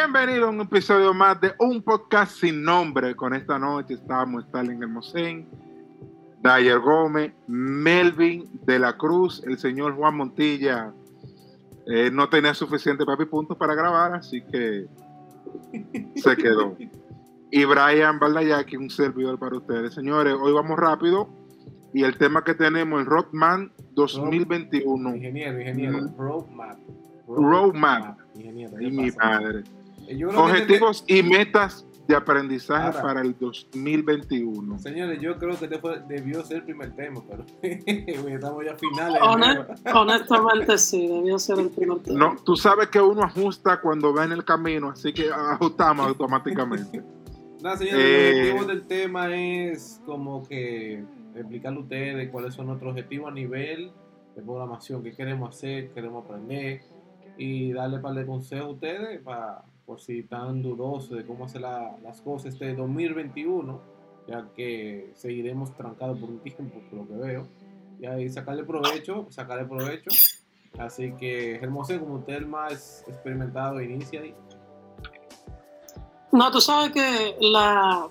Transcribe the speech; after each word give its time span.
Bienvenido 0.00 0.46
a 0.46 0.50
un 0.50 0.60
episodio 0.60 1.12
más 1.12 1.40
de 1.40 1.54
un 1.58 1.82
podcast 1.82 2.30
sin 2.38 2.62
nombre. 2.62 3.16
Con 3.16 3.34
esta 3.34 3.58
noche 3.58 3.94
estamos 3.94 4.44
Stalin 4.44 4.80
Hermosén, 4.80 5.48
Dyer 6.40 6.78
Gómez, 6.78 7.32
Melvin 7.48 8.48
de 8.64 8.78
la 8.78 8.96
Cruz, 8.96 9.42
el 9.44 9.58
señor 9.58 9.96
Juan 9.96 10.16
Montilla. 10.16 10.92
eh, 11.88 12.12
no 12.12 12.28
tenía 12.28 12.54
suficiente 12.54 13.04
papi 13.04 13.24
puntos 13.24 13.56
para 13.56 13.74
grabar, 13.74 14.14
así 14.14 14.40
que 14.42 14.86
se 16.14 16.36
quedó. 16.36 16.76
Y 17.50 17.64
Brian 17.64 18.20
Baldayaki, 18.20 18.76
un 18.76 18.90
servidor 18.90 19.36
para 19.36 19.56
ustedes. 19.56 19.94
Señores, 19.94 20.36
hoy 20.40 20.52
vamos 20.52 20.78
rápido. 20.78 21.28
Y 21.92 22.04
el 22.04 22.16
tema 22.16 22.44
que 22.44 22.54
tenemos, 22.54 23.00
el 23.00 23.06
Rockman 23.06 23.72
2021. 23.94 25.16
Ingeniero, 25.16 25.60
ingeniero. 25.60 26.02
Mm. 26.02 26.16
Roadmap. 26.16 26.78
Roadmap. 27.26 28.18
Ingeniero. 28.36 28.80
Y 28.80 28.84
¿qué 28.84 28.90
mi 28.92 29.10
pasa? 29.10 29.42
Eh, 29.42 29.64
yo 30.16 30.28
creo 30.28 30.30
que 30.46 30.50
Objetivos 30.52 31.04
y 31.06 31.22
metas 31.22 31.84
de 32.06 32.16
aprendizaje 32.16 32.86
Ahora. 32.86 33.02
para 33.02 33.20
el 33.20 33.36
2021. 33.38 34.76
este- 34.76 34.88
señores, 34.90 35.20
yo 35.20 35.36
creo 35.38 35.58
que 35.58 35.66
este 35.66 35.78
fue- 35.78 36.00
debió 36.08 36.42
ser 36.44 36.58
el 36.58 36.62
primer 36.64 36.96
tema, 36.96 37.22
pero 37.28 37.44
estamos 37.62 38.64
ya 38.64 38.72
a 38.72 38.76
finales. 38.76 39.20
honestamente 39.94 40.78
sí, 40.78 41.06
debió 41.06 41.38
ser 41.38 41.58
el 41.58 41.70
primer 41.70 41.98
tema. 42.00 42.18
No, 42.18 42.36
tú 42.44 42.56
sabes 42.56 42.88
que 42.88 43.00
uno 43.00 43.22
ajusta 43.22 43.80
cuando 43.80 44.14
va 44.14 44.24
en 44.24 44.32
el 44.32 44.44
camino, 44.44 44.90
así 44.90 45.12
que 45.12 45.30
ajustamos 45.30 46.06
automáticamente. 46.06 47.02
Nada, 47.62 47.76
señores, 47.76 48.00
Eh, 48.04 48.30
el 48.30 48.38
objetivo 48.52 48.64
del 48.66 48.86
tema 48.86 49.34
es 49.36 50.00
como 50.06 50.42
que 50.46 51.02
explicarle 51.34 51.78
a 51.78 51.82
ustedes 51.82 52.30
cuáles 52.30 52.54
son 52.54 52.66
nuestros 52.66 52.90
objetivos 52.92 53.30
a 53.30 53.34
nivel 53.34 53.90
de 54.36 54.42
programación, 54.42 55.02
qué 55.02 55.12
queremos 55.12 55.54
hacer, 55.56 55.88
qué 55.88 55.94
queremos 55.94 56.24
aprender 56.24 56.82
y 57.36 57.72
darle 57.72 57.98
para 57.98 58.14
de 58.14 58.26
consejos 58.26 58.66
a 58.66 58.70
ustedes 58.70 59.20
para, 59.22 59.62
por 59.88 60.00
si 60.02 60.18
están 60.18 60.60
dudosos 60.60 61.16
de 61.16 61.24
cómo 61.24 61.46
hacer 61.46 61.62
la- 61.62 61.96
las 62.02 62.20
cosas 62.20 62.52
este 62.52 62.74
2021, 62.74 63.80
ya 64.26 64.46
que 64.54 65.10
seguiremos 65.14 65.74
trancados 65.74 66.18
por 66.18 66.28
un 66.28 66.40
tiempo, 66.40 66.78
por 66.90 66.98
lo 67.00 67.08
que 67.08 67.14
veo, 67.14 67.46
y 67.98 68.04
ahí 68.04 68.28
sacarle 68.28 68.64
provecho, 68.64 69.26
sacarle 69.30 69.64
provecho. 69.64 70.10
Así 70.78 71.12
que, 71.12 71.54
Hermosé, 71.56 71.98
como 71.98 72.16
usted 72.16 72.34
es 72.34 72.38
el 72.40 72.46
más 72.46 73.04
experimentado, 73.08 73.80
inicia 73.80 74.20
ahí. 74.20 74.34
No, 76.32 76.50
tú 76.50 76.60
sabes 76.60 76.92
que 76.92 77.36
la 77.40 78.08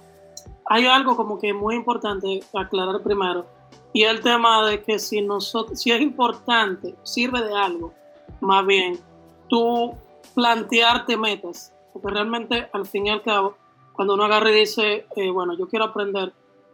hay 0.66 0.88
algo 0.88 1.16
como 1.16 1.38
que 1.38 1.54
muy 1.54 1.76
importante 1.76 2.42
aclarar 2.56 3.02
primero 3.04 3.46
y 3.94 4.02
el 4.04 4.20
tema 4.22 4.68
de 4.68 4.82
que 4.82 4.98
si 4.98 5.22
nosotros 5.22 5.80
si 5.80 5.92
es 5.92 6.02
importante, 6.02 6.96
sirve 7.04 7.44
de 7.44 7.54
algo, 7.56 7.94
más 8.42 8.66
bien 8.66 9.00
tú 9.48 9.94
plantearte 10.38 11.18
metas, 11.18 11.74
porque 11.92 12.10
realmente 12.10 12.70
al 12.72 12.86
fin 12.86 13.08
y 13.08 13.10
al 13.10 13.24
cabo 13.24 13.58
cuando 13.94 14.14
uno 14.14 14.26
agarra 14.26 14.52
y 14.52 14.60
dice, 14.60 15.08
eh, 15.16 15.32
bueno, 15.32 15.58
yo 15.58 15.68
quiero 15.68 15.86
aprender 15.86 16.32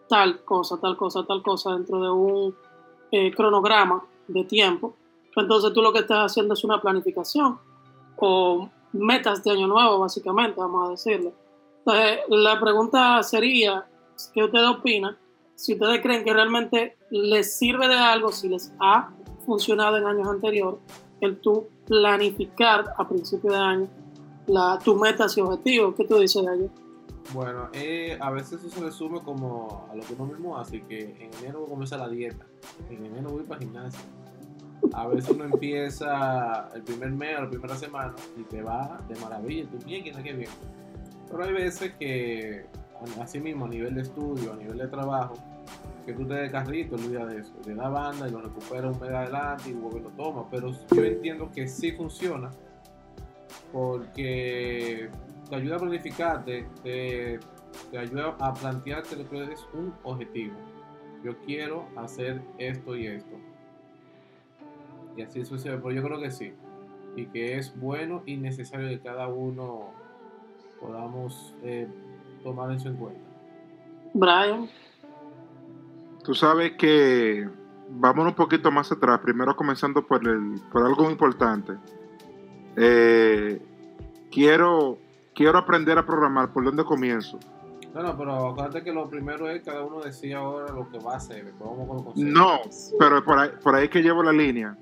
tal 0.10 0.44
cosa, 0.44 0.82
tal 0.82 0.98
cosa, 0.98 1.24
tal 1.26 1.42
cosa 1.42 1.72
dentro 1.72 2.02
de 2.02 2.10
un 2.10 2.54
eh, 3.10 3.34
cronograma 3.34 4.04
de 4.28 4.44
tiempo, 4.44 4.98
pues 5.34 5.46
entonces 5.46 5.72
tú 5.72 5.82
lo 5.82 5.94
que 5.94 6.00
estás 6.00 6.30
haciendo 6.30 6.56
es 6.56 6.64
una 6.66 6.82
planificación 6.82 7.58
o 8.18 8.70
metas 8.92 9.42
de 9.46 9.52
año 9.52 9.68
nuevo, 9.68 9.98
básicamente, 10.00 10.60
vamos 10.60 10.86
a 10.86 10.92
decirlo. 10.92 11.32
Entonces, 11.78 12.20
la 12.28 12.60
pregunta 12.60 13.24
sería, 13.24 13.88
¿qué 14.34 14.44
ustedes 14.44 14.68
opinan? 14.68 15.18
Si 15.56 15.76
ustedes 15.76 16.02
creen 16.02 16.26
que 16.26 16.34
realmente 16.34 16.98
les 17.12 17.58
sirve 17.58 17.88
de 17.88 17.96
algo, 17.96 18.30
si 18.34 18.50
les 18.50 18.74
ha 18.82 19.10
funcionado 19.46 19.96
en 19.96 20.06
años 20.06 20.28
anteriores, 20.28 20.82
el 21.22 21.40
tú 21.40 21.70
planificar 21.94 22.92
a 22.98 23.08
principio 23.08 23.52
de 23.52 23.58
año 23.58 23.88
la, 24.48 24.80
tus 24.84 25.00
metas 25.00 25.38
y 25.38 25.42
objetivos. 25.42 25.94
¿Qué 25.96 26.06
tú 26.06 26.18
dices 26.18 26.44
de 26.44 26.56
ello? 26.56 26.70
Bueno, 27.34 27.70
eh, 27.72 28.18
a 28.20 28.32
veces 28.32 28.64
eso 28.64 28.70
se 28.70 28.84
resume 28.84 29.22
como 29.22 29.88
a 29.92 29.96
lo 29.96 30.02
que 30.02 30.14
uno 30.14 30.26
mismo 30.26 30.58
hace, 30.58 30.82
que 30.82 31.04
en 31.04 31.34
enero 31.40 31.60
voy 31.60 31.68
a 31.68 31.70
comenzar 31.70 32.00
la 32.00 32.10
dieta, 32.10 32.46
en 32.90 33.06
enero 33.06 33.30
voy 33.30 33.44
para 33.44 33.62
el 33.62 33.68
gimnasio. 33.68 34.02
A 34.92 35.08
veces 35.08 35.30
uno 35.30 35.46
empieza 35.46 36.70
el 36.74 36.82
primer 36.82 37.12
mes 37.12 37.38
o 37.38 37.42
la 37.44 37.50
primera 37.50 37.76
semana 37.78 38.14
y 38.38 38.44
te 38.44 38.62
va 38.62 39.00
de 39.08 39.16
maravilla, 39.22 39.70
tú 39.70 39.78
bien, 39.86 40.04
quién 40.04 40.22
que 40.22 40.34
bien. 40.34 40.52
Pero 41.30 41.44
hay 41.44 41.54
veces 41.54 41.94
que, 41.98 42.66
así 43.22 43.40
mismo 43.40 43.66
a 43.66 43.70
nivel 43.70 43.96
de 43.96 44.02
estudio, 44.02 44.52
a 44.52 44.56
nivel 44.56 44.80
de 44.80 44.88
trabajo, 44.88 45.36
que 46.06 46.14
tú 46.14 46.26
te 46.26 46.34
des 46.36 46.52
carrito, 46.52 46.96
olvidas 46.96 47.34
de 47.34 47.40
eso, 47.40 47.54
le 47.66 47.76
da 47.76 47.90
banda 47.90 48.28
y 48.28 48.32
lo 48.32 48.42
recupera 48.42 48.90
un 48.90 49.00
mes 49.00 49.10
adelante 49.10 49.70
y 49.70 49.74
vuelve 49.74 50.02
lo 50.02 50.10
toma. 50.10 50.46
Pero 50.50 50.72
yo 50.72 51.04
entiendo 51.04 51.50
que 51.52 51.68
sí 51.68 51.92
funciona 51.92 52.52
porque 53.72 55.10
te 55.50 55.56
ayuda 55.56 55.76
a 55.76 55.80
planificarte, 55.80 56.68
te, 56.84 57.40
te 57.92 57.98
ayuda 57.98 58.36
a 58.40 58.54
plantearte 58.54 59.16
lo 59.16 59.30
que 59.30 59.54
es 59.54 59.66
un 59.74 59.94
objetivo. 60.04 60.56
Yo 61.24 61.38
quiero 61.40 61.88
hacer 61.96 62.42
esto 62.58 62.96
y 62.96 63.08
esto. 63.08 63.36
Y 65.16 65.22
así 65.22 65.46
sucede, 65.46 65.78
pero 65.78 65.92
yo 65.92 66.04
creo 66.04 66.20
que 66.20 66.32
sí. 66.32 66.54
Y 67.16 67.28
que 67.28 67.58
es 67.58 67.80
bueno 67.80 68.24
y 68.26 68.38
necesario 68.38 68.90
que 68.90 69.00
cada 69.00 69.28
uno 69.28 69.92
podamos 70.82 71.56
eh, 71.64 71.88
tomar 72.44 72.72
eso 72.72 72.90
en 72.90 72.98
cuenta. 72.98 73.22
Brian, 74.14 74.70
Tú 76.24 76.34
sabes 76.34 76.74
que 76.78 77.48
vamos 77.90 78.26
un 78.26 78.34
poquito 78.34 78.72
más 78.72 78.92
atrás, 78.92 79.20
primero 79.20 79.56
comenzando 79.56 80.06
por, 80.06 80.28
el, 80.28 80.62
por 80.72 80.86
algo 80.86 81.10
importante. 81.10 81.74
Eh, 82.76 83.62
quiero, 84.32 84.98
quiero 85.36 85.58
aprender 85.58 85.98
a 85.98 86.06
programar, 86.06 86.52
¿por 86.52 86.64
dónde 86.64 86.84
comienzo? 86.84 87.40
No, 87.94 88.02
no, 88.02 88.18
pero 88.18 88.50
acuérdate 88.50 88.84
que 88.84 88.92
lo 88.92 89.08
primero 89.08 89.48
es 89.50 89.62
cada 89.62 89.84
uno 89.84 90.02
decía 90.02 90.40
ahora 90.40 90.74
lo 90.74 90.90
que 90.90 90.98
va 90.98 91.14
a 91.14 91.18
hacer. 91.18 91.54
Vamos 91.60 92.04
con. 92.04 92.34
No, 92.34 92.62
pero 92.98 93.24
por 93.24 93.38
ahí, 93.38 93.50
por 93.62 93.76
ahí 93.76 93.88
que 93.88 94.02
llevo 94.02 94.24
la 94.24 94.32
línea. 94.32 94.76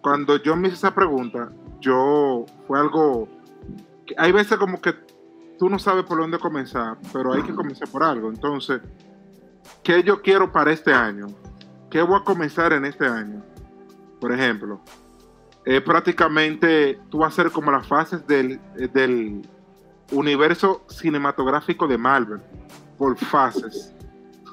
Cuando 0.00 0.42
yo 0.42 0.56
me 0.56 0.68
hice 0.68 0.76
esa 0.76 0.94
pregunta, 0.94 1.52
yo 1.80 2.46
fue 2.66 2.78
algo. 2.78 3.28
hay 4.16 4.32
veces 4.32 4.56
como 4.56 4.80
que 4.80 4.94
tú 5.58 5.68
no 5.68 5.78
sabes 5.78 6.04
por 6.04 6.18
dónde 6.18 6.38
comenzar, 6.38 6.96
pero 7.12 7.34
hay 7.34 7.42
que 7.42 7.54
comenzar 7.54 7.88
por 7.88 8.02
algo. 8.02 8.30
Entonces, 8.30 8.80
¿qué 9.82 10.02
yo 10.02 10.22
quiero 10.22 10.52
para 10.52 10.72
este 10.72 10.92
año? 10.92 11.28
¿Qué 11.90 12.02
voy 12.02 12.18
a 12.20 12.24
comenzar 12.24 12.72
en 12.72 12.84
este 12.84 13.06
año? 13.06 13.42
Por 14.20 14.32
ejemplo, 14.32 14.80
eh, 15.64 15.80
prácticamente 15.80 16.98
tú 17.10 17.18
vas 17.18 17.26
a 17.26 17.42
hacer 17.42 17.52
como 17.52 17.70
las 17.70 17.86
fases 17.86 18.26
del, 18.26 18.60
eh, 18.76 18.88
del 18.92 19.42
universo 20.12 20.84
cinematográfico 20.88 21.86
de 21.86 21.98
Marvel, 21.98 22.40
por 22.96 23.16
fases. 23.18 23.94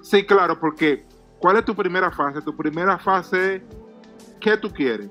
Sí, 0.02 0.26
claro, 0.26 0.60
porque 0.60 1.06
¿cuál 1.40 1.58
es 1.58 1.66
tu 1.66 1.76
primera 1.76 2.12
fase? 2.12 2.42
Tu 2.42 2.56
primera 2.56 2.98
fase 2.98 3.56
es 3.56 3.62
¿qué 4.40 4.58
tú 4.58 4.72
quieres? 4.72 5.10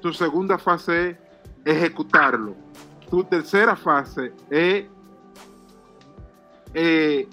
Tu 0.00 0.12
segunda 0.12 0.58
fase 0.58 1.10
es 1.10 1.76
ejecutarlo. 1.76 2.54
Tu 3.08 3.24
tercera 3.24 3.76
fase 3.76 4.32
es 4.50 4.86
eh, 6.74 7.28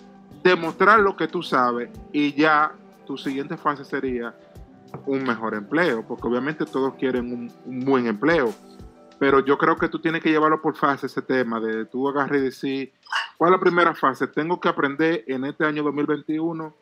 demostrar 0.50 1.00
lo 1.00 1.18
que 1.18 1.28
tú 1.28 1.42
sabes 1.42 1.90
y 2.14 2.34
ya 2.34 2.72
tu 3.08 3.18
siguiente 3.18 3.58
fase 3.58 3.84
sería 3.84 4.36
un 5.08 5.24
mejor 5.24 5.56
empleo, 5.56 6.06
porque 6.08 6.28
obviamente 6.28 6.66
todos 6.66 6.94
quieren 6.96 7.52
un, 7.66 7.84
buen 7.84 8.06
empleo, 8.06 8.54
pero 9.18 9.44
yo 9.44 9.58
creo 9.58 9.76
que 9.76 9.90
tú 9.90 10.00
tienes 10.00 10.22
que 10.22 10.30
llevarlo 10.30 10.62
por 10.62 10.76
fase 10.76 11.08
ese 11.08 11.24
tema 11.24 11.60
de 11.60 11.86
tú 11.86 12.08
agarrar 12.08 12.36
y 12.36 12.42
decir, 12.42 12.94
¿cuál 13.38 13.54
es 13.54 13.58
la 13.58 13.60
primera 13.60 13.96
fase? 13.96 14.28
Tengo 14.28 14.60
que 14.60 14.70
aprender 14.70 15.24
en 15.28 15.46
este 15.46 15.66
año 15.66 15.82
2021 15.82 16.74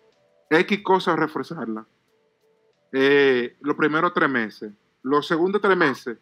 X 0.50 0.83
cosas, 0.83 1.18
reforzarla. 1.18 1.86
Eh, 2.92 3.56
los 3.62 3.77
primeros 3.77 4.13
tres 4.13 4.30
meses. 4.30 4.74
Los 5.04 5.25
segundos 5.25 5.62
tres 5.62 5.77
meses, 5.77 6.18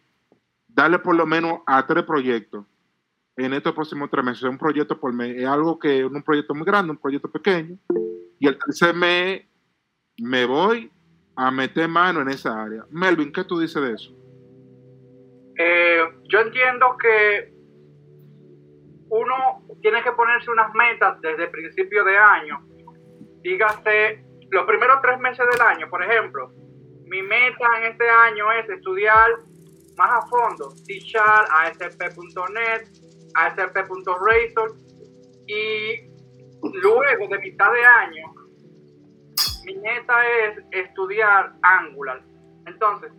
darle 0.68 1.00
por 1.00 1.16
lo 1.16 1.26
menos 1.26 1.60
a 1.66 1.86
tres 1.86 2.04
proyectos 2.04 2.64
en 3.36 3.52
estos 3.52 3.72
próximos 3.72 4.10
tres 4.10 4.24
meses. 4.24 4.42
Un 4.44 4.58
proyecto 4.58 4.98
por 4.98 5.12
mes. 5.12 5.36
Es 5.36 5.46
algo 5.46 5.78
que 5.78 6.04
un 6.04 6.22
proyecto 6.22 6.54
muy 6.54 6.64
grande, 6.64 6.92
un 6.92 6.98
proyecto 6.98 7.30
pequeño. 7.30 7.76
Y 8.38 8.46
el 8.46 8.58
tercer 8.58 8.94
mes 8.94 9.42
me 10.18 10.44
voy 10.44 10.90
a 11.36 11.50
meter 11.50 11.88
mano 11.88 12.20
en 12.20 12.28
esa 12.28 12.62
área. 12.62 12.84
Melvin, 12.90 13.32
¿qué 13.32 13.44
tú 13.44 13.58
dices 13.58 13.82
de 13.82 13.92
eso? 13.92 14.12
Eh, 15.58 16.02
yo 16.28 16.40
entiendo 16.40 16.96
que 16.96 17.52
uno 19.08 19.62
tiene 19.80 20.02
que 20.02 20.12
ponerse 20.12 20.50
unas 20.50 20.72
metas 20.74 21.20
desde 21.20 21.44
el 21.44 21.50
principio 21.50 22.04
de 22.04 22.16
año. 22.16 22.66
Dígase, 23.42 24.24
los 24.50 24.64
primeros 24.64 25.02
tres 25.02 25.18
meses 25.20 25.44
del 25.52 25.60
año, 25.60 25.88
por 25.90 26.02
ejemplo, 26.02 26.52
mi 27.06 27.22
meta 27.22 27.66
en 27.78 27.92
este 27.92 28.08
año 28.08 28.50
es 28.52 28.68
estudiar 28.70 29.30
más 29.96 30.10
a 30.10 30.26
fondo 30.28 30.70
C-Sharp, 30.70 31.48
ASP.NET, 31.50 32.88
ASP.Razor 33.34 34.74
y 35.46 36.10
luego 36.62 37.28
de 37.28 37.38
mitad 37.38 37.72
de 37.72 37.84
año 37.84 38.34
mi 39.64 39.76
meta 39.76 40.14
es 40.26 40.64
estudiar 40.70 41.52
Angular. 41.62 42.20
Entonces, 42.66 43.12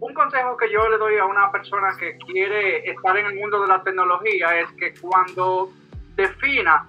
un 0.00 0.14
consejo 0.14 0.56
que 0.56 0.70
yo 0.70 0.88
le 0.88 0.98
doy 0.98 1.16
a 1.18 1.24
una 1.24 1.50
persona 1.50 1.88
que 1.98 2.16
quiere 2.26 2.90
estar 2.90 3.16
en 3.16 3.26
el 3.26 3.34
mundo 3.36 3.62
de 3.62 3.68
la 3.68 3.82
tecnología 3.82 4.60
es 4.60 4.70
que 4.78 4.94
cuando 5.00 5.70
defina 6.14 6.86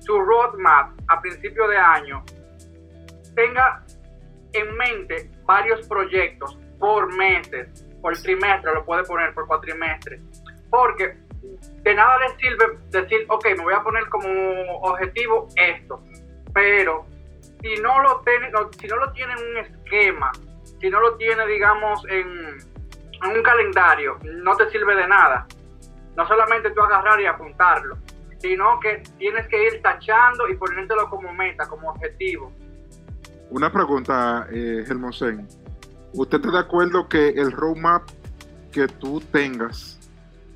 su 0.00 0.20
roadmap 0.20 0.92
a 1.08 1.20
principio 1.20 1.66
de 1.68 1.76
año, 1.76 2.22
tenga 3.34 3.84
en 4.52 4.76
mente 4.76 5.30
varios 5.44 5.86
proyectos 5.88 6.58
por 6.78 7.14
meses, 7.14 7.84
por 8.00 8.16
trimestre, 8.18 8.74
lo 8.74 8.84
puede 8.84 9.04
poner 9.04 9.32
por 9.34 9.46
cuatrimestre, 9.46 10.20
porque 10.70 11.16
de 11.82 11.94
nada 11.94 12.16
le 12.18 12.36
sirve 12.38 12.78
decir, 12.90 13.26
ok, 13.28 13.44
me 13.56 13.62
voy 13.62 13.74
a 13.74 13.82
poner 13.82 14.08
como 14.08 14.28
objetivo 14.82 15.48
esto, 15.56 16.02
pero 16.52 17.06
si 17.60 17.76
no 17.80 18.02
lo 18.02 18.20
tiene, 18.20 18.50
si 18.78 18.86
no 18.86 18.96
lo 18.96 19.12
tiene 19.12 19.32
en 19.32 19.50
un 19.50 19.56
esquema, 19.58 20.32
si 20.80 20.90
no 20.90 21.00
lo 21.00 21.16
tiene, 21.16 21.46
digamos, 21.46 22.04
en, 22.08 22.74
un 23.24 23.42
calendario, 23.42 24.18
no 24.22 24.54
te 24.54 24.68
sirve 24.70 24.94
de 24.94 25.08
nada. 25.08 25.46
No 26.14 26.28
solamente 26.28 26.70
tú 26.72 26.82
agarrar 26.82 27.18
y 27.20 27.26
apuntarlo, 27.26 27.96
sino 28.38 28.78
que 28.80 29.02
tienes 29.18 29.48
que 29.48 29.66
ir 29.66 29.82
tachando 29.82 30.46
y 30.46 30.56
ponértelo 30.56 31.08
como 31.08 31.32
meta, 31.32 31.66
como 31.66 31.90
objetivo. 31.90 32.52
Una 33.48 33.72
pregunta, 33.72 34.46
eh, 34.52 34.84
¿Usted 36.12 36.36
está 36.36 36.50
de 36.50 36.58
acuerdo 36.58 37.08
que 37.08 37.28
el 37.30 37.50
roadmap 37.50 38.02
que 38.70 38.86
tú 38.86 39.20
tengas 39.32 39.98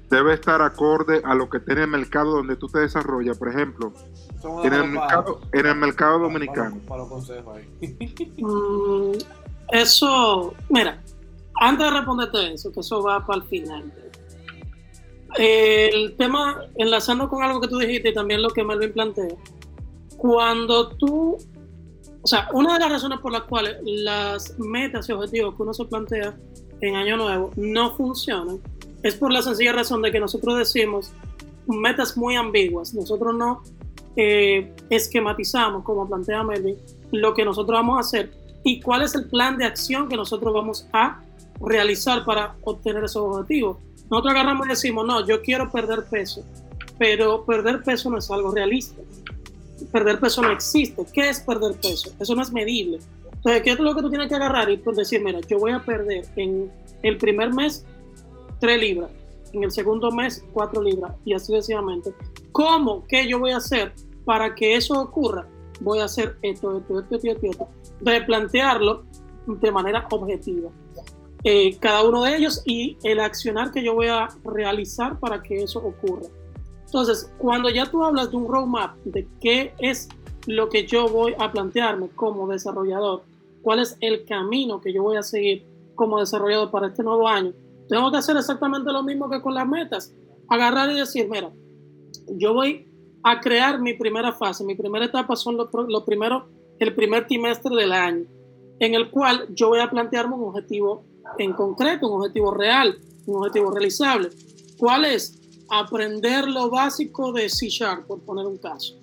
debe 0.08 0.34
estar 0.34 0.62
acorde 0.62 1.20
a 1.25 1.34
lo 1.34 1.49
que 1.49 1.60
tiene 1.60 1.82
el 1.82 1.88
mercado 1.88 2.32
donde 2.32 2.56
tú 2.56 2.69
te 2.69 2.81
desarrollas? 2.81 3.38
Por 3.38 3.49
ejemplo, 3.49 3.93
en 4.64 4.72
el, 4.72 4.88
mercado, 4.88 5.40
en 5.52 5.66
el 5.66 5.76
mercado 5.76 6.19
dominicano. 6.19 6.78
Para, 6.87 7.02
los 7.02 7.08
consejos 7.08 7.56
ahí. 7.56 8.34
Mm, 8.38 9.12
eso, 9.70 10.55
mira, 10.70 11.02
antes 11.60 11.87
de 11.87 11.90
responderte 11.90 12.55
eso, 12.55 12.72
que 12.72 12.81
eso 12.81 13.02
va 13.02 13.26
para 13.26 13.40
el 13.40 13.49
final. 13.49 13.93
El 15.37 16.16
tema, 16.16 16.62
enlazando 16.76 17.28
con 17.28 17.43
algo 17.43 17.60
que 17.60 17.69
tú 17.69 17.78
dijiste 17.78 18.10
y 18.10 18.14
también 18.14 18.40
lo 18.40 18.49
que 18.49 18.64
Melvin 18.64 18.93
plantea, 18.93 19.34
cuando 20.16 20.88
tú, 20.96 21.37
o 22.22 22.26
sea, 22.26 22.49
una 22.52 22.75
de 22.75 22.81
las 22.81 22.93
razones 22.93 23.19
por 23.20 23.32
las 23.32 23.43
cuales 23.43 23.76
las 23.84 24.58
metas 24.58 25.08
y 25.08 25.12
objetivos 25.12 25.55
que 25.55 25.62
uno 25.62 25.75
se 25.75 25.84
plantea 25.84 26.37
en 26.81 26.96
Año 26.96 27.16
Nuevo 27.16 27.50
no 27.56 27.94
funcionan 27.96 28.60
es 29.08 29.16
por 29.16 29.32
la 29.32 29.43
sencilla 29.43 29.72
razón 29.72 30.02
de 30.02 30.12
que 30.12 30.20
nosotros 30.20 30.56
decimos 30.58 31.12
metas 31.66 32.16
muy 32.16 32.37
ambiguas. 32.37 32.94
Nosotros 32.94 33.34
no 33.34 33.62
eh, 34.16 34.72
esquematizamos, 34.90 35.84
como 35.84 36.08
plantea 36.08 36.43
Melvin, 36.43 36.76
lo 37.12 37.34
que 37.34 37.44
nosotros 37.44 37.78
vamos 37.78 37.96
a 37.96 38.00
hacer 38.00 38.31
y 38.64 38.81
cuál 38.81 39.02
es 39.02 39.14
el 39.14 39.26
plan 39.26 39.56
de 39.56 39.64
acción 39.64 40.08
que 40.08 40.16
nosotros 40.16 40.52
vamos 40.52 40.87
a 40.93 41.22
realizar 41.60 42.25
para 42.25 42.56
obtener 42.62 43.05
esos 43.05 43.22
objetivos. 43.22 43.78
Nosotros 44.10 44.34
agarramos 44.34 44.66
y 44.66 44.70
decimos, 44.70 45.06
no, 45.06 45.26
yo 45.26 45.43
quiero 45.43 45.70
perder 45.70 46.05
peso, 46.05 46.44
pero 46.99 47.44
perder 47.44 47.82
peso 47.82 48.10
no 48.10 48.19
es 48.19 48.31
algo 48.31 48.50
realista. 48.50 49.00
Perder 49.93 50.19
peso 50.19 50.43
no 50.43 50.50
existe. 50.50 51.06
¿Qué 51.12 51.28
es 51.28 51.40
perder 51.40 51.75
peso? 51.75 52.10
Eso 52.19 52.34
no 52.34 52.43
es 52.43 52.52
medible. 52.52 52.99
Entonces, 53.32 53.62
¿qué 53.62 53.70
es 53.70 53.78
lo 53.78 53.94
que 53.94 54.02
tú 54.02 54.10
tienes 54.10 54.28
que 54.28 54.34
agarrar? 54.34 54.69
Y 54.70 54.76
decir, 54.76 55.22
mira, 55.22 55.40
yo 55.49 55.58
voy 55.58 55.70
a 55.70 55.84
perder 55.84 56.26
en 56.37 56.70
el 57.02 57.16
primer 57.16 57.55
mes 57.55 57.84
3 58.60 58.81
libras, 58.81 59.10
en 59.52 59.64
el 59.64 59.70
segundo 59.70 60.10
mes 60.10 60.44
4 60.52 60.82
libras 60.82 61.14
y 61.25 61.34
así 61.34 61.46
sucesivamente. 61.46 62.12
¿Cómo? 62.52 63.05
¿Qué 63.06 63.26
yo 63.28 63.38
voy 63.38 63.52
a 63.52 63.58
hacer 63.58 63.93
para 64.25 64.55
que 64.55 64.76
eso 64.76 65.00
ocurra? 65.00 65.46
Voy 65.81 66.00
a 66.00 66.05
hacer 66.05 66.37
esto, 66.43 66.78
esto, 66.78 67.00
esto, 67.00 67.16
esto, 67.16 67.46
esto. 67.46 67.69
De 68.00 68.20
plantearlo 68.22 69.05
de 69.46 69.70
manera 69.70 70.06
objetiva. 70.10 70.70
Eh, 71.44 71.76
cada 71.78 72.02
uno 72.02 72.25
de 72.25 72.37
ellos 72.37 72.62
y 72.66 72.96
el 73.05 73.20
accionar 73.20 73.70
que 73.70 73.82
yo 73.82 73.94
voy 73.94 74.08
a 74.08 74.28
realizar 74.44 75.19
para 75.20 75.40
que 75.43 75.62
eso 75.62 75.78
ocurra. 75.78 76.26
Entonces, 76.84 77.32
cuando 77.38 77.69
ya 77.70 77.87
tú 77.87 78.02
hablas 78.02 78.31
de 78.31 78.37
un 78.37 78.49
roadmap, 78.49 78.96
de 79.05 79.28
qué 79.40 79.72
es 79.78 80.08
lo 80.46 80.69
que 80.69 80.87
yo 80.87 81.08
voy 81.08 81.34
a 81.38 81.52
plantearme 81.52 82.08
como 82.08 82.49
desarrollador, 82.49 83.22
cuál 83.62 83.81
es 83.81 83.96
el 84.00 84.25
camino 84.25 84.81
que 84.81 84.93
yo 84.93 85.02
voy 85.02 85.16
a 85.16 85.22
seguir 85.22 85.64
como 85.94 86.19
desarrollador 86.19 86.70
para 86.70 86.88
este 86.88 87.02
nuevo 87.02 87.28
año, 87.28 87.52
tengo 87.88 88.11
que 88.11 88.19
hacer 88.19 88.37
exactamente 88.37 88.93
lo 88.93 89.02
mismo 89.02 89.31
que 89.31 89.40
con 89.40 89.55
las 89.55 89.67
metas. 89.67 90.14
Agarrar 90.49 90.90
y 90.90 90.99
decir, 90.99 91.29
mira, 91.29 91.52
yo 92.37 92.55
voy 92.55 92.87
a 93.23 93.40
crear 93.40 93.81
mi 93.81 93.94
primera 93.94 94.32
fase, 94.32 94.64
mi 94.64 94.75
primera 94.75 95.06
etapa 95.06 95.37
son 95.37 95.56
los, 95.56 95.69
lo 95.73 96.05
primeros, 96.05 96.44
el 96.79 96.94
primer 96.94 97.26
trimestre 97.26 97.75
del 97.75 97.93
año, 97.93 98.26
en 98.79 98.94
el 98.94 99.11
cual 99.11 99.46
yo 99.50 99.69
voy 99.69 99.81
a 99.81 99.90
plantearme 99.90 100.35
un 100.37 100.44
objetivo 100.44 101.05
en 101.38 101.52
concreto, 101.52 102.08
un 102.08 102.20
objetivo 102.20 102.52
real, 102.52 102.99
un 103.26 103.37
objetivo 103.37 103.70
realizable. 103.70 104.31
¿Cuál 104.79 105.05
es? 105.05 105.34
Aprender 105.70 106.49
lo 106.49 106.70
básico 106.70 107.32
de 107.32 107.49
C 107.49 107.69
Sharp, 107.69 108.06
por 108.06 108.23
poner 108.25 108.46
un 108.46 108.58
caso. 108.58 108.94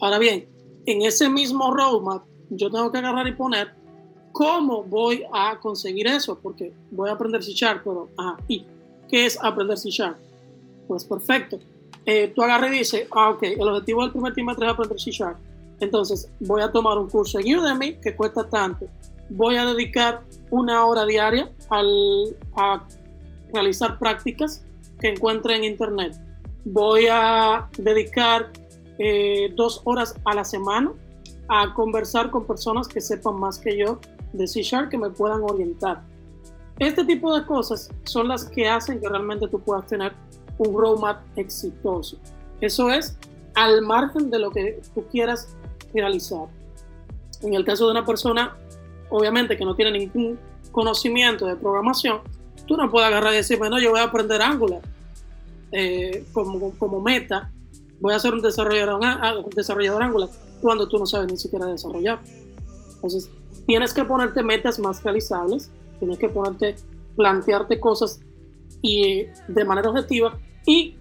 Ahora 0.00 0.18
bien, 0.18 0.48
en 0.86 1.02
ese 1.02 1.28
mismo 1.28 1.74
roadmap, 1.74 2.24
yo 2.50 2.70
tengo 2.70 2.92
que 2.92 2.98
agarrar 2.98 3.26
y 3.26 3.32
poner 3.32 3.74
cómo 4.32 4.82
voy 4.82 5.24
a 5.32 5.58
conseguir 5.60 6.06
eso, 6.06 6.38
porque 6.38 6.72
voy 6.90 7.10
a 7.10 7.12
aprender 7.12 7.42
C 7.42 7.52
Sharp, 7.52 7.82
pero, 7.84 8.08
ajá, 8.16 8.36
¿y 8.48 8.64
qué 9.08 9.26
es 9.26 9.38
aprender 9.42 9.78
C 9.78 9.90
Sharp? 9.90 10.16
Pues 10.88 11.04
perfecto. 11.04 11.58
Eh, 12.04 12.32
tú 12.34 12.42
agarras 12.42 12.72
y 12.72 12.78
dices, 12.78 13.06
ah, 13.12 13.30
ok, 13.30 13.42
el 13.44 13.68
objetivo 13.68 14.02
del 14.02 14.10
primer 14.12 14.32
trimestre 14.32 14.66
es 14.66 14.72
aprender 14.72 15.00
C 15.00 15.10
Sharp. 15.10 15.38
Entonces, 15.80 16.30
voy 16.40 16.62
a 16.62 16.70
tomar 16.70 16.98
un 16.98 17.08
curso 17.08 17.38
en 17.38 17.58
Udemy 17.58 17.94
que 17.94 18.14
cuesta 18.14 18.48
tanto. 18.48 18.86
Voy 19.30 19.56
a 19.56 19.66
dedicar 19.66 20.22
una 20.50 20.84
hora 20.84 21.04
diaria 21.04 21.50
al, 21.70 22.36
a 22.56 22.84
realizar 23.52 23.98
prácticas 23.98 24.64
que 25.00 25.08
encuentre 25.08 25.56
en 25.56 25.64
internet. 25.64 26.14
Voy 26.64 27.06
a 27.10 27.68
dedicar 27.78 28.52
eh, 28.98 29.52
dos 29.56 29.80
horas 29.84 30.14
a 30.24 30.34
la 30.34 30.44
semana 30.44 30.92
a 31.48 31.74
conversar 31.74 32.30
con 32.30 32.46
personas 32.46 32.86
que 32.86 33.00
sepan 33.00 33.34
más 33.34 33.58
que 33.58 33.76
yo 33.76 33.98
de 34.32 34.46
C 34.46 34.62
Sharp 34.62 34.90
que 34.90 34.98
me 34.98 35.10
puedan 35.10 35.42
orientar. 35.42 36.02
Este 36.78 37.04
tipo 37.04 37.36
de 37.36 37.44
cosas 37.46 37.90
son 38.04 38.28
las 38.28 38.44
que 38.44 38.68
hacen 38.68 39.00
que 39.00 39.08
realmente 39.08 39.46
tú 39.48 39.60
puedas 39.60 39.86
tener 39.86 40.12
un 40.58 40.76
roadmap 40.76 41.20
exitoso. 41.36 42.16
Eso 42.60 42.90
es 42.90 43.16
al 43.54 43.82
margen 43.82 44.30
de 44.30 44.38
lo 44.38 44.50
que 44.50 44.80
tú 44.94 45.04
quieras 45.10 45.54
realizar. 45.92 46.46
En 47.42 47.54
el 47.54 47.64
caso 47.64 47.86
de 47.86 47.92
una 47.92 48.06
persona 48.06 48.56
obviamente 49.12 49.56
que 49.56 49.64
no 49.64 49.74
tiene 49.74 49.92
ningún 49.92 50.38
conocimiento 50.72 51.46
de 51.46 51.56
programación, 51.56 52.20
tú 52.66 52.76
no 52.76 52.90
puedes 52.90 53.08
agarrar 53.08 53.34
y 53.34 53.36
decir, 53.36 53.58
bueno, 53.58 53.78
yo 53.78 53.90
voy 53.90 54.00
a 54.00 54.04
aprender 54.04 54.40
Angular 54.40 54.80
eh, 55.70 56.24
como, 56.32 56.72
como, 56.78 57.00
meta, 57.00 57.50
voy 58.00 58.14
a 58.14 58.18
ser 58.18 58.32
un 58.32 58.40
desarrollador, 58.40 59.00
un 59.44 59.50
desarrollador 59.50 60.02
Angular 60.02 60.28
cuando 60.62 60.88
tú 60.88 60.98
no 60.98 61.06
sabes 61.06 61.30
ni 61.30 61.36
siquiera 61.36 61.66
desarrollar. 61.66 62.20
Entonces, 63.02 63.28
tienes 63.66 63.92
que 63.92 64.04
ponerte 64.04 64.44
metas 64.44 64.78
más 64.78 65.02
realizables, 65.02 65.70
tienes 65.98 66.18
que 66.18 66.28
ponerte, 66.28 66.76
plantearte 67.16 67.80
cosas 67.80 68.20
y, 68.80 69.26
de 69.48 69.64
manera 69.64 69.90
objetiva 69.90 70.38
y 70.64 70.96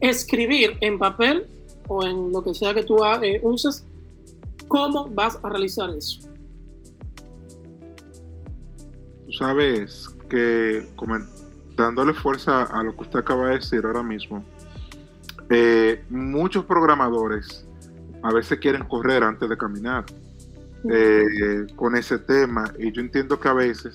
escribir 0.00 0.76
en 0.82 0.98
papel 0.98 1.46
o 1.88 2.04
en 2.04 2.32
lo 2.32 2.44
que 2.44 2.52
sea 2.52 2.74
que 2.74 2.82
tú 2.82 2.98
eh, 3.22 3.40
uses 3.42 3.86
cómo 4.68 5.08
vas 5.08 5.38
a 5.42 5.48
realizar 5.48 5.88
eso. 5.88 6.28
Sabes 9.38 10.14
que 10.28 10.86
dándole 11.76 12.12
fuerza 12.12 12.64
a 12.64 12.82
lo 12.82 12.94
que 12.94 13.02
usted 13.02 13.20
acaba 13.20 13.48
de 13.48 13.54
decir 13.54 13.86
ahora 13.86 14.02
mismo, 14.02 14.44
eh, 15.48 16.04
muchos 16.10 16.66
programadores 16.66 17.66
a 18.22 18.32
veces 18.32 18.58
quieren 18.58 18.84
correr 18.84 19.22
antes 19.22 19.48
de 19.48 19.56
caminar 19.56 20.04
eh, 20.90 21.66
con 21.76 21.96
ese 21.96 22.18
tema 22.18 22.72
y 22.78 22.92
yo 22.92 23.00
entiendo 23.00 23.40
que 23.40 23.48
a 23.48 23.54
veces 23.54 23.94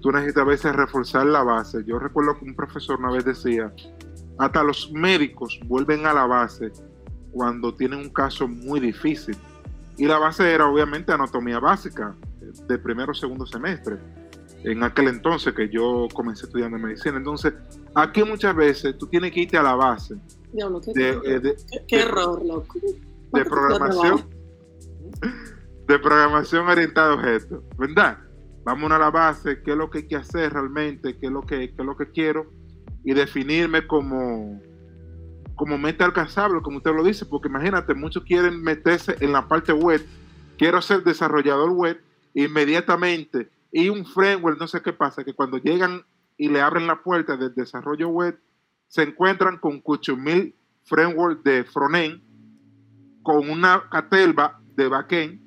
tú 0.00 0.10
necesitas 0.12 0.42
a 0.42 0.46
veces 0.46 0.76
reforzar 0.76 1.26
la 1.26 1.42
base. 1.42 1.84
Yo 1.84 1.98
recuerdo 1.98 2.38
que 2.38 2.44
un 2.44 2.54
profesor 2.54 2.98
una 2.98 3.12
vez 3.12 3.24
decía, 3.24 3.72
hasta 4.38 4.62
los 4.62 4.90
médicos 4.92 5.60
vuelven 5.66 6.06
a 6.06 6.12
la 6.12 6.26
base 6.26 6.72
cuando 7.30 7.74
tienen 7.74 8.00
un 8.00 8.10
caso 8.10 8.46
muy 8.48 8.80
difícil. 8.80 9.36
Y 9.96 10.06
la 10.06 10.18
base 10.18 10.52
era 10.52 10.66
obviamente 10.66 11.12
anatomía 11.12 11.60
básica 11.60 12.14
de 12.68 12.78
primero 12.78 13.12
o 13.12 13.14
segundo 13.14 13.46
semestre 13.46 13.98
en 14.64 14.82
aquel 14.82 15.08
entonces 15.08 15.52
que 15.54 15.68
yo 15.68 16.08
comencé 16.12 16.46
estudiando 16.46 16.78
medicina. 16.78 17.16
Entonces, 17.16 17.54
aquí 17.94 18.22
muchas 18.24 18.54
veces 18.54 18.96
tú 18.98 19.06
tienes 19.06 19.32
que 19.32 19.40
irte 19.40 19.56
a 19.56 19.62
la 19.62 19.74
base. 19.74 20.14
Eh, 20.54 21.40
de, 21.40 21.56
qué, 21.88 22.00
error, 22.00 22.44
loco. 22.44 22.78
De 23.32 23.44
programación. 23.44 24.24
De 25.92 25.98
programación 25.98 26.66
orientada 26.66 27.10
a 27.10 27.14
objetos, 27.16 27.62
¿verdad? 27.76 28.16
Vamos 28.64 28.90
a 28.92 28.98
la 28.98 29.10
base, 29.10 29.60
qué 29.62 29.72
es 29.72 29.76
lo 29.76 29.90
que 29.90 29.98
hay 29.98 30.06
que 30.08 30.16
hacer 30.16 30.50
realmente, 30.50 31.18
qué 31.18 31.26
es 31.26 31.32
lo 31.32 31.42
que, 31.42 31.68
qué 31.68 31.74
es 31.76 31.84
lo 31.84 31.98
que 31.98 32.10
quiero, 32.10 32.50
y 33.04 33.12
definirme 33.12 33.86
como, 33.86 34.58
como 35.54 35.76
meta 35.76 36.06
alcanzable, 36.06 36.62
como 36.62 36.78
usted 36.78 36.94
lo 36.94 37.04
dice, 37.04 37.26
porque 37.26 37.48
imagínate, 37.48 37.92
muchos 37.92 38.24
quieren 38.24 38.62
meterse 38.62 39.16
en 39.20 39.32
la 39.32 39.46
parte 39.48 39.74
web, 39.74 40.02
quiero 40.56 40.80
ser 40.80 41.04
desarrollador 41.04 41.72
web, 41.72 42.00
inmediatamente 42.32 43.50
y 43.70 43.90
un 43.90 44.06
framework, 44.06 44.58
no 44.58 44.68
sé 44.68 44.80
qué 44.80 44.94
pasa, 44.94 45.24
que 45.24 45.34
cuando 45.34 45.58
llegan 45.58 46.06
y 46.38 46.48
le 46.48 46.62
abren 46.62 46.86
la 46.86 47.02
puerta 47.02 47.36
del 47.36 47.54
desarrollo 47.54 48.08
web, 48.08 48.40
se 48.88 49.02
encuentran 49.02 49.58
con 49.58 49.82
8000 49.84 50.54
framework 50.84 51.42
de 51.42 51.64
frontend, 51.64 52.22
con 53.22 53.50
una 53.50 53.90
catelba 53.90 54.58
de 54.74 54.88
backend, 54.88 55.41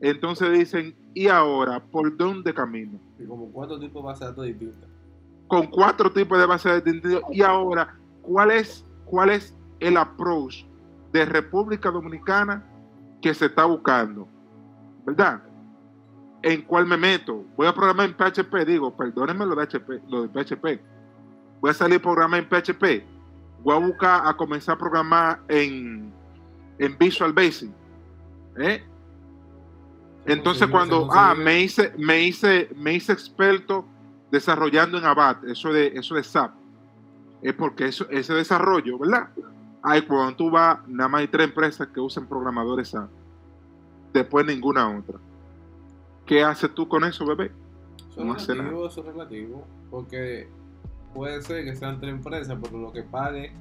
entonces 0.00 0.50
dicen, 0.52 0.94
¿y 1.14 1.28
ahora 1.28 1.80
por 1.80 2.16
dónde 2.16 2.54
camino? 2.54 2.98
Y 3.18 3.26
como 3.26 3.50
cuatro 3.52 3.78
tipos 3.78 4.02
de 4.02 4.06
bases 4.06 4.20
de 4.20 4.26
datos 4.26 4.44
distintas. 4.46 4.88
Con 5.46 5.66
cuatro 5.66 6.10
tipos 6.12 6.38
de 6.38 6.46
bases 6.46 6.84
de 6.84 6.92
datos 7.00 7.22
y 7.32 7.42
ahora, 7.42 7.98
¿cuál 8.22 8.50
es, 8.50 8.86
cuál 9.04 9.30
es 9.30 9.56
el 9.80 9.96
approach 9.96 10.64
de 11.12 11.24
República 11.26 11.90
Dominicana 11.90 12.64
que 13.20 13.34
se 13.34 13.46
está 13.46 13.66
buscando? 13.66 14.26
¿Verdad? 15.04 15.42
¿En 16.42 16.62
cuál 16.62 16.86
me 16.86 16.96
meto? 16.96 17.44
Voy 17.56 17.66
a 17.66 17.74
programar 17.74 18.06
en 18.06 18.14
PHP, 18.14 18.66
digo, 18.66 18.96
perdónenme 18.96 19.44
lo 19.44 19.54
de, 19.54 19.64
HP, 19.64 20.00
lo 20.08 20.26
de 20.26 20.28
PHP. 20.28 20.80
Voy 21.60 21.70
a 21.70 21.74
salir 21.74 21.98
a 21.98 22.02
programar 22.02 22.40
en 22.40 22.48
PHP. 22.48 23.04
Voy 23.62 23.76
a 23.76 23.78
buscar 23.78 24.22
a 24.26 24.34
comenzar 24.34 24.76
a 24.76 24.78
programar 24.78 25.40
en, 25.48 26.10
en 26.78 26.98
Visual 26.98 27.34
Basic. 27.34 27.70
¿eh? 28.56 28.82
Entonces 30.26 30.66
Sí, 30.66 30.70
cuando, 30.70 31.08
ah, 31.12 31.34
me 31.34 31.60
hice, 31.60 31.92
me 31.96 32.22
hice, 32.22 32.68
me 32.76 32.94
hice 32.94 33.12
experto 33.12 33.84
desarrollando 34.30 34.98
en 34.98 35.04
Abat, 35.04 35.44
eso 35.44 35.72
de, 35.72 35.88
eso 35.88 36.14
de 36.14 36.22
SAP, 36.22 36.52
es 37.42 37.54
porque 37.54 37.86
eso, 37.86 38.08
ese 38.10 38.34
desarrollo, 38.34 38.98
¿verdad? 38.98 39.30
Ay, 39.82 40.02
cuando 40.02 40.36
tú 40.36 40.50
vas, 40.50 40.78
nada 40.86 41.08
más 41.08 41.20
hay 41.22 41.28
tres 41.28 41.48
empresas 41.48 41.88
que 41.88 42.00
usan 42.00 42.26
programadores 42.26 42.88
SAP, 42.88 43.08
después 44.12 44.46
ninguna 44.46 44.88
otra. 44.98 45.18
¿Qué 46.26 46.44
haces 46.44 46.72
tú 46.74 46.86
con 46.86 47.04
eso, 47.04 47.26
bebé? 47.26 47.50
Eso 48.10 48.24
No 48.24 48.36
es 48.36 48.46
relativo, 48.46 48.86
eso 48.86 49.00
es 49.00 49.06
relativo, 49.06 49.64
porque 49.90 50.48
puede 51.14 51.42
ser 51.42 51.64
que 51.64 51.74
sean 51.74 51.98
tres 51.98 52.12
empresas, 52.12 52.56
pero 52.62 52.78
lo 52.78 52.92
que 52.92 53.02
pague 53.02 53.52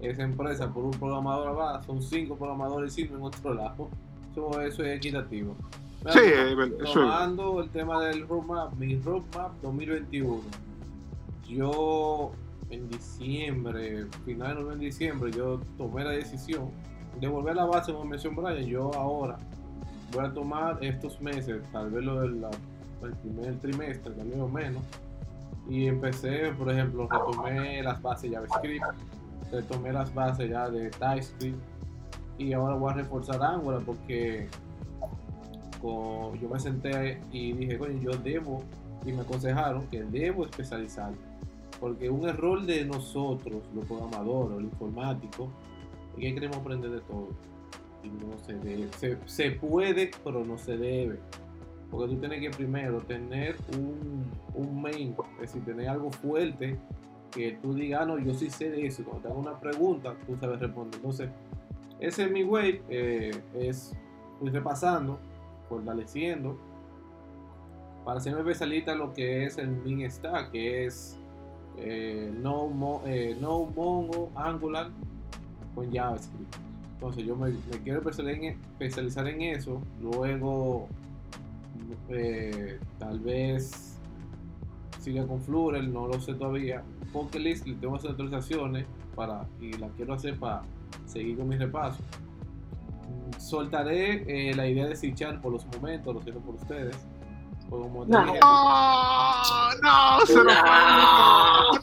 esa 0.00 0.22
empresa 0.22 0.72
por 0.72 0.84
un 0.84 0.92
programador 0.92 1.48
abajo 1.48 1.84
son 1.84 2.02
cinco 2.02 2.36
programadores 2.36 2.96
y 2.96 3.02
cinco 3.02 3.16
en 3.16 3.22
otro 3.22 3.54
lado. 3.54 3.88
Eso, 4.30 4.60
eso 4.60 4.84
es 4.84 4.96
equitativo. 4.96 5.56
Mira, 6.00 6.12
Sí, 6.12 6.20
es. 6.20 6.92
tomando 6.92 7.60
el 7.60 7.70
tema 7.70 8.04
del 8.04 8.26
roadmap, 8.26 8.74
mi 8.74 8.96
roadmap 8.96 9.52
2021. 9.62 10.40
Yo 11.48 12.32
en 12.70 12.88
diciembre, 12.88 14.06
final 14.24 14.68
de 14.68 14.76
diciembre, 14.76 15.30
yo 15.32 15.60
tomé 15.76 16.04
la 16.04 16.10
decisión 16.10 16.70
de 17.20 17.26
volver 17.26 17.52
a 17.52 17.62
la 17.62 17.64
base, 17.64 17.92
como 17.92 18.04
mencionó 18.04 18.42
Brian. 18.42 18.66
Yo 18.66 18.94
ahora 18.94 19.38
voy 20.12 20.24
a 20.24 20.32
tomar 20.32 20.78
estos 20.82 21.20
meses, 21.20 21.62
tal 21.72 21.90
vez 21.90 22.04
lo 22.04 22.20
del 22.20 22.44
el 23.02 23.12
primer 23.12 23.58
trimestre, 23.60 24.12
tal 24.12 24.26
vez 24.26 24.40
o 24.40 24.48
menos, 24.48 24.82
y 25.68 25.86
empecé, 25.86 26.52
por 26.58 26.70
ejemplo, 26.70 27.08
retomé 27.08 27.82
las 27.82 28.02
bases 28.02 28.32
JavaScript, 28.32 28.84
retomé 29.52 29.92
las 29.92 30.12
bases 30.12 30.50
ya 30.50 30.68
de 30.68 30.90
TypeScript, 30.90 31.58
y 32.38 32.52
ahora 32.52 32.74
voy 32.74 32.90
a 32.90 32.94
reforzar 32.94 33.42
Angular 33.42 33.82
porque 33.84 34.48
yo 35.82 36.48
me 36.48 36.58
senté 36.58 37.20
y 37.32 37.52
dije, 37.52 37.78
coño, 37.78 37.98
yo 38.00 38.10
debo, 38.12 38.62
y 39.04 39.12
me 39.12 39.22
aconsejaron 39.22 39.86
que 39.88 40.02
debo 40.02 40.44
especializar, 40.44 41.12
porque 41.80 42.10
un 42.10 42.28
error 42.28 42.62
de 42.64 42.84
nosotros, 42.84 43.62
los 43.74 43.84
programadores, 43.86 44.56
los 44.56 44.64
informáticos, 44.64 45.48
es 46.16 46.20
que 46.20 46.34
queremos 46.34 46.56
aprender 46.56 46.90
de 46.90 47.00
todo. 47.00 47.28
Se 49.26 49.50
puede, 49.52 50.10
pero 50.24 50.44
no 50.44 50.58
se 50.58 50.76
debe. 50.76 51.18
Porque 51.90 52.14
tú 52.14 52.20
tienes 52.20 52.40
que 52.40 52.50
primero 52.50 53.00
tener 53.00 53.56
un, 53.76 54.24
un 54.54 54.82
main, 54.82 55.14
es 55.36 55.40
decir, 55.52 55.64
tener 55.64 55.88
algo 55.88 56.10
fuerte 56.10 56.76
que 57.30 57.52
tú 57.62 57.74
digas, 57.74 58.02
"Ah, 58.02 58.06
no, 58.06 58.18
yo 58.18 58.34
sí 58.34 58.50
sé 58.50 58.70
de 58.70 58.86
eso. 58.86 59.04
Cuando 59.04 59.22
te 59.22 59.28
hago 59.28 59.40
una 59.40 59.58
pregunta, 59.58 60.14
tú 60.26 60.36
sabes 60.40 60.60
responder. 60.60 60.94
Entonces, 60.96 61.30
ese 62.00 62.24
es 62.24 62.30
mi 62.30 62.44
way, 62.44 62.80
eh, 62.88 63.30
es 63.54 63.94
repasando, 64.42 65.18
fortaleciendo, 65.68 66.56
para 68.04 68.18
hacerme 68.18 68.40
especialista 68.40 68.94
lo 68.94 69.12
que 69.12 69.44
es 69.44 69.58
el 69.58 69.68
min 69.68 70.10
stack, 70.10 70.50
que 70.50 70.86
es 70.86 71.18
eh, 71.76 72.32
no, 72.42 72.66
Mo- 72.68 73.02
eh, 73.06 73.36
no 73.40 73.64
Mongo, 73.64 74.30
Angular 74.34 74.90
con 75.74 75.92
JavaScript. 75.92 76.56
Entonces 76.94 77.24
yo 77.24 77.36
me, 77.36 77.52
quiero 77.84 77.98
especializar 78.00 79.28
en, 79.28 79.42
eso, 79.42 79.80
luego 80.00 80.88
eh, 82.08 82.80
tal 82.98 83.20
vez 83.20 83.96
siga 85.00 85.26
con 85.26 85.40
Flutter, 85.40 85.84
no 85.84 86.08
lo 86.08 86.20
sé 86.20 86.34
todavía. 86.34 86.82
List 87.38 87.66
le 87.66 87.74
tengo 87.74 87.92
que 87.92 87.98
hacer 87.98 88.10
actualizaciones 88.10 88.86
para, 89.14 89.46
y 89.60 89.72
la 89.74 89.88
quiero 89.90 90.14
hacer 90.14 90.36
para 90.38 90.62
seguir 91.06 91.36
con 91.36 91.48
mi 91.48 91.56
repaso. 91.56 92.02
Soltaré 93.38 94.50
eh, 94.50 94.54
la 94.54 94.66
idea 94.66 94.86
de 94.86 94.96
Sichar 94.96 95.40
por 95.40 95.52
los 95.52 95.66
momentos, 95.66 96.14
lo 96.14 96.22
siento 96.22 96.40
por 96.40 96.54
ustedes. 96.54 96.96
Como 97.68 98.04
No. 98.06 98.24
dije, 98.24 98.38
¡No! 98.40 99.34
¡No! 99.82 100.26
¡Se 100.26 100.34
lo! 100.36 100.44
¡No! 100.44 101.78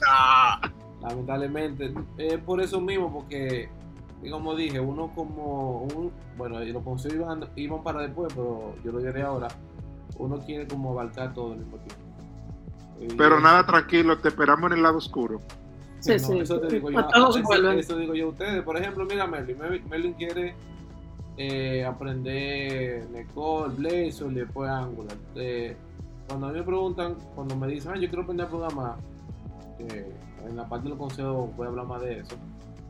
lamentablemente 1.02 1.94
es 2.18 2.38
por 2.40 2.60
eso 2.62 2.82
mismo 2.82 3.14
porque 3.14 3.70
y 4.24 4.30
como 4.32 4.56
dije 4.56 4.80
uno 4.80 5.12
como 5.14 5.84
un 5.84 6.12
bueno 6.36 6.64
y 6.64 6.72
los 6.72 6.82
consejos 6.84 7.16
iban, 7.18 7.46
iban 7.56 7.84
para 7.84 8.02
después 8.02 8.34
pero 8.34 8.74
yo 8.84 8.92
lo 8.92 8.98
diré 9.00 9.22
ahora 9.22 9.48
uno 10.18 10.40
quiere 10.40 10.68
como 10.68 10.92
abarcar 10.94 11.32
todo 11.36 11.52
al 11.54 11.60
mismo 11.60 11.78
tiempo 11.78 13.16
Pero 13.18 13.40
nada, 13.40 13.64
tranquilo, 13.66 14.18
te 14.18 14.30
esperamos 14.30 14.72
en 14.72 14.78
el 14.78 14.84
lado 14.84 14.98
oscuro. 14.98 15.42
Sí, 16.00 16.14
no, 16.14 16.20
sí. 16.20 16.40
eso 16.40 16.60
te 16.60 16.74
digo 16.76 16.90
yo 16.92 17.00
A 17.00 17.08
todos 17.10 17.38
eso, 17.38 17.72
eso 17.72 17.98
digo 17.98 18.16
yo 18.16 18.26
a 18.26 18.30
ustedes 18.30 18.64
por 18.64 18.76
ejemplo 18.78 19.06
mira 19.06 19.28
Merlin, 19.28 19.58
Merlin 19.88 20.14
quiere 20.14 20.56
eh, 21.38 21.84
aprender 21.86 23.08
Necol, 23.10 23.72
Blazor 23.72 24.32
y 24.32 24.36
después 24.36 24.70
Angular 24.70 25.18
Eh, 25.36 25.76
cuando 26.28 26.48
a 26.48 26.52
mí 26.52 26.60
me 26.60 26.64
preguntan 26.64 27.16
cuando 27.36 27.56
me 27.56 27.68
dicen 27.68 27.92
"Ah, 27.94 27.96
yo 27.96 28.08
quiero 28.08 28.24
aprender 28.24 28.48
a 28.48 28.50
programar 28.50 28.96
que 29.78 30.12
en 30.48 30.56
la 30.56 30.68
parte 30.68 30.84
de 30.86 30.90
los 30.90 31.00
consejos 31.00 31.56
voy 31.56 31.66
a 31.66 31.70
hablar 31.70 31.86
más 31.86 32.02
de 32.02 32.20
eso. 32.20 32.36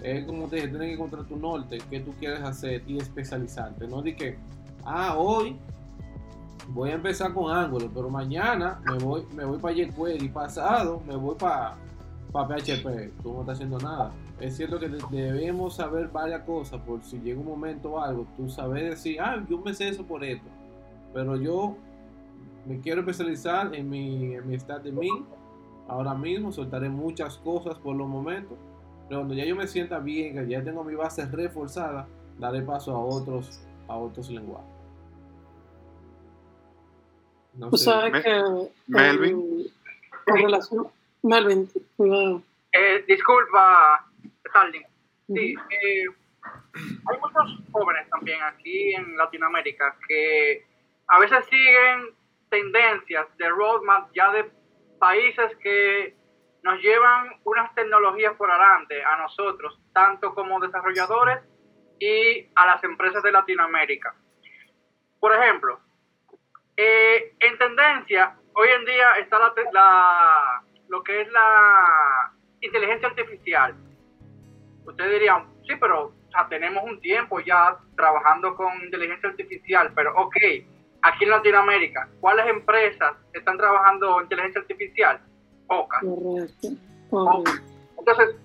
Es 0.02 0.26
como 0.26 0.48
te 0.48 0.58
dije, 0.58 0.68
tienes 0.68 0.88
que 0.88 0.94
encontrar 0.94 1.24
tu 1.26 1.38
norte, 1.38 1.80
qué 1.90 2.00
tú 2.02 2.14
quieres 2.20 2.42
hacer 2.42 2.84
y 2.86 2.98
especializarte. 2.98 3.88
No 3.88 4.02
di 4.02 4.14
que, 4.14 4.38
ah, 4.84 5.16
hoy 5.18 5.58
voy 6.70 6.92
a 6.92 6.94
empezar 6.94 7.34
con 7.34 7.52
Angular, 7.52 7.90
pero 7.94 8.10
mañana 8.10 8.80
me 8.86 8.98
voy, 8.98 9.24
me 9.36 9.46
voy 9.46 9.58
para 9.58 9.74
jQuery 9.76 10.30
pasado 10.30 11.02
me 11.08 11.16
voy 11.16 11.36
para 11.36 11.76
PHP. 12.32 13.12
Tú 13.24 13.34
no 13.34 13.42
estás 13.42 13.56
haciendo 13.56 13.80
nada. 13.80 14.12
Es 14.40 14.58
cierto 14.58 14.80
que 14.80 14.90
de- 14.90 15.02
debemos 15.12 15.76
saber 15.76 16.10
varias 16.10 16.42
cosas 16.44 16.82
por 16.82 17.02
si 17.04 17.20
llega 17.20 17.40
un 17.40 17.46
momento 17.48 17.94
o 17.94 18.00
algo, 18.02 18.28
tú 18.36 18.50
sabes 18.50 18.84
decir, 18.84 19.20
ah, 19.22 19.44
yo 19.50 19.58
me 19.60 19.74
sé 19.74 19.88
eso 19.90 20.04
por 20.06 20.24
esto. 20.24 20.48
Pero 21.14 21.38
yo 21.38 21.78
me 22.66 22.80
quiero 22.82 23.00
especializar 23.02 23.74
en 23.74 23.90
mi, 23.90 24.34
en 24.36 24.48
mi 24.48 24.60
stack 24.60 24.84
de 24.84 24.92
min 24.92 25.26
ahora 25.88 26.14
mismo 26.16 26.52
soltaré 26.52 26.90
muchas 26.90 27.38
cosas 27.38 27.78
por 27.78 27.96
los 27.96 28.08
momentos 28.08 28.58
pero 29.08 29.20
cuando 29.20 29.36
ya 29.36 29.46
yo 29.46 29.56
me 29.56 29.68
sienta 29.68 30.00
bien 30.00 30.34
que 30.34 30.48
ya 30.48 30.64
tengo 30.64 30.84
mi 30.84 30.96
base 30.96 31.24
reforzada 31.28 32.08
daré 32.40 32.64
paso 32.64 32.96
a 32.96 33.00
otros 33.00 33.62
a 33.88 33.96
otros 33.96 34.32
lenguajes 34.32 34.66
no 37.54 37.70
sé, 37.78 37.84
sabes 37.86 38.24
que. 38.24 38.42
Melvin. 38.88 39.68
relación- 40.26 40.88
Melvin, 41.22 41.70
cuidado. 41.96 42.42
Eh, 42.74 43.04
disculpa, 43.08 44.06
Sí, 45.28 45.56
eh, 45.70 46.04
hay 47.08 47.20
muchos 47.20 47.60
jóvenes 47.72 48.10
también 48.10 48.42
aquí 48.44 48.94
en 48.94 49.18
Latinoamérica 49.18 49.98
que 50.08 50.66
a 51.08 51.20
veces 51.20 51.46
siguen 51.48 52.10
tendencias 52.50 53.26
de 53.38 53.50
roadmap 53.50 54.10
ya 54.14 54.32
de 54.32 54.52
países 55.00 55.56
que 55.62 56.16
nos 56.64 56.80
llevan 56.82 57.40
unas 57.44 57.74
tecnologías 57.76 58.34
por 58.36 58.50
adelante 58.52 59.04
a 59.04 59.18
nosotros, 59.18 59.80
tanto 59.94 60.34
como 60.34 60.60
desarrolladores 60.60 61.40
y 62.00 62.48
a 62.56 62.66
las 62.66 62.84
empresas 62.84 63.22
de 63.24 63.32
Latinoamérica. 63.32 64.16
Por 65.20 65.34
ejemplo, 65.34 65.80
eh, 66.78 67.36
en 67.40 67.58
tendencia, 67.58 68.36
hoy 68.54 68.68
en 68.70 68.86
día 68.86 69.12
está 69.20 69.40
la, 69.40 69.54
la- 69.72 70.64
lo 70.90 71.04
que 71.04 71.22
es 71.22 71.32
la 71.32 72.32
inteligencia 72.62 73.08
artificial. 73.10 73.76
Ustedes 74.86 75.12
dirían, 75.12 75.46
sí, 75.68 75.74
pero 75.80 76.14
tenemos 76.50 76.84
un 76.84 77.00
tiempo 77.00 77.40
ya 77.40 77.78
trabajando 77.96 78.56
con 78.56 78.74
inteligencia 78.84 79.30
artificial, 79.30 79.92
pero 79.96 80.14
ok, 80.16 80.36
aquí 81.02 81.24
en 81.24 81.30
Latinoamérica, 81.30 82.10
¿cuáles 82.20 82.48
empresas 82.48 83.14
están 83.34 83.58
trabajando 83.58 84.22
inteligencia 84.22 84.62
artificial? 84.62 85.22
Pocas. 85.68 86.02
Correcto. 86.02 86.68
correcto. 87.10 87.52
Entonces, 87.98 88.36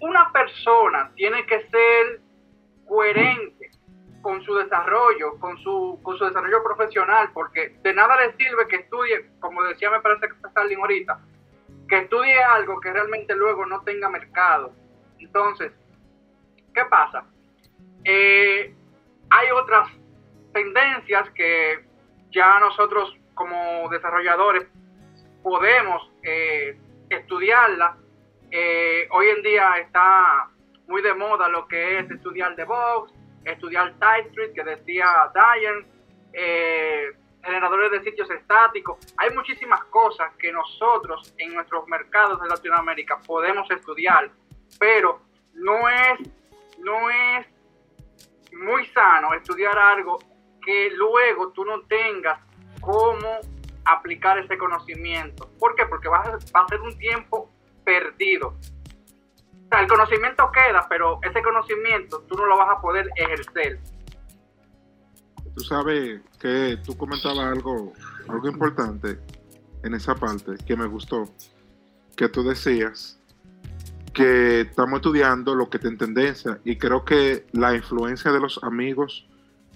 una 0.00 0.32
persona 0.32 1.12
tiene 1.14 1.44
que 1.46 1.60
ser 1.68 2.20
coherente 2.86 3.70
con 4.22 4.42
su 4.42 4.54
desarrollo, 4.54 5.38
con 5.38 5.58
su, 5.58 6.00
con 6.02 6.16
su 6.16 6.24
desarrollo 6.24 6.62
profesional, 6.64 7.30
porque 7.34 7.76
de 7.82 7.92
nada 7.92 8.16
le 8.16 8.36
sirve 8.36 8.66
que 8.68 8.76
estudie, 8.76 9.30
como 9.38 9.62
decía 9.64 9.90
me 9.90 10.00
parece 10.00 10.28
que 10.28 10.34
está 10.34 10.48
Stalin 10.48 10.80
ahorita, 10.80 11.20
que 11.88 11.98
estudie 11.98 12.42
algo 12.42 12.80
que 12.80 12.92
realmente 12.92 13.34
luego 13.36 13.66
no 13.66 13.82
tenga 13.82 14.08
mercado. 14.08 14.72
Entonces, 15.24 15.72
¿qué 16.74 16.84
pasa? 16.84 17.24
Eh, 18.04 18.74
hay 19.30 19.50
otras 19.52 19.88
tendencias 20.52 21.30
que 21.30 21.84
ya 22.30 22.60
nosotros 22.60 23.16
como 23.34 23.88
desarrolladores 23.88 24.68
podemos 25.42 26.10
eh, 26.22 26.78
estudiarla. 27.08 27.96
Eh, 28.50 29.08
hoy 29.10 29.28
en 29.28 29.42
día 29.42 29.78
está 29.78 30.50
muy 30.86 31.00
de 31.00 31.14
moda 31.14 31.48
lo 31.48 31.66
que 31.66 31.98
es 31.98 32.10
estudiar 32.10 32.54
DevOps, 32.54 33.12
estudiar 33.44 33.94
TypeScript, 33.98 34.54
que 34.54 34.62
decía 34.62 35.06
Diane, 35.34 35.86
generadores 37.42 37.90
de 37.92 38.04
sitios 38.04 38.30
estáticos. 38.30 38.98
Hay 39.16 39.30
muchísimas 39.30 39.84
cosas 39.84 40.32
que 40.36 40.52
nosotros 40.52 41.34
en 41.38 41.54
nuestros 41.54 41.86
mercados 41.88 42.40
de 42.40 42.48
Latinoamérica 42.48 43.20
podemos 43.26 43.70
estudiar, 43.70 44.30
pero 44.78 45.20
no 45.54 45.88
es, 45.88 46.28
no 46.78 47.10
es 47.10 47.46
muy 48.52 48.86
sano 48.86 49.34
estudiar 49.34 49.78
algo 49.78 50.18
que 50.64 50.90
luego 50.90 51.50
tú 51.52 51.64
no 51.64 51.82
tengas 51.82 52.40
cómo 52.80 53.40
aplicar 53.84 54.38
ese 54.38 54.56
conocimiento. 54.56 55.50
¿Por 55.58 55.74
qué? 55.74 55.84
Porque 55.86 56.08
va 56.08 56.18
a, 56.22 56.30
va 56.30 56.68
ser 56.68 56.80
un 56.80 56.96
tiempo 56.98 57.50
perdido. 57.84 58.48
O 58.48 59.68
sea, 59.68 59.80
el 59.80 59.88
conocimiento 59.88 60.50
queda, 60.52 60.86
pero 60.88 61.18
ese 61.22 61.42
conocimiento 61.42 62.22
tú 62.22 62.36
no 62.36 62.46
lo 62.46 62.56
vas 62.56 62.76
a 62.76 62.80
poder 62.80 63.08
ejercer. 63.16 63.80
Tú 65.54 65.62
sabes 65.62 66.20
que 66.40 66.78
tú 66.84 66.96
comentabas 66.96 67.46
algo, 67.46 67.92
algo 68.28 68.48
importante 68.48 69.18
en 69.82 69.94
esa 69.94 70.14
parte 70.14 70.52
que 70.66 70.76
me 70.76 70.86
gustó, 70.86 71.28
que 72.16 72.28
tú 72.28 72.42
decías 72.42 73.20
que 74.14 74.62
estamos 74.62 74.98
estudiando 74.98 75.54
lo 75.54 75.68
que 75.68 75.78
te 75.78 75.88
en 75.88 75.98
tendencia 75.98 76.58
y 76.64 76.76
creo 76.76 77.04
que 77.04 77.46
la 77.52 77.74
influencia 77.74 78.32
de 78.32 78.40
los 78.40 78.62
amigos 78.62 79.26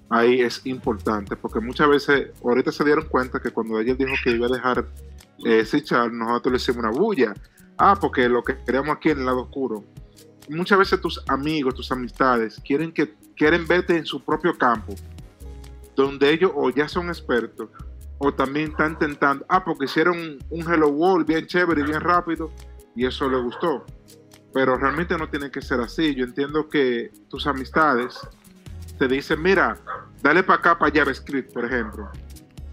ahí 0.09 0.41
es 0.41 0.65
importante, 0.65 1.37
porque 1.37 1.61
muchas 1.61 1.89
veces, 1.89 2.31
ahorita 2.43 2.73
se 2.73 2.85
dieron 2.85 3.07
cuenta 3.07 3.41
que 3.41 3.51
cuando 3.51 3.79
ella 3.79 3.95
dijo 3.95 4.15
que 4.25 4.31
iba 4.31 4.47
a 4.47 4.51
dejar 4.51 4.87
eh, 5.45 5.65
Sichar, 5.65 6.13
nosotros 6.13 6.53
le 6.53 6.57
hicimos 6.57 6.79
una 6.79 6.91
bulla. 6.91 7.35
Ah, 7.77 7.97
porque 8.01 8.29
lo 8.29 8.43
que 8.43 8.57
queremos 8.65 8.97
aquí 8.97 9.11
en 9.11 9.21
el 9.21 9.27
lado 9.27 9.43
oscuro. 9.43 9.85
Muchas 10.49 10.79
veces 10.79 11.01
tus 11.01 11.23
amigos, 11.29 11.75
tus 11.75 11.93
amistades, 11.93 12.61
quieren, 12.65 12.93
que, 12.93 13.15
quieren 13.37 13.67
verte 13.69 13.97
en 13.97 14.05
su 14.05 14.21
propio 14.25 14.57
campo, 14.57 14.95
donde 15.95 16.33
ellos 16.33 16.51
o 16.55 16.71
ya 16.71 16.89
son 16.89 17.09
expertos, 17.09 17.69
o 18.19 18.33
también 18.33 18.71
están 18.71 18.93
intentando, 18.93 19.45
ah, 19.49 19.63
porque 19.63 19.85
hicieron 19.85 20.39
un, 20.51 20.61
Hello 20.73 20.89
World 20.89 21.27
bien 21.27 21.47
chévere 21.47 21.83
y 21.83 21.85
bien 21.85 22.01
rápido, 22.01 22.51
y 22.97 23.07
eso 23.07 23.29
les 23.29 23.43
gustó. 23.43 23.85
Pero 24.53 24.77
realmente 24.77 25.17
no 25.19 25.29
tiene 25.29 25.51
que 25.51 25.61
ser 25.61 25.81
así. 25.81 26.15
Yo 26.15 26.25
entiendo 26.25 26.69
que 26.69 27.11
tus 27.29 27.47
amistades 27.47 28.19
te 28.99 29.07
dicen, 29.07 29.43
mira, 29.43 29.77
dale 30.23 30.43
para 30.43 30.59
acá 30.59 30.79
para 30.79 30.93
JavaScript, 30.93 31.53
por 31.53 31.65
ejemplo. 31.65 32.09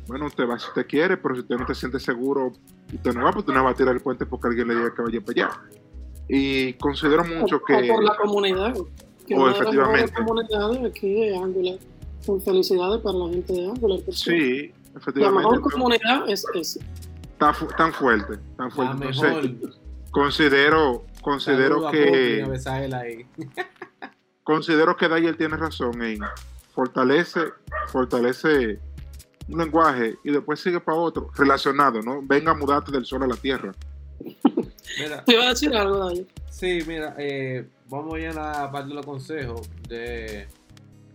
Bueno, 0.08 0.27
usted 0.27 0.48
va 0.48 0.58
si 0.60 0.67
usted 0.67 0.86
quiere, 0.88 1.17
pero 1.17 1.36
si 1.36 1.41
usted 1.41 1.55
no 1.58 1.65
te 1.65 1.75
siente 1.75 2.00
seguro, 2.00 2.53
usted 2.94 3.13
no 3.13 3.24
va, 3.24 3.32
pues 3.32 3.44
usted 3.44 3.53
no 3.53 3.63
va 3.63 3.72
a 3.72 3.74
tirar 3.75 3.94
el 3.96 4.01
puente 4.01 4.25
porque 4.25 4.48
alguien 4.48 4.67
le 4.67 4.75
diga 4.75 4.94
que 4.94 5.01
vaya 5.01 5.20
para 5.22 5.48
allá. 5.48 5.60
Y 6.27 6.74
considero 6.74 7.24
mucho 7.24 7.58
O- 7.58 7.63
que... 7.63 7.74
o 7.91 7.94
por 7.96 8.03
la 8.03 8.15
comunidad. 8.15 8.74
Que 9.27 9.36
O 9.36 9.41
una 9.41 9.46
de 9.46 9.51
las 9.51 9.62
efectivamente. 9.62 10.01
mejores 10.01 10.12
comunidades 10.48 10.91
aquí 10.91 11.24
es 11.24 11.38
Angular. 11.38 11.79
Con 12.25 12.41
felicidades 12.41 13.01
para 13.01 13.17
la 13.17 13.29
gente 13.29 13.53
de 13.53 13.65
Angular. 13.67 14.00
por 14.05 14.13
cierto. 14.15 14.44
Sí, 14.44 14.74
La 14.94 15.00
efectivamente. 15.00 15.38
mejor 15.41 15.55
no, 15.62 15.70
comunidad 15.70 16.29
es 16.29 16.46
esa. 16.55 16.79
tan, 17.38 17.54
fu- 17.54 17.67
tan 17.78 17.91
fuerte, 17.93 18.38
tan 18.58 18.69
La 18.69 18.76
fuerte. 18.76 19.06
mejor. 19.06 19.26
Entonces, 19.45 19.80
considero, 20.12 21.04
considero 21.26 21.90
que... 21.90 22.46
Ahí. 22.94 23.26
considero 24.44 24.96
que 24.96 25.08
Daniel 25.08 25.36
tiene 25.36 25.58
razón 25.58 26.00
en 26.04 26.20
fortalece, 26.72 27.42
fortalece 27.88 28.80
un 29.50 29.58
lenguaje 29.58 30.18
y 30.24 30.32
después 30.32 30.60
sigue 30.60 30.80
para 30.80 30.98
otro, 30.98 31.32
relacionado, 31.36 32.02
¿no? 32.04 32.22
Venga 32.22 32.52
a 32.52 32.54
mudarte 32.54 32.92
del 32.92 33.06
sol 33.06 33.24
a 33.24 33.28
la 33.28 33.36
tierra. 33.36 33.72
Mira, 35.00 35.24
Te 35.26 35.34
iba 35.34 35.46
a 35.46 35.50
decir 35.50 35.76
algo. 35.76 36.12
Sí, 36.52 36.80
mira, 36.88 37.16
eh, 37.18 37.68
vamos 37.90 38.20
ya 38.22 38.30
a 38.30 38.34
la 38.62 38.72
parte 38.72 38.90
de 38.90 38.96
los 38.96 39.06
consejos. 39.06 39.68
De... 39.90 40.48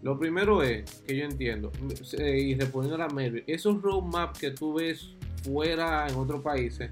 Lo 0.03 0.19
primero 0.19 0.65
es 0.65 1.03
que 1.07 1.17
yo 1.17 1.25
entiendo, 1.25 1.71
eh, 2.19 2.39
y 2.41 2.55
respondiendo 2.57 2.97
a 3.03 3.07
la 3.07 3.15
Melvin, 3.15 3.45
esos 3.47 3.81
roadmaps 3.81 4.41
que 4.41 4.51
tú 4.51 4.75
ves 4.75 5.15
fuera 5.45 6.09
en 6.09 6.17
otros 6.17 6.43
países, 6.43 6.91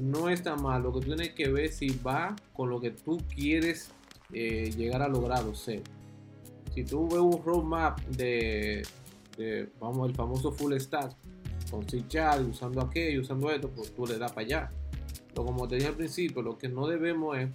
no 0.00 0.28
está 0.28 0.56
mal. 0.56 0.82
Lo 0.82 0.92
que 0.92 1.00
tú 1.00 1.06
tienes 1.06 1.30
que 1.30 1.48
ver 1.48 1.72
si 1.72 1.88
va 2.04 2.34
con 2.52 2.70
lo 2.70 2.80
que 2.80 2.90
tú 2.90 3.18
quieres 3.34 3.90
eh, 4.32 4.70
llegar 4.76 5.02
a 5.02 5.08
lograr 5.08 5.44
o 5.44 5.54
ser. 5.54 5.82
Si 6.74 6.84
tú 6.84 7.06
ves 7.06 7.18
un 7.18 7.42
roadmap 7.44 8.00
de, 8.06 8.82
vamos, 9.78 10.08
el 10.08 10.14
famoso 10.14 10.52
full 10.52 10.74
stack, 10.78 11.14
con 11.70 11.88
C 11.88 12.04
usando 12.48 12.80
aquello, 12.80 13.22
usando 13.22 13.50
esto, 13.50 13.70
pues 13.70 13.94
tú 13.94 14.06
le 14.06 14.18
das 14.18 14.32
para 14.32 14.46
allá. 14.46 14.70
Pero 15.28 15.44
como 15.44 15.66
te 15.66 15.76
dije 15.76 15.88
al 15.88 15.96
principio, 15.96 16.42
lo 16.42 16.58
que 16.58 16.68
no 16.68 16.86
debemos 16.86 17.38
es. 17.38 17.48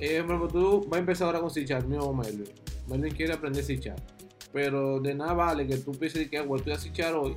Eh, 0.00 0.22
por 0.26 0.50
tú 0.50 0.84
vas 0.88 0.96
a 0.96 1.00
empezar 1.00 1.26
ahora 1.26 1.40
con 1.40 1.50
C 1.50 1.64
Sharp, 1.64 1.86
mío 1.86 2.12
Melvin. 2.12 2.44
Melvin 2.88 3.14
quiere 3.14 3.32
aprender 3.32 3.64
C. 3.64 3.80
Pero 4.52 5.00
de 5.00 5.14
nada 5.14 5.34
vale 5.34 5.66
que 5.66 5.76
tú 5.78 5.92
pienses 5.92 6.28
que 6.28 6.40
bueno, 6.40 6.64
estoy 6.64 6.72
a 6.72 6.78
C 6.78 7.12
hoy 7.12 7.36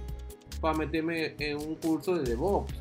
para 0.61 0.77
meterme 0.77 1.35
en 1.39 1.57
un 1.57 1.75
curso 1.75 2.15
de 2.15 2.29
DevOps. 2.29 2.73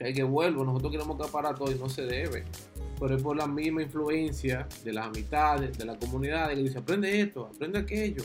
Que 0.00 0.14
que 0.14 0.22
vuelvo, 0.22 0.64
nosotros 0.64 0.92
queremos 0.92 1.20
acaparar 1.20 1.58
todo 1.58 1.70
y 1.70 1.74
no 1.74 1.90
se 1.90 2.06
debe. 2.06 2.44
Pero 2.98 3.16
es 3.16 3.22
por 3.22 3.36
la 3.36 3.46
misma 3.46 3.82
influencia 3.82 4.66
de 4.82 4.94
las 4.94 5.08
amistades, 5.08 5.76
de 5.76 5.84
la 5.84 5.98
comunidad, 5.98 6.48
que 6.48 6.56
dice 6.56 6.78
aprende 6.78 7.20
esto, 7.20 7.50
aprende 7.54 7.78
aquello. 7.78 8.24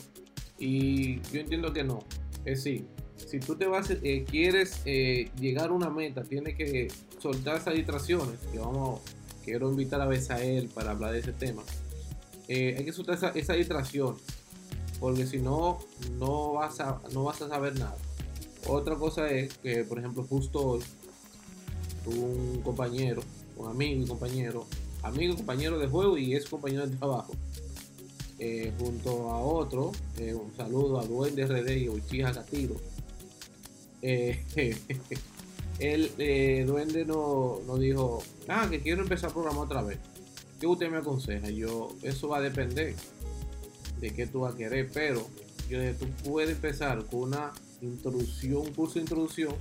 Y 0.57 1.21
yo 1.31 1.41
entiendo 1.41 1.73
que 1.73 1.83
no. 1.83 1.99
Es 2.45 2.63
sí, 2.63 2.85
si 3.17 3.39
tú 3.39 3.57
te 3.57 3.65
vas, 3.65 3.89
eh, 3.89 4.25
quieres 4.29 4.81
eh, 4.85 5.29
llegar 5.37 5.69
a 5.69 5.73
una 5.73 5.89
meta, 5.89 6.23
tienes 6.23 6.55
que 6.55 6.87
soltar 7.19 7.57
esas 7.57 7.73
distracciones. 7.73 8.39
Que 8.53 8.59
vamos, 8.59 9.01
quiero 9.43 9.69
invitar 9.69 9.99
a 9.99 10.05
Besael 10.05 10.69
para 10.69 10.91
hablar 10.91 11.11
de 11.11 11.19
ese 11.19 11.33
tema. 11.33 11.63
Eh, 12.47 12.75
hay 12.77 12.85
que 12.85 12.93
soltar 12.93 13.15
esa, 13.15 13.29
esa 13.31 13.53
distracción, 13.53 14.15
porque 15.01 15.25
si 15.27 15.39
no, 15.39 15.79
no 16.19 16.53
vas, 16.53 16.79
a, 16.79 17.01
no 17.11 17.25
vas 17.25 17.41
a 17.41 17.49
saber 17.49 17.77
nada. 17.77 17.97
Otra 18.67 18.95
cosa 18.95 19.29
es 19.29 19.57
que, 19.57 19.83
por 19.83 19.99
ejemplo, 19.99 20.23
justo 20.23 20.59
hoy, 20.59 20.81
un 22.05 22.61
compañero, 22.63 23.21
un 23.57 23.69
amigo 23.69 24.03
y 24.03 24.07
compañero, 24.07 24.65
amigo 25.03 25.33
y 25.33 25.35
compañero 25.37 25.79
de 25.79 25.87
juego 25.87 26.17
y 26.17 26.35
es 26.35 26.45
compañero 26.45 26.87
de 26.87 26.95
trabajo. 26.97 27.33
eh, 28.37 28.73
junto 28.77 29.31
a 29.31 29.39
otro, 29.39 29.91
eh, 30.17 30.33
un 30.33 30.53
saludo 30.57 30.99
a 30.99 31.05
Duende 31.05 31.45
RD 31.45 31.77
y 31.77 31.89
Uchiha 31.89 32.33
Catiro. 32.33 32.75
El 34.01 34.37
eh, 36.17 36.63
Duende 36.67 37.05
nos 37.05 37.63
no 37.65 37.77
dijo, 37.77 38.21
ah, 38.49 38.67
que 38.69 38.81
quiero 38.81 39.03
empezar 39.03 39.29
a 39.29 39.33
programar 39.33 39.63
otra 39.63 39.81
vez. 39.83 39.99
¿Qué 40.59 40.67
usted 40.67 40.89
me 40.89 40.97
aconseja? 40.97 41.49
Yo, 41.49 41.95
eso 42.01 42.27
va 42.27 42.37
a 42.37 42.41
depender 42.41 42.95
de 43.99 44.09
qué 44.11 44.27
tú 44.27 44.41
vas 44.41 44.53
a 44.53 44.57
querer, 44.57 44.89
pero 44.93 45.25
yo 45.69 45.79
tú 45.95 46.05
puedes 46.23 46.51
empezar 46.51 47.05
con 47.05 47.23
una 47.23 47.53
introducción, 47.81 48.57
un 48.57 48.73
curso 48.73 48.95
de 48.95 49.01
introducción 49.01 49.55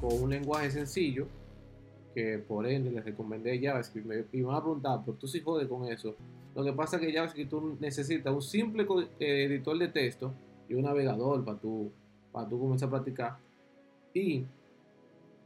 con 0.00 0.22
un 0.22 0.30
lenguaje 0.30 0.70
sencillo, 0.70 1.26
que 2.14 2.38
por 2.38 2.66
ende 2.66 2.90
les 2.90 3.04
recomendé 3.04 3.60
JavaScript. 3.60 4.06
Me- 4.06 4.24
Y 4.32 4.38
me 4.38 4.44
van 4.46 4.56
a 4.56 4.60
preguntar, 4.62 5.00
pero 5.04 5.16
tú 5.16 5.26
sí 5.26 5.40
jodes 5.40 5.68
con 5.68 5.84
eso. 5.86 6.16
Lo 6.54 6.64
que 6.64 6.72
pasa 6.72 6.96
es 6.96 7.02
que 7.02 7.12
JavaScript 7.12 7.50
tú 7.50 7.76
necesitas 7.80 8.34
un 8.34 8.42
simple 8.42 8.86
eh, 9.20 9.44
editor 9.44 9.78
de 9.78 9.88
texto 9.88 10.32
y 10.68 10.74
un 10.74 10.82
navegador 10.82 11.44
para 11.44 11.58
tú, 11.58 11.90
para 12.32 12.48
tú 12.48 12.58
comenzar 12.58 12.88
a 12.88 12.90
practicar. 12.92 13.36
Y, 14.14 14.44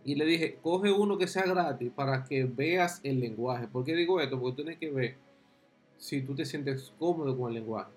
y 0.04 0.14
le 0.14 0.24
dije, 0.24 0.58
coge 0.62 0.90
uno 0.90 1.18
que 1.18 1.26
sea 1.26 1.44
gratis 1.44 1.90
para 1.94 2.24
que 2.24 2.44
veas 2.44 3.00
el 3.04 3.20
lenguaje. 3.20 3.68
¿Por 3.68 3.84
qué 3.84 3.94
digo 3.94 4.20
esto? 4.20 4.40
Porque 4.40 4.56
tú 4.56 4.62
tienes 4.62 4.78
que 4.78 4.90
ver 4.90 5.16
si 5.98 6.22
tú 6.22 6.34
te 6.34 6.44
sientes 6.44 6.92
cómodo 6.98 7.36
con 7.36 7.48
el 7.48 7.54
lenguaje. 7.54 7.92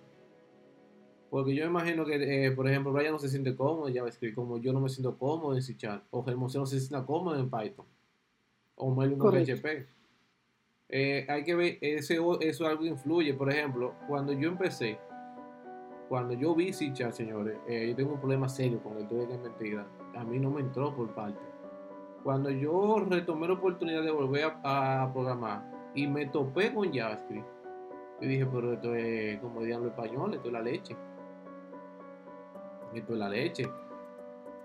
Porque 1.30 1.56
yo 1.56 1.66
imagino 1.66 2.06
que, 2.06 2.46
eh, 2.46 2.52
por 2.52 2.68
ejemplo, 2.70 2.94
Brian 2.94 3.12
no 3.12 3.20
se 3.20 3.30
siente 3.30 3.56
cómodo 3.56 3.88
en 3.88 3.96
JavaScript, 3.96 4.36
como 4.36 4.58
yo 4.58 4.72
no 4.74 4.80
me 4.80 4.90
siento 4.90 5.18
cómodo 5.18 5.56
en 5.56 5.62
C 5.62 5.76
Sharp, 5.78 6.04
o 6.12 6.24
Hermoso 6.28 6.60
no 6.60 6.66
se 6.66 6.80
siente 6.80 7.06
cómodo 7.06 7.38
en 7.40 7.50
Python, 7.50 7.86
o 8.76 8.94
con 8.96 9.18
Correcto. 9.18 9.56
PHP. 9.56 9.88
Eh, 10.90 11.26
hay 11.28 11.44
que 11.44 11.56
ver, 11.56 11.78
ese, 11.82 12.20
eso 12.42 12.68
algo 12.68 12.86
influye. 12.86 13.34
Por 13.34 13.52
ejemplo, 13.52 13.96
cuando 14.08 14.34
yo 14.34 14.50
empecé, 14.50 15.00
cuando 16.10 16.34
yo 16.34 16.54
vi 16.54 16.72
C 16.72 16.92
Sharp, 16.94 17.14
señores, 17.14 17.58
eh, 17.68 17.88
yo 17.90 17.96
tengo 17.96 18.14
un 18.14 18.20
problema 18.20 18.48
serio 18.48 18.82
con 18.84 18.98
el 18.98 19.08
de 19.08 19.38
mentira. 19.38 19.88
A 20.16 20.24
mí 20.24 20.40
no 20.40 20.52
me 20.52 20.62
entró 20.62 20.96
por 20.96 21.14
parte. 21.16 21.40
Cuando 22.24 22.50
yo 22.50 23.06
retomé 23.08 23.48
la 23.48 23.54
oportunidad 23.54 24.04
de 24.04 24.12
volver 24.12 24.54
a, 24.64 25.04
a 25.04 25.14
programar 25.14 25.64
y 25.94 26.08
me 26.08 26.26
topé 26.28 26.74
con 26.74 26.92
JavaScript, 26.92 27.48
Yo 28.22 28.28
dije, 28.28 28.46
pero 28.46 28.74
esto 28.74 28.96
es 28.96 29.40
como 29.40 29.62
diablo 29.62 29.90
español, 29.90 30.34
esto 30.34 30.48
es 30.48 30.54
la 30.54 30.62
leche. 30.62 30.96
Esto 32.94 33.14
es 33.14 33.20
la 33.20 33.30
leche. 33.30 33.68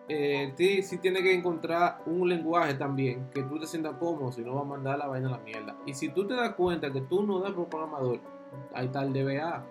Eh, 0.09 0.53
sí, 0.57 0.83
sí 0.83 0.99
tiene 0.99 1.23
que 1.23 1.33
encontrar 1.33 2.03
un 2.07 2.29
lenguaje 2.29 2.75
también 2.75 3.29
que 3.33 3.43
tú 3.45 3.61
te 3.61 3.67
sientas 3.67 3.95
cómodo, 3.95 4.33
si 4.33 4.43
no 4.43 4.57
va 4.57 4.63
a 4.63 4.65
mandar 4.65 4.99
la 4.99 5.07
vaina 5.07 5.29
a 5.29 5.33
la 5.33 5.39
mierda. 5.39 5.77
Y 5.87 5.95
si 5.95 6.09
tú 6.09 6.27
te 6.27 6.35
das 6.35 6.55
cuenta 6.55 6.93
que 6.93 7.01
tú 7.03 7.23
no 7.23 7.39
das 7.39 7.53
por 7.53 7.69
programador, 7.69 8.21
ahí 8.75 8.87
está 8.87 9.03
el 9.03 9.13
DBA, 9.13 9.65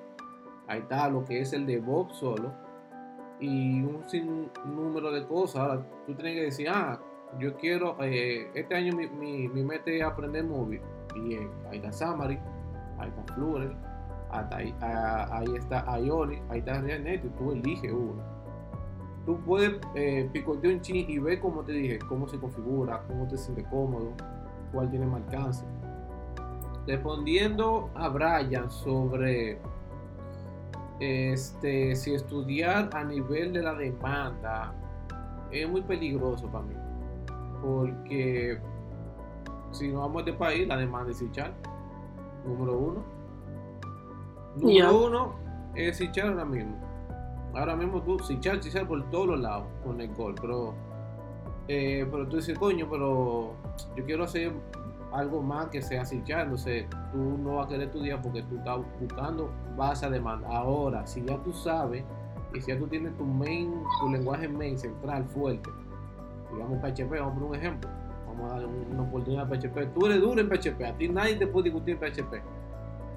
ahí 0.67 0.79
está 0.79 1.09
lo 1.09 1.25
que 1.25 1.41
es 1.41 1.51
el 1.51 1.65
DevOps 1.65 2.15
solo 2.15 2.53
y 3.39 3.81
un 3.81 4.07
sinnúmero 4.07 5.11
de 5.11 5.25
cosas. 5.25 5.81
Tú 6.05 6.13
tienes 6.15 6.35
que 6.35 6.41
decir, 6.43 6.69
ah, 6.69 6.99
yo 7.39 7.55
quiero, 7.57 7.97
eh, 8.01 8.49
este 8.53 8.75
año 8.75 8.95
mi, 8.95 9.07
mi, 9.07 9.47
mi 9.47 9.63
meta 9.63 9.91
es 9.91 10.03
aprender 10.03 10.43
móvil. 10.43 10.81
Bien, 11.15 11.49
ahí 11.69 11.77
está 11.77 11.91
Xamarin, 11.91 12.39
ahí 12.97 13.09
está 13.09 13.33
Flutter, 13.33 13.75
ahí, 14.31 15.55
está 15.55 15.99
Ioni, 15.99 16.41
ahí 16.49 16.59
está 16.59 16.81
React 16.81 17.25
y 17.25 17.29
tú 17.29 17.51
eliges 17.51 17.91
uno. 17.91 18.23
Tú 19.25 19.39
puedes 19.41 19.79
eh, 19.95 20.29
picotear 20.31 20.73
un 20.73 20.81
chin 20.81 21.05
y 21.09 21.19
ver 21.19 21.39
cómo 21.39 21.63
te 21.63 21.73
dije, 21.73 21.99
cómo 21.99 22.27
se 22.27 22.39
configura, 22.39 23.03
cómo 23.07 23.27
te 23.27 23.37
sientes 23.37 23.67
cómodo, 23.67 24.13
cuál 24.71 24.89
tiene 24.89 25.05
más 25.05 25.21
alcance. 25.23 25.65
Respondiendo 26.87 27.89
a 27.93 28.09
Brian 28.09 28.71
sobre 28.71 29.59
este, 30.99 31.95
si 31.95 32.13
estudiar 32.13 32.89
a 32.93 33.03
nivel 33.03 33.53
de 33.53 33.61
la 33.61 33.73
demanda 33.73 34.73
es 35.51 35.69
muy 35.69 35.81
peligroso 35.81 36.47
para 36.47 36.65
mí. 36.65 36.75
Porque 37.61 38.59
si 39.71 39.89
no 39.89 39.99
vamos 39.99 40.25
de 40.25 40.33
país, 40.33 40.67
la 40.67 40.77
demanda 40.77 41.11
es 41.11 41.17
Sichar. 41.17 41.53
Número 42.45 42.77
uno. 42.77 43.03
Número 44.55 45.05
uno 45.05 45.35
es 45.75 45.97
Sichar 45.97 46.29
ahora 46.29 46.45
mismo. 46.45 46.88
Ahora 47.53 47.75
mismo 47.75 48.01
tú, 48.01 48.19
Sichar, 48.19 48.61
Sichar 48.61 48.87
por 48.87 49.09
todos 49.09 49.27
los 49.27 49.39
lados 49.39 49.65
con 49.83 49.99
el 49.99 50.13
gol. 50.13 50.35
Pero, 50.39 50.73
eh, 51.67 52.07
pero 52.09 52.27
tú 52.27 52.37
dices, 52.37 52.57
coño, 52.57 52.87
pero 52.89 53.53
yo 53.95 54.05
quiero 54.05 54.23
hacer 54.23 54.51
algo 55.11 55.41
más 55.41 55.67
que 55.67 55.81
sea 55.81 56.05
Sichar. 56.05 56.41
Entonces 56.41 56.85
tú 57.11 57.17
no 57.17 57.55
vas 57.55 57.65
a 57.65 57.69
querer 57.69 57.87
estudiar 57.87 58.21
porque 58.21 58.43
tú 58.43 58.57
estás 58.57 58.79
buscando 58.99 59.51
base 59.75 60.05
a 60.05 60.09
demanda. 60.09 60.47
Ahora, 60.49 61.05
si 61.07 61.23
ya 61.23 61.37
tú 61.43 61.51
sabes 61.53 62.03
y 62.53 62.61
si 62.61 62.71
ya 62.71 62.77
tú 62.77 62.87
tienes 62.87 63.15
tu 63.17 63.25
main, 63.25 63.73
tu 63.99 64.09
lenguaje 64.09 64.47
main 64.47 64.77
central 64.77 65.25
fuerte, 65.25 65.69
digamos 66.51 66.79
PHP, 66.79 67.11
vamos 67.11 67.31
a 67.31 67.33
poner 67.35 67.49
un 67.49 67.55
ejemplo 67.55 67.89
vamos 68.29 68.51
a 68.51 68.59
dar 68.59 68.65
una 68.67 69.01
oportunidad 69.03 69.45
a 69.45 69.49
PHP. 69.49 69.93
Tú 69.93 70.05
eres 70.05 70.21
duro 70.21 70.39
en 70.39 70.49
PHP, 70.49 70.81
a 70.85 70.93
ti 70.95 71.09
nadie 71.09 71.35
te 71.35 71.47
puede 71.47 71.65
discutir 71.65 71.97
en 71.99 71.99
PHP, 71.99 72.41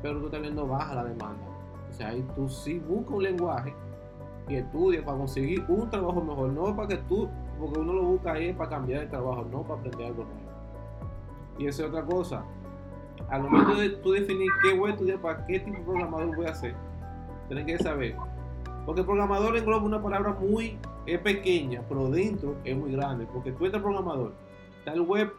pero 0.03 0.21
tú 0.21 0.29
también 0.31 0.55
no 0.55 0.66
baja 0.66 0.95
la 0.95 1.05
demanda. 1.05 1.45
O 1.88 1.92
sea, 1.92 2.09
ahí 2.09 2.25
tú 2.35 2.49
sí 2.49 2.79
buscas 2.79 3.14
un 3.14 3.23
lenguaje 3.23 3.75
y 4.48 4.57
estudias 4.57 5.05
para 5.05 5.18
conseguir 5.18 5.64
un 5.68 5.88
trabajo 5.88 6.20
mejor, 6.20 6.52
no 6.52 6.74
para 6.74 6.88
que 6.88 6.96
tú, 6.96 7.28
porque 7.59 7.78
uno 7.78 7.92
lo 7.92 8.02
busca 8.02 8.33
ahí 8.33 8.52
para 8.52 8.70
cambiar 8.70 9.00
de 9.00 9.07
trabajo, 9.07 9.46
no 9.50 9.62
para 9.62 9.81
aprender 9.81 10.07
algo 10.07 10.24
nuevo. 10.24 10.40
Y 11.59 11.66
esa 11.66 11.83
es 11.85 11.88
otra 11.88 12.05
cosa. 12.05 12.44
Al 13.28 13.42
momento 13.42 13.74
de 13.76 13.90
tú 13.90 14.12
definir 14.12 14.50
qué 14.62 14.76
voy 14.76 14.90
a 14.90 14.94
estudiar, 14.94 15.18
para 15.20 15.46
qué 15.46 15.61
tipo 15.61 15.78
de 15.78 15.85
programador 15.85 16.37
voy 16.37 16.46
a 16.46 16.50
hacer, 16.50 16.74
tienes 17.48 17.66
que 17.66 17.78
saber. 17.78 18.16
Porque 18.85 19.05
programador 19.05 19.57
engloba 19.57 19.85
una 19.85 20.02
palabra 20.02 20.37
muy 20.40 20.76
es 21.07 21.18
pequeña, 21.20 21.83
pero 21.88 22.09
dentro 22.09 22.57
es 22.64 22.76
muy 22.76 22.92
grande. 22.92 23.26
Porque 23.33 23.52
tú 23.52 23.66
eres 23.66 23.81
programador 23.81 24.33
el 24.87 25.00
web, 25.02 25.33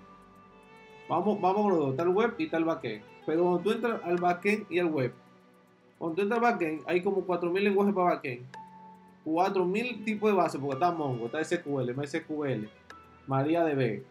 vamos, 1.10 1.40
vamos 1.42 1.72
los 1.72 1.80
dos, 1.80 2.00
el 2.00 2.10
web 2.10 2.34
y 2.38 2.56
el 2.56 2.64
backend. 2.64 3.04
Pero 3.26 3.44
cuando 3.44 3.60
tú 3.60 3.72
entras 3.72 4.02
al 4.04 4.18
backend 4.18 4.66
y 4.70 4.80
al 4.80 4.88
web, 4.88 5.14
cuando 5.98 6.16
tú 6.16 6.22
entras 6.22 6.38
al 6.40 6.52
backend, 6.52 6.82
hay 6.88 7.02
como 7.02 7.26
4.000 7.26 7.60
lenguajes 7.60 7.94
para 7.94 8.16
backend, 8.16 8.46
4.000 9.26 10.04
tipos 10.04 10.32
de 10.32 10.36
bases, 10.36 10.60
porque 10.60 10.76
está 10.76 10.92
Mongo, 10.92 11.28
está 11.28 11.44
SQL, 11.44 11.94
MySQL, 11.96 12.68
MariaDB. 13.28 14.04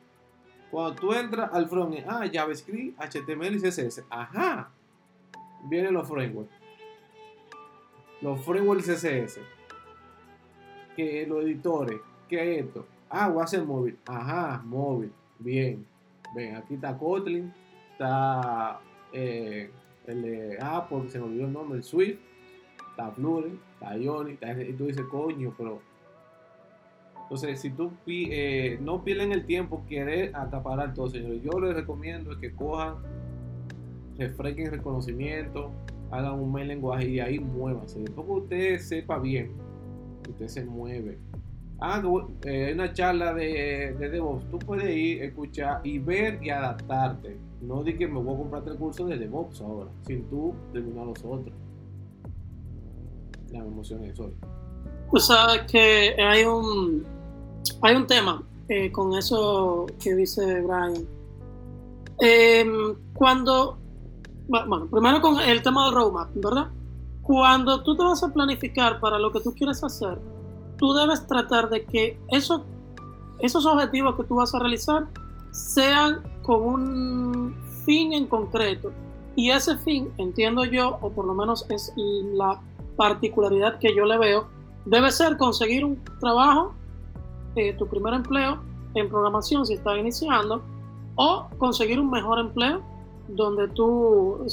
Cuando 0.70 0.94
tú 0.94 1.12
entras 1.12 1.50
al 1.52 1.68
frontend, 1.68 2.06
ah, 2.08 2.24
JavaScript, 2.32 2.98
HTML 2.98 3.56
y 3.56 3.60
CSS, 3.60 4.04
ajá, 4.08 4.70
vienen 5.64 5.94
los 5.94 6.08
frameworks. 6.08 6.54
Los 8.22 8.44
frameworks 8.44 8.86
CSS, 8.86 9.40
que 10.96 11.26
los 11.26 11.44
editores, 11.44 12.00
que 12.28 12.60
esto. 12.60 12.86
Ah, 13.10 13.28
voy 13.28 13.42
a 13.42 13.44
hacer 13.44 13.62
móvil. 13.64 13.98
Ajá, 14.06 14.62
móvil. 14.64 15.12
Bien. 15.38 15.84
Ven, 16.34 16.56
aquí 16.56 16.74
está 16.74 16.96
Kotlin, 16.96 17.52
está 17.92 18.80
eh, 19.12 19.70
el 20.06 20.22
de 20.22 20.58
Apple, 20.60 21.08
se 21.10 21.18
me 21.18 21.26
olvidó 21.26 21.44
el 21.44 21.52
nombre, 21.52 21.78
el 21.78 21.84
Swift, 21.84 22.20
está 22.92 23.10
Flutter, 23.10 23.52
está 23.74 23.96
Ioni, 23.96 24.38
y 24.68 24.72
tú 24.74 24.86
dices, 24.86 25.04
coño, 25.10 25.52
pero. 25.56 25.80
Entonces, 27.22 27.60
si 27.60 27.70
tú 27.70 27.92
eh, 28.06 28.78
no 28.82 29.02
pierden 29.02 29.32
el 29.32 29.46
tiempo 29.46 29.84
querer 29.88 30.36
acaparar 30.36 30.92
todo, 30.92 31.08
señores, 31.08 31.42
yo 31.42 31.58
les 31.60 31.74
recomiendo 31.74 32.38
que 32.38 32.52
cojan, 32.52 32.96
refresquen 34.18 34.70
reconocimiento, 34.70 35.70
hagan 36.10 36.34
un 36.34 36.52
buen 36.52 36.68
lenguaje 36.68 37.08
y 37.08 37.20
ahí 37.20 37.38
muévanse. 37.38 38.00
Después 38.00 38.26
que 38.26 38.32
usted 38.32 38.78
sepa 38.80 39.18
bien, 39.18 39.52
usted 40.28 40.48
se 40.48 40.64
mueve 40.64 41.18
ah, 41.82 42.02
eh, 42.44 42.70
una 42.74 42.92
charla 42.92 43.34
de, 43.34 43.94
de 43.98 44.08
DevOps, 44.10 44.48
tú 44.50 44.58
puedes 44.58 44.94
ir, 44.94 45.22
escuchar 45.22 45.80
y 45.84 45.98
ver 45.98 46.38
y 46.42 46.50
adaptarte. 46.50 47.36
No 47.60 47.82
di 47.82 47.94
que 47.94 48.06
me 48.06 48.20
voy 48.20 48.34
a 48.34 48.38
comprar 48.38 48.68
el 48.68 48.76
curso 48.76 49.06
de 49.06 49.18
DevOps 49.18 49.60
ahora, 49.60 49.90
sin 50.02 50.24
tú 50.24 50.54
terminar 50.72 51.06
los 51.06 51.24
otros. 51.24 51.54
La 53.52 53.60
emoción 53.60 54.04
es 54.04 54.14
eso. 54.14 54.30
Tú 55.10 55.18
sabes 55.18 55.62
que 55.70 56.16
hay 56.18 56.44
un, 56.44 57.04
hay 57.82 57.94
un 57.94 58.06
tema 58.06 58.42
eh, 58.68 58.90
con 58.90 59.14
eso 59.14 59.86
que 60.02 60.14
dice 60.14 60.62
Brian. 60.62 61.06
Em, 62.18 62.94
cuando, 63.12 63.78
bueno, 64.48 64.86
primero 64.90 65.20
con 65.20 65.38
el 65.40 65.62
tema 65.62 65.86
del 65.86 65.94
roadmap, 65.94 66.30
¿verdad? 66.34 66.68
Cuando 67.22 67.82
tú 67.82 67.96
te 67.96 68.02
vas 68.02 68.22
a 68.22 68.32
planificar 68.32 69.00
para 69.00 69.18
lo 69.18 69.30
que 69.30 69.40
tú 69.40 69.52
quieres 69.52 69.84
hacer, 69.84 70.18
tú 70.78 70.92
debes 70.94 71.26
tratar 71.26 71.68
de 71.68 71.84
que 71.84 72.18
eso, 72.28 72.64
esos 73.40 73.66
objetivos 73.66 74.16
que 74.16 74.24
tú 74.24 74.36
vas 74.36 74.54
a 74.54 74.58
realizar 74.58 75.06
sean 75.52 76.22
con 76.42 76.62
un 76.62 77.54
fin 77.84 78.12
en 78.12 78.26
concreto. 78.26 78.90
Y 79.36 79.50
ese 79.50 79.76
fin, 79.78 80.10
entiendo 80.18 80.64
yo, 80.64 80.98
o 81.00 81.10
por 81.10 81.24
lo 81.24 81.34
menos 81.34 81.66
es 81.70 81.92
la 81.96 82.60
particularidad 82.96 83.78
que 83.78 83.94
yo 83.94 84.04
le 84.04 84.18
veo, 84.18 84.48
debe 84.84 85.10
ser 85.10 85.36
conseguir 85.36 85.84
un 85.84 86.02
trabajo, 86.20 86.74
eh, 87.56 87.74
tu 87.74 87.86
primer 87.86 88.14
empleo 88.14 88.60
en 88.94 89.08
programación 89.08 89.66
si 89.66 89.74
estás 89.74 89.98
iniciando, 89.98 90.62
o 91.16 91.46
conseguir 91.58 92.00
un 92.00 92.10
mejor 92.10 92.38
empleo 92.38 92.82
donde 93.28 93.68
tú, 93.68 94.46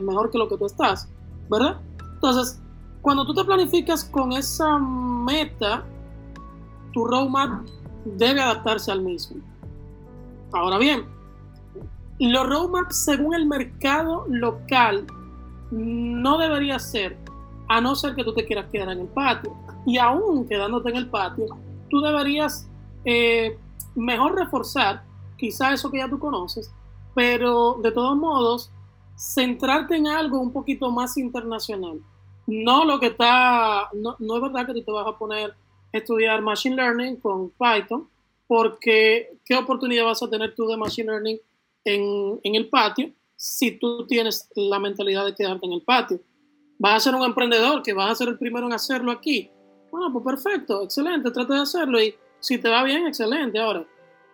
mejor 0.00 0.30
que 0.30 0.38
lo 0.38 0.48
que 0.48 0.56
tú 0.56 0.66
estás, 0.66 1.08
¿verdad? 1.50 1.80
Entonces, 2.14 2.60
cuando 3.02 3.26
tú 3.26 3.34
te 3.34 3.44
planificas 3.44 4.04
con 4.04 4.32
esa 4.32 4.78
meta, 4.78 5.84
tu 6.92 7.04
roadmap 7.04 7.66
debe 8.04 8.40
adaptarse 8.40 8.90
al 8.90 9.02
mismo. 9.02 9.42
Ahora 10.52 10.78
bien, 10.78 11.04
los 12.18 12.48
roadmaps 12.48 13.04
según 13.04 13.34
el 13.34 13.46
mercado 13.46 14.24
local 14.28 15.06
no 15.70 16.38
debería 16.38 16.78
ser, 16.78 17.18
a 17.68 17.80
no 17.80 17.94
ser 17.94 18.14
que 18.14 18.24
tú 18.24 18.32
te 18.34 18.44
quieras 18.44 18.66
quedar 18.70 18.90
en 18.90 19.00
el 19.00 19.08
patio. 19.08 19.54
Y 19.86 19.98
aún 19.98 20.46
quedándote 20.46 20.90
en 20.90 20.96
el 20.96 21.08
patio, 21.08 21.46
tú 21.90 22.00
deberías 22.00 22.68
eh, 23.04 23.56
mejor 23.94 24.36
reforzar 24.36 25.02
quizá 25.36 25.72
eso 25.72 25.90
que 25.90 25.98
ya 25.98 26.08
tú 26.08 26.18
conoces, 26.18 26.70
pero 27.14 27.78
de 27.82 27.92
todos 27.92 28.16
modos, 28.16 28.70
centrarte 29.16 29.96
en 29.96 30.06
algo 30.06 30.40
un 30.40 30.52
poquito 30.52 30.90
más 30.90 31.16
internacional. 31.16 32.00
No 32.46 32.84
lo 32.84 33.00
que 33.00 33.06
está, 33.06 33.88
no, 33.94 34.16
es 34.18 34.42
verdad 34.42 34.66
que 34.66 34.74
tú 34.74 34.82
te 34.82 34.92
vas 34.92 35.06
a 35.06 35.16
poner 35.16 35.50
a 35.50 35.98
estudiar 35.98 36.42
Machine 36.42 36.76
Learning 36.76 37.16
con 37.16 37.50
Python, 37.50 38.08
porque 38.46 39.38
¿qué 39.44 39.56
oportunidad 39.56 40.04
vas 40.04 40.22
a 40.22 40.30
tener 40.30 40.54
tú 40.54 40.66
de 40.66 40.76
Machine 40.76 41.10
Learning 41.10 41.38
en, 41.84 42.40
en 42.42 42.54
el 42.54 42.68
patio 42.68 43.10
si 43.36 43.72
tú 43.78 44.06
tienes 44.06 44.48
la 44.54 44.78
mentalidad 44.78 45.24
de 45.24 45.34
quedarte 45.34 45.66
en 45.66 45.72
el 45.72 45.82
patio? 45.82 46.20
Vas 46.78 46.94
a 46.94 47.00
ser 47.00 47.14
un 47.14 47.24
emprendedor 47.24 47.82
que 47.82 47.92
vas 47.92 48.10
a 48.10 48.14
ser 48.14 48.28
el 48.28 48.38
primero 48.38 48.66
en 48.66 48.72
hacerlo 48.72 49.12
aquí. 49.12 49.50
Bueno, 49.90 50.12
pues 50.12 50.24
perfecto, 50.24 50.82
excelente, 50.82 51.30
trata 51.30 51.54
de 51.54 51.60
hacerlo 51.60 52.00
y 52.00 52.14
si 52.40 52.58
te 52.58 52.68
va 52.68 52.82
bien, 52.82 53.06
excelente. 53.06 53.58
Ahora, 53.58 53.86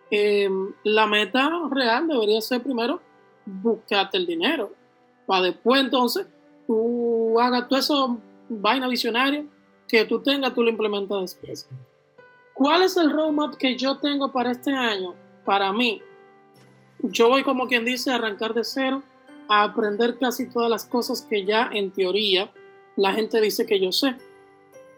em, 0.09 0.73
la 0.83 1.05
meta 1.05 1.49
real 1.69 2.07
debería 2.07 2.41
ser 2.41 2.63
primero 2.63 2.99
buscarte 3.45 4.17
el 4.17 4.25
dinero, 4.25 4.73
para 5.25 5.43
después 5.43 5.81
entonces 5.81 6.27
tú 6.67 7.39
hagas 7.39 7.67
todo 7.67 7.79
eso 7.79 8.17
vaina 8.49 8.87
visionaria 8.87 9.45
que 9.87 10.05
tú 10.05 10.21
tengas, 10.21 10.53
tú 10.53 10.63
lo 10.63 10.69
implementas 10.69 11.21
después. 11.21 11.69
¿Cuál 12.53 12.83
es 12.83 12.97
el 12.97 13.11
roadmap 13.11 13.55
que 13.55 13.75
yo 13.75 13.97
tengo 13.97 14.31
para 14.31 14.51
este 14.51 14.71
año? 14.71 15.13
Para 15.45 15.71
mí, 15.73 16.01
yo 17.03 17.29
voy 17.29 17.43
como 17.43 17.67
quien 17.67 17.85
dice 17.85 18.11
a 18.11 18.15
arrancar 18.15 18.53
de 18.53 18.63
cero 18.63 19.03
a 19.51 19.63
aprender 19.63 20.17
casi 20.17 20.47
todas 20.47 20.69
las 20.69 20.85
cosas 20.85 21.23
que 21.29 21.43
ya 21.43 21.69
en 21.73 21.91
teoría 21.91 22.49
la 22.95 23.11
gente 23.11 23.41
dice 23.41 23.65
que 23.65 23.81
yo 23.81 23.91
sé. 23.91 24.15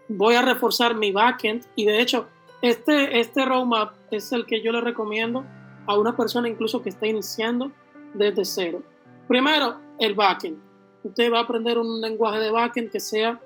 Voy 0.08 0.36
a 0.36 0.44
reforzar 0.44 0.94
mi 0.96 1.12
backend 1.12 1.66
y 1.76 1.86
de 1.86 2.00
hecho 2.00 2.28
este, 2.62 3.20
este 3.20 3.46
roadmap 3.46 3.96
es 4.12 4.32
el 4.32 4.46
que 4.46 4.62
yo 4.62 4.72
le 4.72 4.80
recomiendo 4.80 5.44
a 5.88 5.98
una 5.98 6.16
persona 6.16 6.48
incluso 6.48 6.84
que 6.84 6.90
está 6.90 7.08
iniciando 7.08 7.72
desde 8.14 8.46
cero. 8.46 8.84
Primero, 9.28 9.80
el 10.00 10.14
backend. 10.14 10.62
Usted 11.04 11.34
va 11.34 11.40
a 11.40 11.42
aprender 11.42 11.80
un 11.80 12.00
lenguaje 12.00 12.38
de 12.40 12.52
backend 12.52 12.92
que 12.92 13.00
sea 13.00 13.42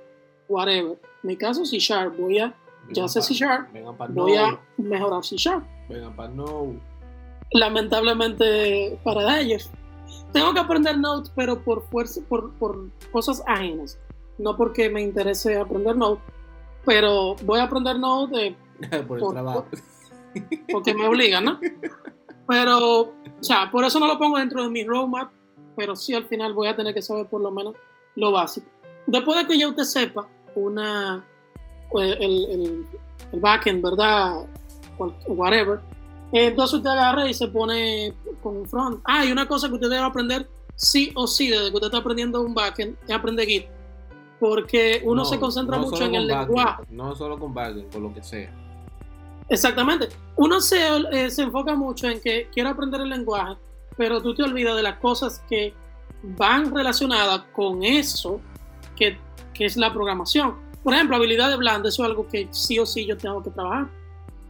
whatever. 0.50 1.00
En 1.24 1.28
mi 1.28 1.38
caso, 1.38 1.64
C 1.64 1.80
Sharp. 1.80 2.18
Voy 2.18 2.40
a, 2.40 2.54
ya 2.92 3.08
sé 3.08 3.22
C 3.22 3.34
Sharp, 3.34 3.70
voy 4.10 4.36
a 4.36 4.60
mejorar 4.76 5.24
C 5.24 5.38
Sharp. 5.38 5.64
Vengan 5.88 6.14
para 6.18 6.34
no. 6.34 6.76
Lamentablemente 7.54 9.00
para 9.06 9.40
ellos. 9.40 9.72
Tengo 10.32 10.54
que 10.54 10.60
aprender 10.60 10.98
Node, 10.98 11.30
pero 11.36 11.64
por 11.64 11.84
fuerza, 11.90 12.22
por, 12.28 12.52
por 12.54 12.90
cosas 13.12 13.44
ajenas. 13.48 14.00
No 14.38 14.56
porque 14.56 14.90
me 14.90 15.02
interese 15.02 15.58
aprender 15.58 15.96
Node, 15.96 16.20
pero 16.86 17.36
voy 17.44 17.60
a 17.60 17.64
aprender 17.64 17.98
Node 17.98 18.56
por 19.08 19.20
el 19.20 19.30
trabajo. 19.30 19.66
porque 20.72 20.94
me 20.94 21.08
obligan, 21.08 21.46
¿no? 21.46 21.60
Pero, 22.48 23.00
o 23.02 23.14
sea, 23.42 23.70
por 23.72 23.84
eso 23.84 24.00
no 24.00 24.08
lo 24.08 24.18
pongo 24.18 24.38
dentro 24.38 24.64
de 24.64 24.70
mi 24.70 24.84
roadmap, 24.84 25.32
pero 25.76 25.96
sí 25.96 26.14
al 26.14 26.26
final 26.26 26.54
voy 26.54 26.68
a 26.68 26.76
tener 26.76 26.94
que 26.94 27.02
saber 27.02 27.28
por 27.28 27.42
lo 27.42 27.52
menos 27.52 27.76
lo 28.16 28.32
básico. 28.32 28.68
Después 29.06 29.40
de 29.40 29.48
que 29.48 29.60
ya 29.60 29.68
usted 29.68 29.84
sepa 29.84 30.28
una, 30.56 31.26
pues, 31.92 32.16
el, 32.20 32.46
el, 32.50 32.86
el 33.32 33.40
backend, 33.40 33.84
¿verdad? 33.84 34.46
Whatever. 35.28 35.80
Entonces 36.32 36.78
usted 36.78 36.90
agarra 36.90 37.28
y 37.30 37.34
se 37.34 37.48
pone 37.48 38.14
con 38.42 38.58
un 38.58 38.68
front. 38.68 39.02
Ah, 39.06 39.26
y 39.26 39.32
una 39.32 39.48
cosa 39.48 39.68
que 39.68 39.76
usted 39.76 39.90
debe 39.90 40.04
aprender 40.04 40.48
sí 40.76 41.12
o 41.16 41.28
sí 41.28 41.50
desde 41.50 41.70
que 41.70 41.76
usted 41.76 41.88
está 41.88 41.98
aprendiendo 41.98 42.42
un 42.42 42.54
backend 42.54 42.96
es 43.08 43.12
aprender 43.12 43.46
Git. 43.48 43.66
Porque 44.40 45.02
uno 45.04 45.24
No, 45.24 45.26
se 45.26 45.40
concentra 45.40 45.78
no 45.78 45.84
mucho 45.84 46.04
en 46.04 46.16
el 46.16 46.28
backend, 46.28 46.48
lenguaje. 46.48 46.84
No 46.90 47.16
solo 47.16 47.40
con 47.40 47.54
backend, 47.54 47.92
con 47.92 48.04
lo 48.04 48.14
que 48.14 48.22
sea. 48.22 48.54
Exactamente. 49.50 50.10
Uno 50.36 50.60
se, 50.60 50.78
eh, 51.12 51.32
se 51.32 51.44
enfoca 51.44 51.76
mucho 51.76 52.08
en 52.08 52.20
que 52.20 52.50
quiero 52.54 52.70
aprender 52.70 53.02
el 53.02 53.10
lenguaje, 53.10 53.56
pero 53.96 54.22
tú 54.22 54.36
te 54.36 54.44
olvidas 54.44 54.76
de 54.76 54.84
las 54.84 55.00
cosas 55.00 55.42
que 55.50 55.74
van 56.22 56.74
relacionadas 56.74 57.44
con 57.54 57.84
eso 57.84 58.42
que, 58.96 59.18
que 59.54 59.66
es 59.66 59.78
la 59.78 59.94
programación. 59.94 60.56
Por 60.84 60.94
ejemplo, 60.94 61.16
habilidades 61.16 61.58
blandas, 61.58 61.94
eso 61.94 62.04
es 62.04 62.10
algo 62.10 62.28
que 62.28 62.48
sí 62.52 62.78
o 62.80 62.86
sí 62.86 63.06
yo 63.06 63.18
tengo 63.18 63.42
que 63.42 63.50
trabajar. 63.50 63.88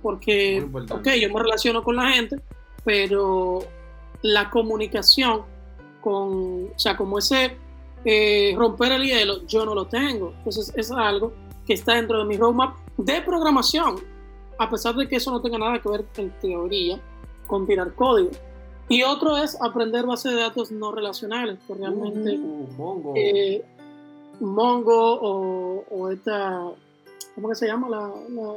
Porque, 0.02 0.66
ok, 0.90 1.08
yo 1.20 1.34
me 1.34 1.42
relaciono 1.42 1.84
con 1.84 1.96
la 1.96 2.10
gente, 2.12 2.38
pero 2.84 3.60
la 4.22 4.50
comunicación 4.50 5.42
con, 6.02 6.66
o 6.76 6.80
sea, 6.80 6.96
como 6.96 7.18
ese 7.18 7.58
eh, 8.06 8.54
romper 8.56 8.94
el 8.94 9.04
hielo, 9.04 9.46
yo 9.48 9.66
no 9.66 9.74
lo 9.76 9.86
tengo. 9.88 10.34
Entonces, 10.38 10.72
es 10.76 10.92
algo 10.92 11.34
que 11.66 11.74
está 11.74 11.96
dentro 11.96 12.20
de 12.20 12.26
mi 12.26 12.38
roadmap 12.38 12.76
de 12.98 13.22
programación 13.22 13.98
a 14.60 14.70
pesar 14.70 14.96
de 14.96 15.08
que 15.08 15.18
eso 15.18 15.32
no 15.32 15.42
tenga 15.42 15.58
nada 15.58 15.80
que 15.80 15.90
ver 15.90 16.06
en 16.18 16.32
teoría 16.40 17.00
con 17.46 17.68
tirar 17.68 17.94
código. 17.94 18.32
Y 18.90 19.04
otro 19.04 19.38
es 19.38 19.58
aprender 19.62 20.06
bases 20.06 20.34
de 20.34 20.40
datos 20.40 20.72
no 20.72 20.92
relacionales, 20.92 21.60
que 21.68 21.74
realmente 21.74 22.38
Uh, 22.38 22.68
Mongo. 22.78 23.14
eh, 23.16 23.64
Mongo 24.40 25.20
o, 25.22 25.84
o 25.90 26.10
esta, 26.10 26.64
¿cómo 27.36 27.50
que 27.50 27.56
se 27.56 27.68
llama? 27.68 27.90
La, 27.90 28.12
la, 28.30 28.54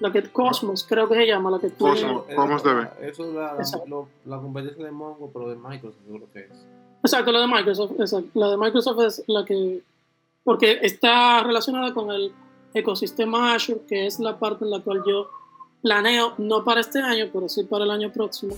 la 0.00 0.12
que 0.12 0.22
Cosmos, 0.30 0.84
creo 0.88 1.08
que 1.08 1.14
se 1.16 1.26
llama, 1.26 1.50
la 1.50 1.58
que 1.58 1.70
tiene- 1.70 1.92
Cosmos. 1.92 2.24
Eso- 2.28 2.36
¿cómo 2.36 2.58
se 2.58 2.72
ve? 2.74 2.88
Eso 3.02 3.24
es 3.24 3.34
la, 3.34 3.52
la, 3.54 3.58
Exacto. 3.58 3.86
lo- 3.88 4.08
la 4.26 4.38
competencia 4.40 4.84
de 4.84 4.90
Mongo, 4.90 5.30
pero 5.32 5.48
de 5.50 5.56
Microsoft, 5.56 6.00
seguro 6.04 6.26
que 6.32 6.40
es. 6.40 6.66
Exacto, 7.02 7.32
la 7.32 7.40
de 7.40 7.46
Microsoft, 7.46 7.92
exacto. 7.98 8.28
La 8.34 8.50
de 8.50 8.56
Microsoft 8.56 9.00
es 9.00 9.24
la 9.26 9.44
que, 9.44 9.82
porque 10.44 10.78
está 10.82 11.42
relacionada 11.42 11.92
con 11.94 12.10
el 12.10 12.32
ecosistema 12.74 13.54
Azure, 13.54 13.80
que 13.88 14.06
es 14.06 14.18
la 14.20 14.38
parte 14.38 14.64
en 14.64 14.70
la 14.70 14.80
cual 14.80 15.02
yo 15.06 15.28
planeo, 15.82 16.34
no 16.38 16.64
para 16.64 16.80
este 16.80 17.00
año, 17.00 17.26
pero 17.32 17.48
sí 17.48 17.64
para 17.64 17.84
el 17.84 17.90
año 17.90 18.10
próximo, 18.12 18.54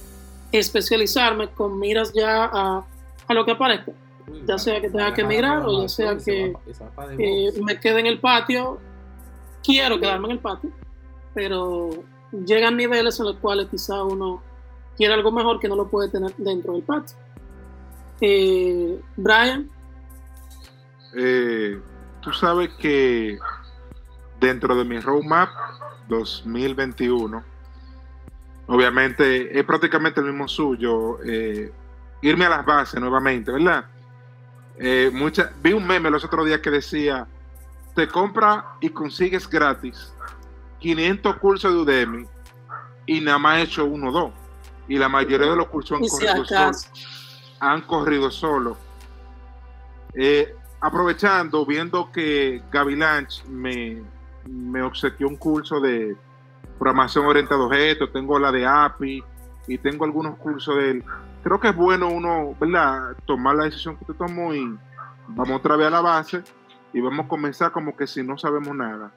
especializarme 0.53 1.49
con 1.51 1.79
miras 1.79 2.13
ya 2.13 2.45
a, 2.45 2.85
a 3.29 3.35
lo 3.35 3.45
que 3.45 3.53
aparezca. 3.53 3.93
Uy, 4.31 4.43
Ya 4.47 4.59
sea 4.59 4.81
que 4.81 4.89
tenga 4.91 5.13
que 5.15 5.23
emigrar 5.23 5.63
o 5.67 5.83
ya 5.83 5.89
sea 5.89 6.17
que- 6.17 6.55
Eh, 7.19 7.53
me 7.63 7.79
quede 7.79 8.01
en 8.01 8.07
el 8.07 8.21
patio, 8.21 8.79
quiero 9.63 9.99
quedarme 10.01 10.27
en 10.27 10.33
el 10.33 10.39
patio, 10.39 10.71
pero 11.35 11.91
llegan 12.33 12.77
niveles 12.77 13.19
en 13.21 13.27
los 13.27 13.37
cuales 13.37 13.69
quizá 13.71 14.03
uno 14.05 14.43
quiere 14.97 15.15
algo 15.15 15.33
mejor 15.33 15.59
que 15.59 15.69
no 15.69 15.77
lo 15.77 15.89
puede 15.89 16.09
tener 16.09 16.35
dentro 16.37 16.75
del 16.75 16.83
patio. 16.83 17.17
Eh, 18.21 19.01
Brian, 19.17 19.69
Eh, 21.13 21.81
tú 22.21 22.33
sabes 22.33 22.71
que 22.75 23.37
dentro 24.39 24.77
de 24.77 24.85
mi 24.85 25.01
roadmap 25.01 25.49
2021, 26.09 27.43
obviamente 28.69 29.59
es 29.59 29.65
prácticamente 29.65 30.21
el 30.21 30.27
mismo 30.27 30.47
suyo, 30.47 31.19
eh, 31.25 31.73
irme 32.23 32.45
a 32.45 32.51
las 32.51 32.65
bases 32.65 33.01
nuevamente, 33.01 33.51
¿verdad? 33.51 33.87
Mucha, 35.13 35.51
vi 35.63 35.73
un 35.73 35.87
meme 35.87 36.11
los 36.11 36.25
otros 36.25 36.47
días 36.47 36.61
que 36.61 36.71
decía, 36.71 37.27
te 37.95 38.07
compra 38.07 38.77
y 38.81 38.91
consigues 38.91 39.49
gratis 39.51 40.13
500 40.81 41.37
cursos 41.37 41.73
de 41.73 41.79
Udemy 41.79 42.27
y 43.07 43.21
nada 43.21 43.39
más 43.39 43.59
he 43.59 43.63
hecho 43.63 43.85
uno 43.85 44.09
o 44.09 44.13
dos. 44.13 44.33
Y 44.89 44.99
la 44.99 45.09
mayoría 45.09 45.51
de 45.51 45.57
los 45.57 45.69
cursos 45.69 45.99
han 45.99 46.09
corrido 46.09 46.45
solos 46.45 46.91
han 47.61 47.83
corrido 47.83 48.31
solo. 48.31 48.77
Eh, 50.15 50.57
aprovechando, 50.81 51.65
viendo 51.65 52.11
que 52.11 52.63
Gavilanch 52.73 53.45
me, 53.45 54.03
me 54.47 54.83
obsequió 54.83 55.29
un 55.29 55.37
curso 55.37 55.79
de 55.79 56.17
programación 56.79 57.27
orientada 57.27 57.61
a 57.61 57.67
objetos, 57.67 58.13
tengo 58.13 58.39
la 58.39 58.51
de 58.51 58.67
API 58.67 59.23
y 59.69 59.79
tengo 59.79 60.05
algunos 60.05 60.37
cursos 60.39 60.75
de 60.77 60.91
él. 60.91 61.05
Creo 61.45 61.61
que 61.61 61.69
es 61.69 61.77
bueno 61.77 62.09
uno, 62.09 62.57
¿verdad? 62.59 63.15
Tomar 63.27 63.57
la 63.57 63.65
decisión 63.65 63.97
que 63.97 64.07
te 64.07 64.15
tomó 64.15 64.55
y 64.55 64.77
vamos 65.29 65.59
otra 65.59 65.77
vez 65.77 65.87
a 65.87 65.91
la 65.91 66.01
base 66.01 66.43
y 66.93 67.01
vamos 67.01 67.27
a 67.27 67.29
comenzar 67.29 67.71
como 67.71 67.97
que 67.97 68.07
si 68.07 68.23
no 68.23 68.37
sabemos 68.39 68.75
nada. 68.75 69.13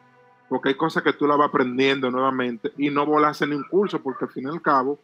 Porque 0.50 0.70
hay 0.70 0.76
cosas 0.76 1.04
que 1.04 1.14
tú 1.14 1.26
la 1.28 1.36
vas 1.36 1.50
aprendiendo 1.50 2.12
nuevamente 2.12 2.72
y 2.78 2.90
no 2.90 3.06
volarse 3.06 3.48
ni 3.48 3.56
un 3.56 3.64
curso, 3.64 4.02
porque 4.02 4.26
al 4.26 4.32
fin 4.32 4.46
y 4.46 4.50
al 4.50 4.62
cabo, 4.62 5.00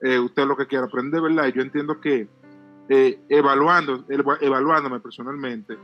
eh, 0.00 0.18
usted 0.18 0.46
lo 0.46 0.56
que 0.56 0.66
quiere 0.66 0.84
aprender, 0.84 1.20
¿verdad? 1.22 1.46
Y 1.46 1.52
yo 1.52 1.62
entiendo 1.62 2.00
que 2.00 2.28
eh, 2.88 3.20
evaluando, 3.28 4.04
eva- 4.08 4.38
evaluándome 4.40 5.00
personalmente, 5.00 5.76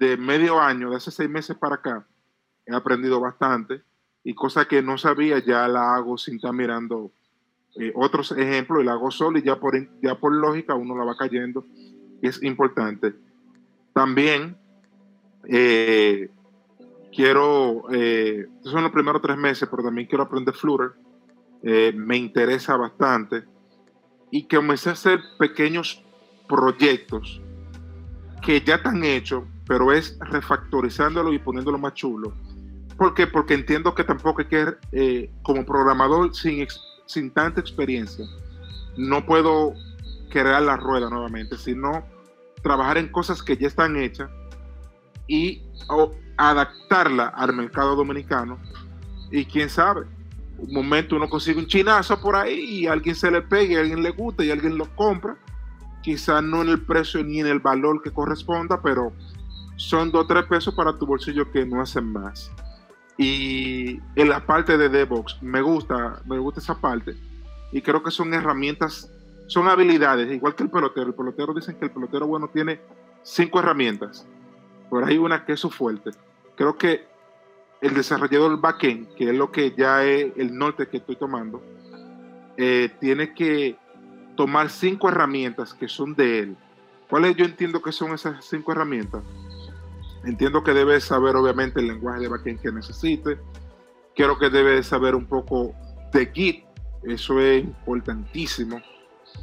de 0.00 0.16
medio 0.16 0.60
año, 0.60 0.90
de 0.90 0.96
hace 0.96 1.10
seis 1.10 1.28
meses 1.28 1.56
para 1.56 1.74
acá, 1.76 2.06
he 2.66 2.74
aprendido 2.74 3.20
bastante 3.20 3.82
y 4.24 4.34
cosas 4.34 4.66
que 4.66 4.82
no 4.82 4.96
sabía 4.98 5.38
ya 5.44 5.66
la 5.68 5.94
hago 5.94 6.16
sin 6.18 6.36
estar 6.36 6.52
mirando 6.52 7.10
eh, 7.76 7.92
otros 7.94 8.32
ejemplos 8.32 8.82
y 8.82 8.86
la 8.86 8.92
hago 8.92 9.10
solo 9.10 9.38
y 9.38 9.42
ya 9.42 9.56
por, 9.56 9.74
ya 10.02 10.14
por 10.14 10.32
lógica 10.34 10.74
uno 10.74 10.96
la 10.96 11.04
va 11.04 11.16
cayendo 11.16 11.64
y 12.22 12.26
es 12.28 12.42
importante. 12.42 13.14
También 13.92 14.56
eh, 15.44 16.30
quiero, 17.18 17.82
eh, 17.92 18.46
estos 18.58 18.70
son 18.70 18.84
los 18.84 18.92
primeros 18.92 19.20
tres 19.20 19.36
meses, 19.36 19.68
pero 19.68 19.82
también 19.82 20.06
quiero 20.06 20.22
aprender 20.22 20.54
Flutter. 20.54 20.92
Eh, 21.64 21.92
me 21.92 22.16
interesa 22.16 22.76
bastante 22.76 23.42
y 24.30 24.44
que 24.44 24.56
comencé 24.56 24.90
a 24.90 24.92
hacer 24.92 25.18
pequeños 25.36 26.00
proyectos 26.48 27.42
que 28.40 28.60
ya 28.60 28.76
están 28.76 29.02
hechos, 29.02 29.42
pero 29.66 29.92
es 29.92 30.16
refactorizándolo 30.20 31.32
y 31.32 31.40
poniéndolo 31.40 31.76
más 31.76 31.94
chulo. 31.94 32.32
¿Por 32.96 33.14
qué? 33.14 33.26
Porque 33.26 33.54
entiendo 33.54 33.96
que 33.96 34.04
tampoco 34.04 34.42
hay 34.42 34.46
que, 34.46 34.74
eh, 34.92 35.28
como 35.42 35.66
programador 35.66 36.32
sin, 36.36 36.64
sin 37.06 37.32
tanta 37.32 37.60
experiencia, 37.60 38.26
no 38.96 39.26
puedo 39.26 39.74
crear 40.30 40.62
la 40.62 40.76
rueda 40.76 41.10
nuevamente, 41.10 41.56
sino 41.56 42.04
trabajar 42.62 42.96
en 42.96 43.08
cosas 43.08 43.42
que 43.42 43.56
ya 43.56 43.66
están 43.66 43.96
hechas 43.96 44.30
y 45.26 45.64
adaptarla 46.38 47.26
al 47.28 47.54
mercado 47.54 47.94
dominicano. 47.96 48.58
Y 49.30 49.44
quién 49.44 49.68
sabe, 49.68 50.06
un 50.56 50.72
momento 50.72 51.16
uno 51.16 51.28
consigue 51.28 51.58
un 51.58 51.66
chinazo 51.66 52.20
por 52.20 52.34
ahí 52.34 52.58
y 52.58 52.86
alguien 52.86 53.14
se 53.14 53.30
le 53.30 53.38
a 53.38 53.80
alguien 53.80 54.02
le 54.02 54.10
gusta 54.10 54.44
y 54.44 54.50
alguien 54.50 54.78
lo 54.78 54.86
compra. 54.96 55.36
Quizás 56.02 56.42
no 56.42 56.62
en 56.62 56.70
el 56.70 56.80
precio 56.80 57.22
ni 57.22 57.40
en 57.40 57.46
el 57.48 57.58
valor 57.58 58.00
que 58.02 58.10
corresponda, 58.10 58.80
pero 58.80 59.12
son 59.76 60.10
dos 60.10 60.24
o 60.24 60.26
tres 60.26 60.44
pesos 60.46 60.74
para 60.74 60.96
tu 60.96 61.06
bolsillo 61.06 61.50
que 61.50 61.66
no 61.66 61.82
hacen 61.82 62.12
más. 62.12 62.50
Y 63.16 64.00
en 64.14 64.28
la 64.28 64.46
parte 64.46 64.78
de 64.78 64.88
DevOps, 64.88 65.42
me 65.42 65.60
gusta, 65.60 66.22
me 66.24 66.38
gusta 66.38 66.60
esa 66.60 66.80
parte. 66.80 67.16
Y 67.72 67.82
creo 67.82 68.02
que 68.02 68.12
son 68.12 68.32
herramientas, 68.32 69.12
son 69.48 69.68
habilidades, 69.68 70.32
igual 70.32 70.54
que 70.54 70.62
el 70.62 70.70
pelotero. 70.70 71.08
El 71.08 71.14
pelotero 71.14 71.52
dicen 71.52 71.76
que 71.76 71.86
el 71.86 71.90
pelotero 71.90 72.26
bueno 72.26 72.48
tiene 72.48 72.80
cinco 73.22 73.58
herramientas. 73.58 74.26
Por 74.88 75.04
ahí 75.04 75.18
una 75.18 75.44
que 75.44 75.52
es 75.52 75.60
su 75.60 75.68
fuerte. 75.68 76.10
Creo 76.58 76.76
que 76.76 77.06
el 77.80 77.94
desarrollador 77.94 78.60
backend, 78.60 79.14
que 79.14 79.30
es 79.30 79.34
lo 79.34 79.50
que 79.50 79.74
ya 79.74 80.04
es 80.04 80.32
el 80.36 80.54
norte 80.54 80.88
que 80.88 80.98
estoy 80.98 81.16
tomando, 81.16 81.62
eh, 82.58 82.90
tiene 83.00 83.32
que 83.32 83.78
tomar 84.36 84.68
cinco 84.68 85.08
herramientas 85.08 85.72
que 85.72 85.88
son 85.88 86.14
de 86.14 86.40
él 86.40 86.56
¿Cuáles 87.08 87.36
yo 87.36 87.44
entiendo 87.44 87.80
que 87.80 87.90
son 87.90 88.12
esas 88.12 88.44
cinco 88.44 88.72
herramientas? 88.72 89.22
Entiendo 90.24 90.62
que 90.62 90.74
debes 90.74 91.04
saber 91.04 91.36
obviamente 91.36 91.80
el 91.80 91.88
lenguaje 91.88 92.20
de 92.20 92.28
backend 92.28 92.60
que 92.60 92.70
necesite. 92.70 93.38
Creo 94.14 94.38
que 94.38 94.50
debes 94.50 94.86
saber 94.86 95.14
un 95.14 95.24
poco 95.24 95.74
de 96.12 96.26
Git, 96.26 96.64
eso 97.04 97.40
es 97.40 97.64
importantísimo. 97.64 98.82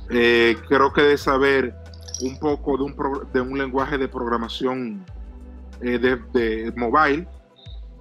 Eh, 0.09 0.55
creo 0.67 0.93
que 0.93 1.01
debes 1.01 1.21
saber 1.21 1.73
un 2.21 2.37
poco 2.39 2.77
de 3.33 3.41
un 3.41 3.57
lenguaje 3.57 3.97
de 3.97 4.07
programación 4.07 5.03
eh, 5.81 5.97
de, 5.99 6.15
de 6.33 6.73
mobile. 6.75 7.27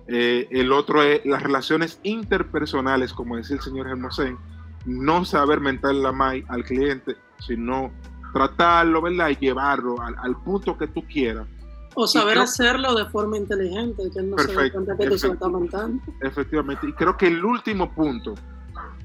Eh, 0.07 0.47
el 0.51 0.73
otro 0.73 1.03
es 1.03 1.25
las 1.25 1.43
relaciones 1.43 1.99
interpersonales, 2.03 3.13
como 3.15 3.37
decía 3.37 3.57
el 3.57 3.63
señor 3.63 3.89
Hermosén, 3.89 4.37
no 4.85 5.25
saber 5.25 5.61
mentar 5.61 5.95
la 5.95 6.13
MAI 6.13 6.45
al 6.49 6.63
cliente, 6.65 7.17
sino 7.39 7.91
tratarlo, 8.35 9.01
¿verdad? 9.01 9.31
Y 9.31 9.37
llevarlo 9.37 10.01
al, 10.03 10.15
al 10.19 10.37
punto 10.43 10.77
que 10.77 10.89
tú 10.89 11.03
quieras. 11.05 11.47
O 11.95 12.07
saber 12.07 12.33
creo- 12.35 12.43
hacerlo 12.43 12.95
de 12.95 13.07
forma 13.07 13.37
inteligente, 13.37 14.03
que 14.13 14.23
no 14.23 14.37
se 14.37 14.49
Perfecto, 14.49 14.73
cuenta 14.85 14.97
que 14.97 15.11
tú 15.11 15.19
se 15.19 15.29
montando. 15.49 16.03
Efectivamente. 16.21 16.89
Y 16.89 16.93
creo 16.93 17.17
que 17.17 17.29
el 17.29 17.45
último 17.45 17.95
punto 17.95 18.35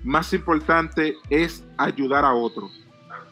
más 0.03 0.33
importante 0.33 1.15
es 1.29 1.63
ayudar 1.77 2.25
a 2.25 2.33
otro. 2.33 2.69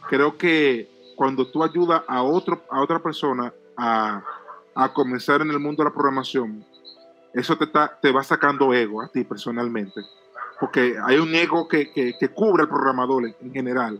Creo 0.09 0.37
que 0.37 0.89
cuando 1.15 1.47
tú 1.49 1.63
ayudas 1.63 2.03
a, 2.07 2.21
otro, 2.21 2.63
a 2.69 2.81
otra 2.81 2.99
persona 3.01 3.51
a, 3.75 4.23
a 4.77 4.93
comenzar 4.93 5.41
en 5.41 5.49
el 5.49 5.59
mundo 5.59 5.83
de 5.83 5.89
la 5.89 5.93
programación, 5.93 6.63
eso 7.33 7.57
te, 7.57 7.63
está, 7.63 7.97
te 7.99 8.11
va 8.11 8.23
sacando 8.23 8.71
ego 8.73 9.01
a 9.01 9.07
ti 9.07 9.23
personalmente. 9.23 10.01
Porque 10.59 10.95
hay 11.03 11.17
un 11.17 11.33
ego 11.33 11.67
que, 11.67 11.91
que, 11.91 12.29
cubre 12.29 12.63
al 12.63 12.69
programador 12.69 13.25
en, 13.25 13.35
en 13.41 13.53
general. 13.53 13.99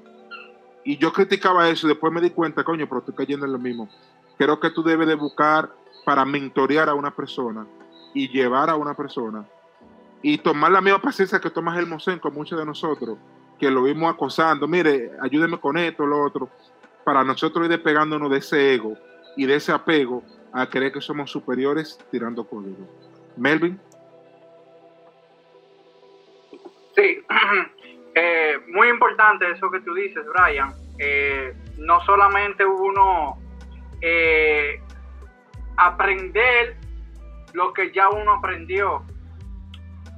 Y 0.83 0.97
yo 0.97 1.11
criticaba 1.11 1.67
eso 1.67 1.87
y 1.87 1.89
después 1.89 2.13
me 2.13 2.21
di 2.21 2.29
cuenta, 2.29 2.63
coño, 2.63 2.87
pero 2.87 2.99
estoy 2.99 3.15
cayendo 3.15 3.45
en 3.47 3.53
lo 3.53 3.59
mismo. 3.59 3.89
Creo 4.37 4.59
que 4.59 4.69
tú 4.69 4.83
debes 4.83 5.07
de 5.07 5.15
buscar 5.15 5.71
para 6.05 6.25
mentorear 6.25 6.89
a 6.89 6.93
una 6.93 7.11
persona 7.11 7.65
y 8.13 8.29
llevar 8.29 8.69
a 8.69 8.75
una 8.75 8.93
persona 8.93 9.45
y 10.21 10.37
tomar 10.37 10.71
la 10.71 10.81
misma 10.81 11.01
paciencia 11.01 11.39
que 11.39 11.49
tomas 11.49 11.77
el 11.77 11.87
Mosén 11.87 12.19
con 12.19 12.33
muchos 12.33 12.57
de 12.57 12.65
nosotros, 12.65 13.17
que 13.59 13.69
lo 13.69 13.83
vimos 13.83 14.13
acosando, 14.13 14.67
mire, 14.67 15.11
ayúdeme 15.21 15.59
con 15.59 15.77
esto, 15.77 16.05
lo 16.05 16.23
otro, 16.23 16.49
para 17.03 17.23
nosotros 17.23 17.65
ir 17.65 17.71
despegándonos 17.71 18.29
de 18.29 18.37
ese 18.37 18.73
ego 18.73 18.95
y 19.35 19.45
de 19.45 19.55
ese 19.55 19.71
apego 19.71 20.23
a 20.53 20.69
creer 20.69 20.91
que 20.91 21.01
somos 21.01 21.31
superiores 21.31 21.97
tirando 22.11 22.43
código. 22.45 22.87
Melvin, 23.35 23.79
Sí, 26.95 27.23
Eh, 28.19 28.57
muy 28.69 28.89
importante 28.89 29.47
eso 29.51 29.69
que 29.69 29.79
tú 29.81 29.93
dices, 29.93 30.25
Brian. 30.33 30.73
Eh, 30.97 31.55
no 31.77 32.03
solamente 32.03 32.65
uno 32.65 33.37
eh, 34.01 34.81
aprender 35.75 36.75
lo 37.53 37.71
que 37.73 37.91
ya 37.91 38.09
uno 38.09 38.33
aprendió, 38.33 39.03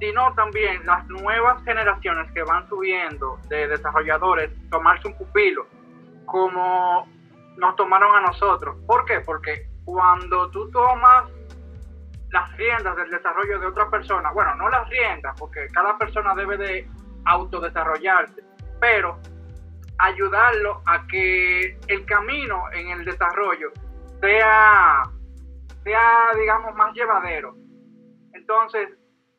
sino 0.00 0.32
también 0.32 0.86
las 0.86 1.06
nuevas 1.08 1.62
generaciones 1.62 2.32
que 2.32 2.42
van 2.42 2.66
subiendo 2.70 3.38
de 3.50 3.68
desarrolladores, 3.68 4.50
tomarse 4.70 5.08
un 5.08 5.18
pupilo, 5.18 5.66
como 6.24 7.06
nos 7.58 7.76
tomaron 7.76 8.16
a 8.16 8.22
nosotros. 8.22 8.78
¿Por 8.86 9.04
qué? 9.04 9.20
Porque 9.20 9.66
cuando 9.90 10.48
tú 10.50 10.70
tomas 10.70 11.28
las 12.30 12.56
riendas 12.56 12.96
del 12.96 13.10
desarrollo 13.10 13.58
de 13.58 13.66
otra 13.66 13.90
persona, 13.90 14.30
bueno, 14.30 14.54
no 14.54 14.68
las 14.68 14.88
riendas, 14.88 15.34
porque 15.38 15.66
cada 15.72 15.98
persona 15.98 16.32
debe 16.36 16.56
de 16.56 16.88
autodesarrollarse, 17.24 18.40
pero 18.80 19.18
ayudarlo 19.98 20.80
a 20.86 21.06
que 21.08 21.76
el 21.88 22.06
camino 22.06 22.70
en 22.72 22.90
el 22.90 23.04
desarrollo 23.04 23.72
sea, 24.20 25.02
sea 25.82 26.30
digamos, 26.38 26.72
más 26.76 26.94
llevadero. 26.94 27.56
Entonces, 28.32 28.90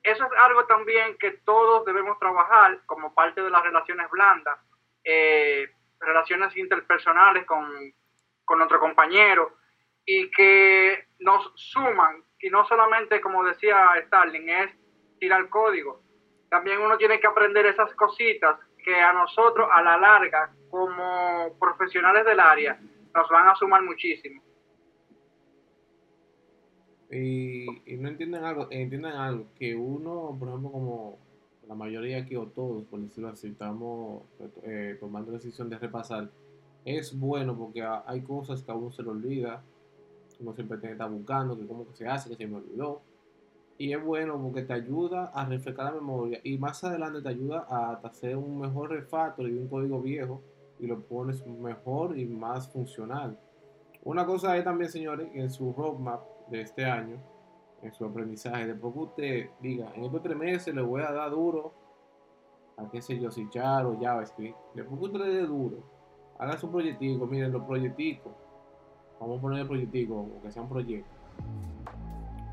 eso 0.04 0.26
es 0.26 0.32
algo 0.44 0.66
también 0.66 1.16
que 1.18 1.32
todos 1.46 1.86
debemos 1.86 2.20
trabajar 2.20 2.78
como 2.88 3.14
parte 3.14 3.42
de 3.42 3.50
las 3.50 3.64
relaciones 3.64 4.10
blandas, 4.10 4.60
eh, 5.06 5.70
relaciones 6.02 6.56
interpersonales 6.58 7.46
con, 7.46 7.66
con 8.44 8.58
nuestro 8.58 8.82
compañero 8.82 9.61
y 10.06 10.30
que 10.32 11.06
nos 11.20 11.52
suman 11.56 12.24
y 12.40 12.50
no 12.50 12.66
solamente 12.68 13.22
como 13.22 13.44
decía 13.44 13.92
Starling 14.08 14.50
es 14.50 14.72
tirar 15.20 15.48
código. 15.50 16.02
También 16.50 16.82
uno 16.82 16.98
tiene 16.98 17.20
que 17.20 17.28
aprender 17.28 17.66
esas 17.66 17.94
cositas 17.96 18.60
que 18.84 18.96
a 18.96 19.14
nosotros 19.14 19.70
a 19.72 19.82
la 19.84 19.98
larga 19.98 20.54
como 20.70 21.56
profesionales 21.60 22.26
del 22.26 22.40
área 22.40 22.80
nos 23.14 23.30
van 23.30 23.48
a 23.50 23.56
sumar 23.56 23.84
muchísimo. 23.84 24.42
Y, 27.12 27.94
y 27.94 27.98
no 27.98 28.08
entienden 28.08 28.44
algo, 28.46 28.68
entiendan 28.72 29.14
algo, 29.14 29.48
que 29.60 29.76
uno, 29.76 30.36
por 30.40 30.48
ejemplo, 30.48 30.72
como 30.72 31.20
la 31.68 31.76
mayoría 31.76 32.20
aquí 32.20 32.36
o 32.38 32.48
todos, 32.48 32.86
por 32.86 33.02
decirlo 33.02 33.30
así, 33.30 33.50
estamos 33.50 34.24
eh, 34.64 34.98
tomando 35.00 35.32
decisión 35.34 35.70
de 35.70 35.78
repasar, 35.78 36.30
es 36.86 37.18
bueno 37.18 37.58
porque 37.58 37.82
ha- 37.82 38.04
hay 38.08 38.22
cosas 38.22 38.64
que 38.64 38.72
a 38.72 38.76
uno 38.76 38.92
se 38.92 39.04
le 39.04 39.10
olvida, 39.10 39.62
uno 40.42 40.54
siempre 40.54 40.78
tiene 40.78 40.96
que 40.96 41.04
estar 41.04 41.12
buscando, 41.12 41.58
que 41.58 41.68
cómo 41.68 41.86
se 41.94 42.08
hace, 42.08 42.30
que 42.30 42.36
se 42.36 42.48
me 42.48 42.58
olvidó. 42.58 43.02
Y 43.78 43.94
es 43.94 44.04
bueno 44.04 44.40
porque 44.42 44.64
te 44.64 44.74
ayuda 44.74 45.32
a 45.34 45.46
refrescar 45.46 45.86
la 45.86 45.94
memoria 45.94 46.40
y 46.44 46.58
más 46.58 46.84
adelante 46.84 47.22
te 47.22 47.30
ayuda 47.30 47.66
a 47.70 47.94
hacer 48.04 48.36
un 48.38 48.60
mejor 48.60 48.92
refactor 48.92 49.46
de 49.46 49.58
un 49.58 49.68
código 49.68 50.02
viejo 50.02 50.42
y 50.80 50.88
lo 50.88 51.02
pones 51.02 51.46
mejor 51.48 52.18
y 52.18 52.26
más 52.26 52.72
funcional. 52.72 53.40
Una 54.04 54.26
cosa 54.26 54.58
es 54.58 54.64
también, 54.64 54.92
señores, 54.92 55.30
en 55.34 55.50
su 55.50 55.74
roadmap 55.74 56.22
de 56.50 56.62
este 56.62 56.86
año, 56.86 57.18
en 57.82 57.94
su 57.94 58.06
aprendizaje, 58.06 58.68
después 58.68 58.94
que 58.94 59.00
usted 59.00 59.50
diga, 59.62 59.92
en 59.96 60.06
estos 60.06 60.22
tres 60.22 60.38
meses 60.38 60.74
le 60.74 60.82
voy 60.82 61.02
a 61.02 61.12
dar 61.12 61.32
duro 61.32 61.74
a 62.78 62.90
qué 62.90 63.02
sé 63.02 63.20
yo, 63.20 63.32
si 63.32 63.48
Char 63.50 63.86
o 63.86 64.00
JavaScript, 64.00 64.58
después 64.74 65.00
que 65.00 65.06
usted 65.06 65.20
le 65.20 65.34
dé 65.34 65.46
duro, 65.46 65.84
haga 66.40 66.58
su 66.58 66.70
proyectico, 66.72 67.28
miren 67.28 67.52
los 67.52 67.64
proyecticos, 67.64 68.34
vamos 69.22 69.38
a 69.38 69.42
poner 69.42 69.60
el 69.60 69.68
proyectico, 69.68 70.16
como 70.16 70.42
que 70.42 70.52
sea 70.52 70.64
un 70.64 70.70
proyecto, 70.70 71.10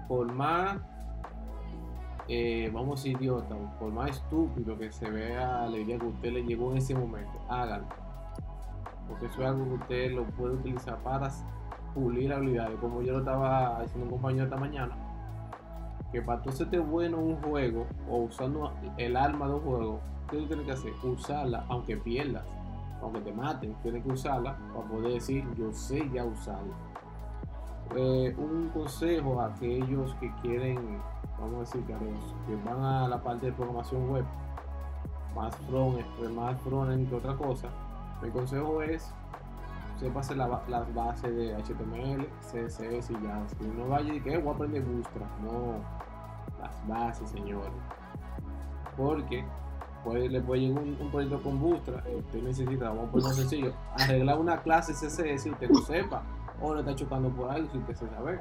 por 0.07 0.31
más, 0.33 0.79
eh, 2.29 2.71
vamos 2.73 3.03
a 3.05 3.09
idiota, 3.09 3.57
por 3.81 3.91
más 3.91 4.11
estúpido 4.11 4.79
que 4.79 4.93
se 4.93 5.11
vea 5.11 5.67
la 5.67 5.79
idea 5.79 5.99
que 5.99 6.07
usted 6.07 6.33
le 6.33 6.45
llegó 6.45 6.71
en 6.73 6.79
ese 6.79 6.95
momento, 6.95 7.33
hágalo. 7.49 7.87
Porque 9.09 9.27
eso 9.27 9.41
es 9.41 9.49
algo 9.49 9.65
que 9.65 9.75
usted 9.75 10.13
lo 10.13 10.25
puede 10.25 10.55
utilizar 10.55 10.99
para 10.99 11.31
pulir 11.95 12.33
habilidades, 12.33 12.79
como 12.81 13.01
yo 13.01 13.13
lo 13.13 13.19
estaba 13.21 13.81
diciendo 13.83 14.05
un 14.05 14.11
compañero 14.11 14.45
esta 14.45 14.59
mañana, 14.59 14.95
que 16.13 16.21
para 16.21 16.43
tú 16.43 16.51
hacerte 16.51 16.79
bueno 16.79 17.17
en 17.19 17.25
un 17.25 17.37
juego 17.43 17.87
o 18.11 18.19
usando 18.19 18.73
el 18.99 19.17
arma 19.17 19.49
de 19.49 19.55
un 19.55 19.61
juego, 19.61 20.01
¿qué 20.31 20.37
tú 20.37 20.47
tienes 20.47 20.67
que 20.67 20.73
hacer? 20.73 20.93
Usarla, 21.03 21.65
aunque 21.69 21.97
pierdas, 21.97 22.45
aunque 23.03 23.21
te 23.21 23.33
maten, 23.33 23.75
tienes 23.83 24.03
que 24.05 24.13
usarla 24.13 24.57
para 24.75 24.89
poder 24.89 25.13
decir, 25.15 25.47
yo 25.55 25.73
sé 25.73 26.09
ya 26.13 26.25
usarla. 26.25 26.75
Eh, 27.97 28.35
un 28.37 28.69
consejo 28.69 29.41
a 29.41 29.47
aquellos 29.47 30.15
que 30.17 30.31
quieren, 30.43 30.99
vamos 31.41 31.57
a 31.57 31.59
decir, 31.61 31.83
que, 31.85 31.95
que 31.95 32.57
van 32.65 32.83
a 32.83 33.09
la 33.09 33.23
parte 33.23 33.47
de 33.47 33.53
programación 33.53 34.11
web, 34.11 34.25
más 35.35 35.55
front, 35.71 36.01
más 36.35 36.61
front 36.63 37.09
que 37.09 37.15
otra 37.15 37.37
cosa, 37.37 37.69
mi 38.23 38.31
consejo 38.31 38.83
es 38.83 39.13
sépase 39.99 40.35
la 40.37 40.61
las 40.69 40.95
bases 40.95 41.35
de 41.35 41.57
HTML, 41.57 42.27
CSS 42.41 43.11
y 43.11 43.15
JavaScript. 43.15 43.75
No 43.75 43.89
vaya 43.89 44.15
y 44.15 44.21
que 44.21 44.35
"Eh, 44.35 44.39
voy 44.39 44.53
a 44.53 44.55
aprender 44.55 44.83
Bootstrap. 44.85 45.29
No, 45.41 45.75
las 46.61 46.89
bases, 46.89 47.31
señores. 47.31 47.73
Porque 48.97 49.45
puede, 50.05 50.29
le 50.29 50.41
puede 50.41 50.63
llegar 50.63 50.83
un, 50.83 50.97
un 51.01 51.11
proyecto 51.11 51.41
con 51.43 51.61
Bootstrap 51.61 52.05
usted 52.19 52.43
necesita, 52.43 52.89
vamos 52.91 53.09
a 53.09 53.13
ponerlo 53.13 53.33
sencillo, 53.35 53.73
arreglar 53.97 54.39
una 54.39 54.61
clase 54.63 54.93
CSS 54.93 55.47
y 55.47 55.51
usted 55.51 55.69
no 55.71 55.81
sepa. 55.83 56.23
O 56.61 56.75
le 56.75 56.81
está 56.81 56.95
chocando 56.97 57.29
por 57.31 57.51
algo 57.51 57.69
si 57.71 57.79
usted 57.79 57.95
se 57.95 58.09
sabe. 58.09 58.41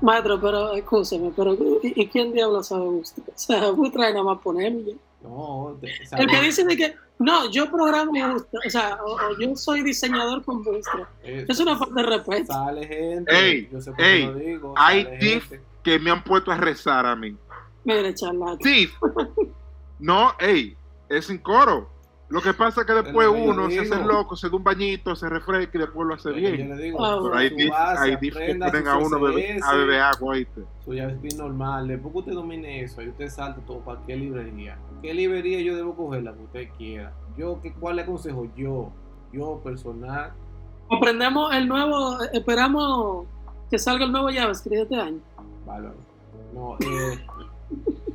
Maestro, 0.00 0.40
pero 0.40 0.72
escúcheme, 0.74 1.32
pero 1.36 1.54
¿y, 1.54 1.92
y 2.02 2.06
quién 2.08 2.32
diablo 2.32 2.62
sabe 2.62 2.84
Bootstrap? 2.86 3.28
O 3.28 3.32
sea, 3.34 3.70
Bootstrap 3.70 4.10
nada 4.12 4.22
más 4.24 4.38
ponerme 4.38 4.82
ya. 4.84 4.94
No, 5.22 5.76
te- 5.80 5.90
El 6.16 6.26
que 6.28 6.40
dice 6.40 6.64
de 6.64 6.76
que, 6.76 6.94
no, 7.18 7.50
yo 7.50 7.68
programo 7.70 8.12
Bootstrap, 8.12 8.62
o 8.66 8.70
sea, 8.70 8.98
o, 9.04 9.12
o 9.14 9.38
yo 9.40 9.56
soy 9.56 9.82
diseñador 9.82 10.44
con 10.44 10.62
Bootstrap. 10.62 11.08
eh, 11.24 11.44
Es 11.48 11.58
una 11.60 11.76
falta 11.76 11.94
de 12.00 12.06
respeto. 12.08 12.52
Sale 12.52 12.86
gente. 12.86 13.32
Ey, 13.36 13.68
yo 13.72 13.80
sé 13.80 13.90
por 13.90 13.96
qué 13.98 14.18
lo 14.26 14.34
digo. 14.34 14.74
hay 14.76 15.04
tips 15.18 15.48
gente. 15.48 15.60
que 15.82 15.98
me 15.98 16.10
han 16.10 16.22
puesto 16.22 16.50
a 16.52 16.56
rezar 16.56 17.04
a 17.06 17.16
mí. 17.16 17.36
Mire, 17.84 18.14
charlata. 18.14 18.58
Sí. 18.62 18.88
No, 19.98 20.32
ey, 20.38 20.76
es 21.08 21.26
sin 21.26 21.38
coro. 21.38 21.88
Lo 22.30 22.42
que 22.42 22.52
pasa 22.52 22.82
es 22.82 22.86
que 22.86 22.92
después 22.92 23.26
Es 23.26 23.34
uno 23.34 23.70
se 23.70 23.80
hace 23.80 24.04
loco, 24.04 24.36
se 24.36 24.50
da 24.50 24.56
un 24.56 24.62
bañito, 24.62 25.16
se 25.16 25.30
refresca 25.30 25.78
y 25.78 25.80
después 25.80 26.06
lo 26.06 26.12
hace 26.14 26.30
que 26.34 26.42
Yo 26.42 26.50
bien. 26.52 26.76
le 26.76 26.82
digo, 26.82 26.98
Pero 26.98 27.34
hay 27.34 27.48
diff 27.48 28.36
que 28.36 28.88
a 28.88 28.96
uno 28.98 29.18
bebe- 29.18 29.58
a 29.64 29.74
beber 29.74 30.00
agua, 30.02 30.32
¿oíste? 30.34 30.60
su 30.84 30.92
JavaScript 30.92 31.36
normal. 31.38 31.88
Después 31.88 32.12
que 32.12 32.18
usted 32.18 32.32
domine 32.32 32.82
eso, 32.82 33.00
ahí 33.00 33.08
usted 33.08 33.30
salta 33.30 33.62
todo 33.62 33.78
para 33.78 34.02
qué 34.06 34.14
librería. 34.14 34.76
¿Qué 35.00 35.14
librería 35.14 35.62
yo 35.62 35.74
debo 35.74 35.96
coger? 35.96 36.22
La 36.24 36.34
que 36.34 36.42
usted 36.42 36.68
quiera. 36.76 37.14
Yo, 37.38 37.60
¿qué, 37.62 37.72
¿cuál 37.72 37.96
le 37.96 38.02
aconsejo? 38.02 38.46
Yo, 38.54 38.92
yo 39.32 39.60
personal, 39.64 40.32
Aprendemos 40.90 41.54
el 41.54 41.66
nuevo, 41.68 42.18
esperamos 42.32 43.26
que 43.70 43.78
salga 43.78 44.04
el 44.04 44.12
nuevo 44.12 44.28
JavaScript 44.30 44.82
este 44.82 44.96
año. 45.00 45.20
Vale. 45.66 45.88
No, 46.54 46.76
eh, 46.80 47.26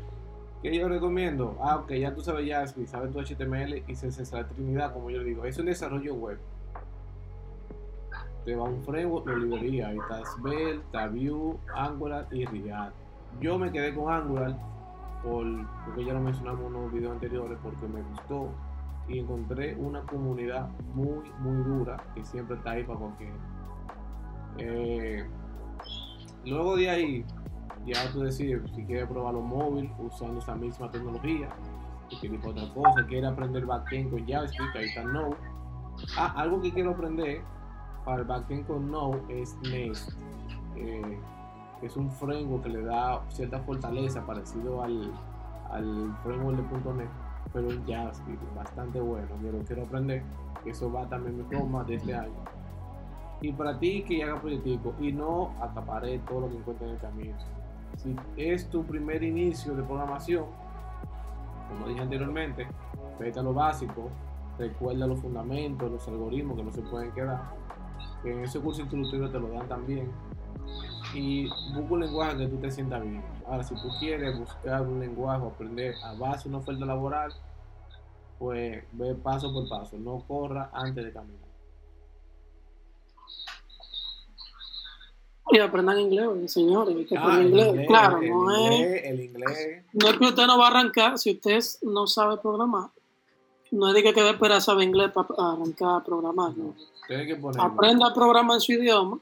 ¿Qué 0.63 0.73
yo 0.73 0.87
recomiendo? 0.87 1.57
Ah, 1.61 1.75
ok, 1.75 1.91
ya 1.91 2.15
tú 2.15 2.21
sabes 2.21 2.49
JavaScript, 2.49 2.87
sabes 2.87 3.11
tu 3.11 3.19
HTML 3.19 3.83
y 3.85 3.93
CSS, 3.93 4.31
la 4.31 4.47
Trinidad, 4.47 4.93
como 4.93 5.09
yo 5.09 5.17
le 5.17 5.25
digo. 5.25 5.43
Es 5.43 5.57
un 5.57 5.65
desarrollo 5.65 6.15
web. 6.15 6.39
Te 8.45 8.55
va 8.55 8.63
un 8.63 8.81
framework 8.81 9.25
de 9.27 9.35
librería. 9.35 9.89
Ahí 9.89 9.97
está 9.97 10.23
Svelte, 10.25 10.85
está 10.85 11.11
Angular 11.75 12.27
y 12.31 12.45
React. 12.45 12.95
Yo 13.41 13.59
me 13.59 13.73
quedé 13.73 13.93
con 13.93 14.13
Angular 14.13 14.57
por, 15.21 15.45
porque 15.85 16.05
ya 16.05 16.13
lo 16.13 16.21
mencionamos 16.21 16.61
en 16.61 16.75
unos 16.75 16.93
videos 16.93 17.11
anteriores 17.11 17.57
porque 17.61 17.85
me 17.85 18.01
gustó 18.01 18.47
y 19.09 19.19
encontré 19.19 19.75
una 19.75 20.01
comunidad 20.03 20.69
muy, 20.93 21.29
muy 21.39 21.61
dura 21.63 21.97
que 22.15 22.23
siempre 22.23 22.55
está 22.55 22.71
ahí 22.71 22.83
para 22.83 22.99
cualquiera. 22.99 23.33
Eh, 24.59 25.25
luego 26.45 26.77
de 26.77 26.89
ahí, 26.89 27.25
ya 27.85 28.11
tú 28.11 28.21
decides 28.21 28.61
si 28.75 28.83
quieres 28.85 29.07
probarlo 29.07 29.41
móvil 29.41 29.91
usando 29.99 30.39
esa 30.39 30.55
misma 30.55 30.89
tecnología, 30.89 31.49
quieres 32.19 32.45
otra 32.45 32.73
cosa, 32.73 33.05
quieres 33.07 33.29
aprender 33.29 33.65
backend 33.65 34.11
con 34.11 34.25
JavaScript, 34.25 34.75
ahí 34.75 34.85
está 34.85 35.03
Node. 35.03 35.35
Ah, 36.17 36.33
algo 36.37 36.61
que 36.61 36.71
quiero 36.71 36.91
aprender 36.91 37.41
para 38.05 38.21
el 38.21 38.27
backend 38.27 38.67
con 38.67 38.91
Node 38.91 39.21
es 39.29 39.55
Nest. 39.61 40.11
Eh, 40.75 41.19
es 41.81 41.97
un 41.97 42.09
framework 42.11 42.63
que 42.63 42.69
le 42.69 42.83
da 42.83 43.21
cierta 43.29 43.59
fortaleza 43.59 44.25
parecido 44.25 44.81
al, 44.81 45.11
al 45.71 46.15
framework 46.23 46.57
de 46.57 46.93
.NET, 46.93 47.09
pero 47.51 47.69
en 47.69 47.85
JavaScript, 47.85 48.55
bastante 48.55 48.99
bueno. 48.99 49.27
Yo 49.43 49.51
lo 49.51 49.59
quiero 49.59 49.83
aprender, 49.83 50.23
eso 50.65 50.91
va 50.91 51.07
también 51.07 51.37
mi 51.37 51.43
forma 51.43 51.83
de 51.83 51.95
este 51.95 52.15
año. 52.15 52.33
Y 53.41 53.51
para 53.51 53.77
ti 53.77 54.03
que 54.03 54.23
haga 54.23 54.39
proyectico 54.39 54.93
y 55.01 55.11
no 55.11 55.51
acaparé 55.61 56.19
todo 56.19 56.41
lo 56.41 56.49
que 56.49 56.57
encuentres 56.57 56.89
en 56.89 56.95
el 56.95 57.01
camino. 57.01 57.35
Si 57.97 58.15
es 58.37 58.69
tu 58.69 58.83
primer 58.83 59.23
inicio 59.23 59.75
de 59.75 59.83
programación, 59.83 60.45
como 61.69 61.87
dije 61.87 62.01
anteriormente, 62.01 62.67
vete 63.19 63.39
a 63.39 63.43
lo 63.43 63.53
básico, 63.53 64.09
recuerda 64.57 65.07
los 65.07 65.19
fundamentos, 65.19 65.91
los 65.91 66.07
algoritmos 66.07 66.57
que 66.57 66.63
no 66.63 66.71
se 66.71 66.81
pueden 66.81 67.11
quedar. 67.11 67.41
Que 68.21 68.31
en 68.31 68.39
ese 68.41 68.59
curso 68.59 68.81
introductorio 68.81 69.29
te 69.29 69.39
lo 69.39 69.49
dan 69.49 69.67
también. 69.67 70.11
Y 71.13 71.47
busca 71.73 71.93
un 71.93 71.99
lenguaje 71.99 72.37
que 72.37 72.47
tú 72.47 72.57
te 72.57 72.71
sientas 72.71 73.01
bien. 73.01 73.23
Ahora, 73.45 73.63
si 73.63 73.75
tú 73.75 73.89
quieres 73.99 74.37
buscar 74.37 74.81
un 74.81 74.99
lenguaje 74.99 75.45
aprender 75.45 75.95
a 76.03 76.13
base 76.13 76.43
de 76.43 76.49
una 76.49 76.57
oferta 76.59 76.85
laboral, 76.85 77.31
pues 78.39 78.83
ve 78.91 79.15
paso 79.15 79.53
por 79.53 79.69
paso, 79.69 79.97
no 79.97 80.19
corra 80.27 80.69
antes 80.73 81.03
de 81.03 81.13
caminar. 81.13 81.52
Y 85.53 85.59
aprendan 85.59 85.99
inglés, 85.99 86.51
señores. 86.51 86.95
hay 86.95 87.05
que 87.05 87.15
Ah, 87.17 87.37
el 87.39 87.47
inglés. 87.47 87.67
inglés, 87.67 87.87
Claro, 87.87 88.17
el 88.21 88.29
no 88.29 88.55
es, 88.55 88.71
inglés, 88.71 89.01
el 89.05 89.19
inglés. 89.21 89.83
no 89.93 90.07
es 90.09 90.17
que 90.17 90.25
usted 90.25 90.47
no 90.47 90.57
va 90.57 90.65
a 90.65 90.69
arrancar 90.71 91.17
si 91.19 91.31
usted 91.31 91.59
no 91.83 92.07
sabe 92.07 92.37
programar. 92.37 92.89
No 93.71 93.87
es 93.89 93.93
de 93.93 94.03
que 94.03 94.13
quede 94.13 94.31
esperar 94.31 94.61
saber 94.61 94.87
inglés 94.87 95.11
para 95.11 95.27
arrancar 95.37 96.01
a 96.01 96.03
programar. 96.03 96.57
no. 96.57 96.73
Que 97.07 97.35
poner. 97.35 97.61
Aprenda 97.61 98.07
a 98.07 98.13
programar 98.13 98.55
en 98.55 98.61
su 98.61 98.71
idioma 98.71 99.19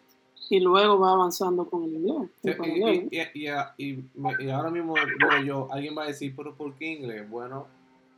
y 0.50 0.60
luego 0.60 1.00
va 1.00 1.12
avanzando 1.14 1.66
con 1.70 1.84
el 1.84 1.96
inglés. 1.96 2.30
Sí, 2.44 2.54
con 2.56 2.66
el 2.70 2.72
y, 2.72 2.80
inglés. 2.80 3.30
y- 3.34 3.40
y- 3.40 3.48
y- 3.48 3.90
y 3.92 4.04
me- 4.16 4.36
y 4.44 4.50
ahora 4.50 4.70
mismo 4.70 4.94
digo 4.96 5.44
yo, 5.46 5.68
alguien 5.72 5.98
va 5.98 6.04
a 6.04 6.08
decir, 6.08 6.34
pero 6.36 6.54
¿por 6.56 6.74
qué 6.76 6.94
inglés? 6.94 7.30
Bueno, 7.30 7.68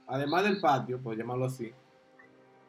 además 0.08 0.44
del 0.44 0.60
patio, 0.60 1.00
por 1.00 1.16
llamarlo 1.18 1.46
así, 1.46 1.72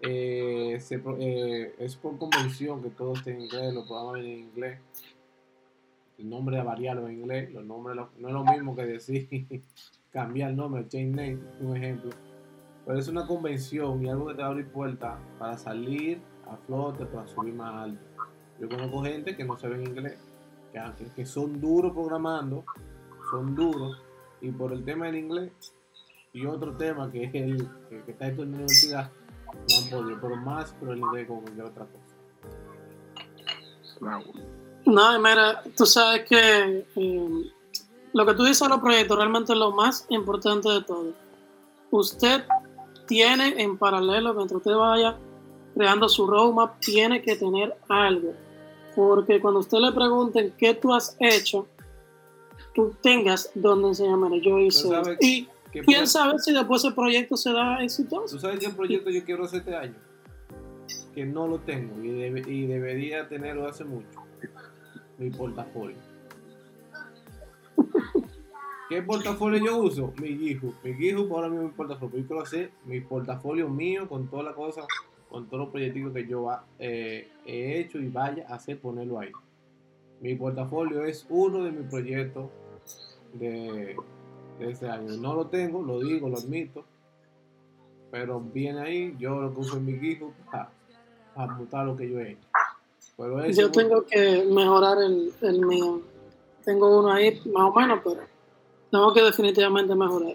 eh, 0.01 0.79
se 0.81 1.03
eh, 1.19 1.75
es 1.79 1.97
por 1.97 2.19
convención 2.19 2.83
que 2.83 2.91
todo 2.91 3.15
esté 3.15 3.33
en 3.33 3.43
inglés, 3.43 3.73
los 3.75 3.87
programas 3.87 4.21
en 4.21 4.27
inglés. 4.27 4.79
El 6.19 6.31
nombre 6.31 6.57
de 6.57 6.63
variarlo 6.63 7.09
en 7.09 7.19
inglés, 7.21 7.53
los 7.53 7.65
nombres 7.65 7.97
no 8.19 8.29
es 8.29 8.35
lo 8.35 8.45
mismo 8.45 8.77
que 8.77 8.85
decir 8.87 9.29
cambiar 10.13 10.51
el 10.51 10.57
nombre, 10.57 10.87
change 10.89 11.11
name, 11.11 11.39
un 11.61 11.77
ejemplo. 11.77 12.11
Pero 12.87 12.99
es 12.99 13.09
una 13.09 13.27
convención 13.27 14.05
y 14.05 14.09
algo 14.09 14.27
que 14.29 14.35
te 14.35 14.43
va 14.43 14.49
a 14.49 14.51
abrir 14.51 14.69
puertas 14.69 15.19
para 15.39 15.57
salir 15.57 16.21
a 16.47 16.57
flote, 16.57 17.07
para 17.07 17.27
subir 17.27 17.55
más 17.55 17.75
alto. 17.85 18.05
Yo 18.61 18.69
conozco 18.69 19.03
gente 19.03 19.35
que 19.37 19.45
no 19.45 19.57
sabe 19.59 19.83
inglés, 19.83 20.19
que, 20.73 20.79
aunque- 20.79 21.07
que 21.17 21.27
son 21.27 21.61
duros 21.61 21.93
programando, 21.93 22.65
son 23.31 23.55
duros, 23.55 24.01
y 24.41 24.51
por 24.51 24.73
el 24.73 24.85
tema 24.85 25.07
del 25.07 25.17
inglés 25.17 25.51
y 26.33 26.45
otro 26.47 26.77
tema 26.77 27.11
que 27.11 27.25
es 27.25 27.35
el 27.35 27.67
que, 27.89 28.03
que 28.03 28.11
está 28.13 28.27
en 28.27 28.37
la 28.37 28.43
universidad, 28.43 29.11
no 29.47 29.53
han 29.83 29.91
podido, 29.91 30.21
pero 30.21 30.37
más 30.37 30.73
por 30.75 30.91
el 30.91 30.99
inglés 30.99 31.27
como 31.27 31.41
cualquier 31.43 31.67
otra 31.67 31.87
cosa. 31.87 32.15
No, 34.87 35.19
mira, 35.19 35.63
tú 35.77 35.87
sabes 35.87 36.25
que 36.29 36.87
eh, 36.97 37.51
lo 38.13 38.27
que 38.27 38.35
tú 38.35 38.45
dices 38.45 38.61
de 38.61 38.69
los 38.69 38.81
proyectos 38.81 39.17
realmente 39.17 39.53
es 39.53 39.59
lo 39.59 39.71
más 39.73 40.07
importante 40.11 40.69
de 40.69 40.83
todo. 40.83 41.13
Usted 41.91 42.45
tiene 43.07 43.63
en 43.63 43.79
paralelo, 43.79 44.35
mientras 44.35 44.59
usted 44.59 44.75
vaya 44.75 45.17
creando 45.75 46.09
su 46.09 46.27
roadmap, 46.27 46.79
tiene 46.81 47.23
que 47.23 47.37
tener 47.37 47.75
algo. 47.89 48.35
Porque 48.95 49.41
cuando 49.41 49.61
usted 49.61 49.79
le 49.79 49.93
pregunten 49.93 50.55
qué 50.57 50.75
tú 50.75 50.93
has 50.93 51.17
hecho, 51.19 51.67
tú 52.75 52.95
tengas 53.03 53.51
donde 53.55 53.89
enseñar, 53.89 54.17
mira, 54.19 54.43
yo 54.45 54.59
hice. 54.59 54.89
sabes 54.89 55.09
esto". 55.09 55.27
Y 55.27 55.49
¿Qué 55.73 55.81
quién 55.81 56.07
sabe 56.07 56.39
si 56.39 56.53
después 56.53 56.85
ese 56.85 56.95
proyecto 56.95 57.37
será 57.37 57.83
exitoso. 57.83 58.37
¿Tú 58.37 58.41
sabes 58.41 58.61
qué 58.61 58.69
proyecto 58.71 59.11
yo 59.11 59.25
quiero 59.25 59.45
hacer 59.45 59.61
este 59.61 59.75
año? 59.75 59.95
Que 61.13 61.25
no 61.25 61.49
lo 61.49 61.59
tengo 61.59 62.01
y, 62.05 62.09
debe- 62.11 62.49
y 62.49 62.67
debería 62.67 63.27
tenerlo 63.29 63.67
hace 63.67 63.83
mucho. 63.85 64.21
Mi 65.19 65.31
portafolio. 65.31 65.97
¿Qué 68.89 69.03
portafolio 69.03 69.65
yo 69.65 69.79
uso? 69.79 70.13
Mi 70.21 70.37
GitHub. 70.37 70.75
Mi 70.83 70.95
GitHub 70.95 71.33
ahora 71.35 71.49
mismo 71.49 71.65
mi 71.65 71.73
portafolio. 71.73 72.19
Yo 72.19 72.27
quiero 72.27 72.43
hacer 72.43 72.71
mi 72.85 73.01
portafolio 73.01 73.69
mío 73.69 74.09
con 74.09 74.29
todas 74.29 74.47
las 74.47 74.55
cosas, 74.55 74.87
con 75.29 75.47
todos 75.47 75.65
los 75.65 75.69
proyectos 75.71 76.13
que 76.13 76.27
yo 76.27 76.51
eh, 76.79 77.29
he 77.47 77.81
hecho 77.81 77.99
y 77.99 78.09
vaya 78.09 78.47
a 78.49 78.57
hacer, 78.57 78.81
ponerlo 78.81 79.19
ahí. 79.19 79.33
Mi 80.21 80.35
portafolio 80.35 81.05
es 81.05 81.27
uno 81.29 81.65
de 81.65 81.73
mis 81.73 81.89
proyectos 81.89 82.51
de, 83.33 83.97
de 84.59 84.71
este 84.71 84.89
año. 84.89 85.17
No 85.17 85.35
lo 85.35 85.47
tengo, 85.47 85.83
lo 85.83 86.01
digo, 86.01 86.29
lo 86.29 86.37
admito 86.37 86.85
pero 88.15 88.41
viene 88.41 88.81
ahí, 88.81 89.17
yo 89.19 89.41
lo 89.41 89.53
que 89.53 89.59
uso 89.59 89.77
en 89.77 89.87
mi 89.87 89.99
GitHub 89.99 90.33
para, 90.49 90.71
para 91.69 91.85
lo 91.85 91.97
que 91.97 92.09
yo 92.09 92.21
he 92.21 92.31
hecho. 92.31 92.47
Yo 93.53 93.71
tengo 93.71 94.05
que 94.07 94.45
mejorar 94.51 94.99
el, 95.03 95.33
el 95.41 95.61
mío. 95.61 96.01
Tengo 96.65 96.99
uno 97.01 97.13
ahí 97.13 97.41
más 97.47 97.65
o 97.65 97.73
menos, 97.75 98.01
pero 98.03 98.21
tengo 98.91 99.13
que 99.13 99.23
definitivamente 99.23 99.95
mejorar. 99.95 100.35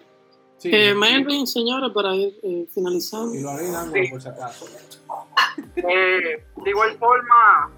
sí, 0.58 0.70
Eh, 0.72 0.92
sí, 0.92 0.98
Melvin, 0.98 1.48
señores, 1.48 1.92
para 1.94 2.16
ir 2.16 2.40
eh, 2.44 2.68
finalizando. 2.74 3.36
y 3.36 3.42
lo 3.42 3.50
haré 3.50 3.68
en 3.68 3.76
Angular 3.76 4.10
por 4.12 4.22
si 4.22 4.28
acaso. 4.30 4.66
Eh, 5.76 6.44
de 6.56 6.70
igual 6.70 6.98
forma, 6.98 7.70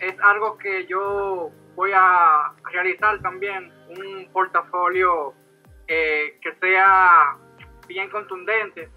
es 0.00 0.14
algo 0.22 0.56
que 0.58 0.86
yo 0.86 1.50
voy 1.76 1.90
a 1.94 2.52
realizar 2.72 3.20
también, 3.22 3.72
un 3.90 4.28
portafolio 4.32 5.32
eh, 5.86 6.38
que 6.42 6.54
sea 6.60 7.36
bien 7.86 8.08
contundente 8.10 8.88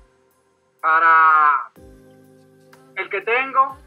para 0.81 1.71
el 2.95 3.09
que 3.09 3.21
tengo. 3.21 3.77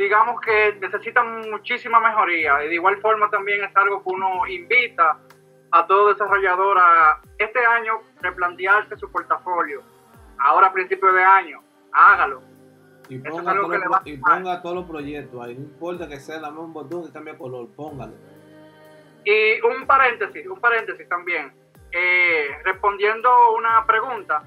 Digamos 0.00 0.40
que 0.40 0.78
necesita 0.80 1.22
muchísima 1.22 2.00
mejoría 2.00 2.64
y 2.64 2.68
de 2.68 2.74
igual 2.76 2.98
forma 3.02 3.28
también 3.28 3.62
es 3.62 3.76
algo 3.76 4.02
que 4.02 4.08
uno 4.08 4.46
invita 4.46 5.18
a 5.72 5.86
todo 5.86 6.08
desarrollador 6.08 6.78
a 6.78 7.20
este 7.36 7.58
año 7.58 8.00
replantearse 8.22 8.96
su 8.96 9.12
portafolio. 9.12 9.82
Ahora 10.38 10.68
a 10.68 10.72
principio 10.72 11.12
de 11.12 11.22
año, 11.22 11.62
hágalo. 11.92 12.40
Y 13.10 13.16
es 13.16 13.30
ponga 14.20 14.62
todos 14.62 14.74
los 14.74 14.84
proyectos 14.86 15.44
ahí. 15.44 15.54
No 15.54 15.64
importa 15.64 16.08
que 16.08 16.18
sea 16.18 16.40
la 16.40 16.50
misma 16.50 16.72
botón 16.72 17.04
que 17.04 17.12
cambie 17.12 17.36
color, 17.36 17.68
póngalo. 17.76 18.14
Y 19.26 19.60
un 19.60 19.86
paréntesis, 19.86 20.46
un 20.46 20.60
paréntesis 20.60 21.06
también. 21.10 21.52
Eh, 21.92 22.56
respondiendo 22.64 23.52
una 23.52 23.84
pregunta 23.84 24.44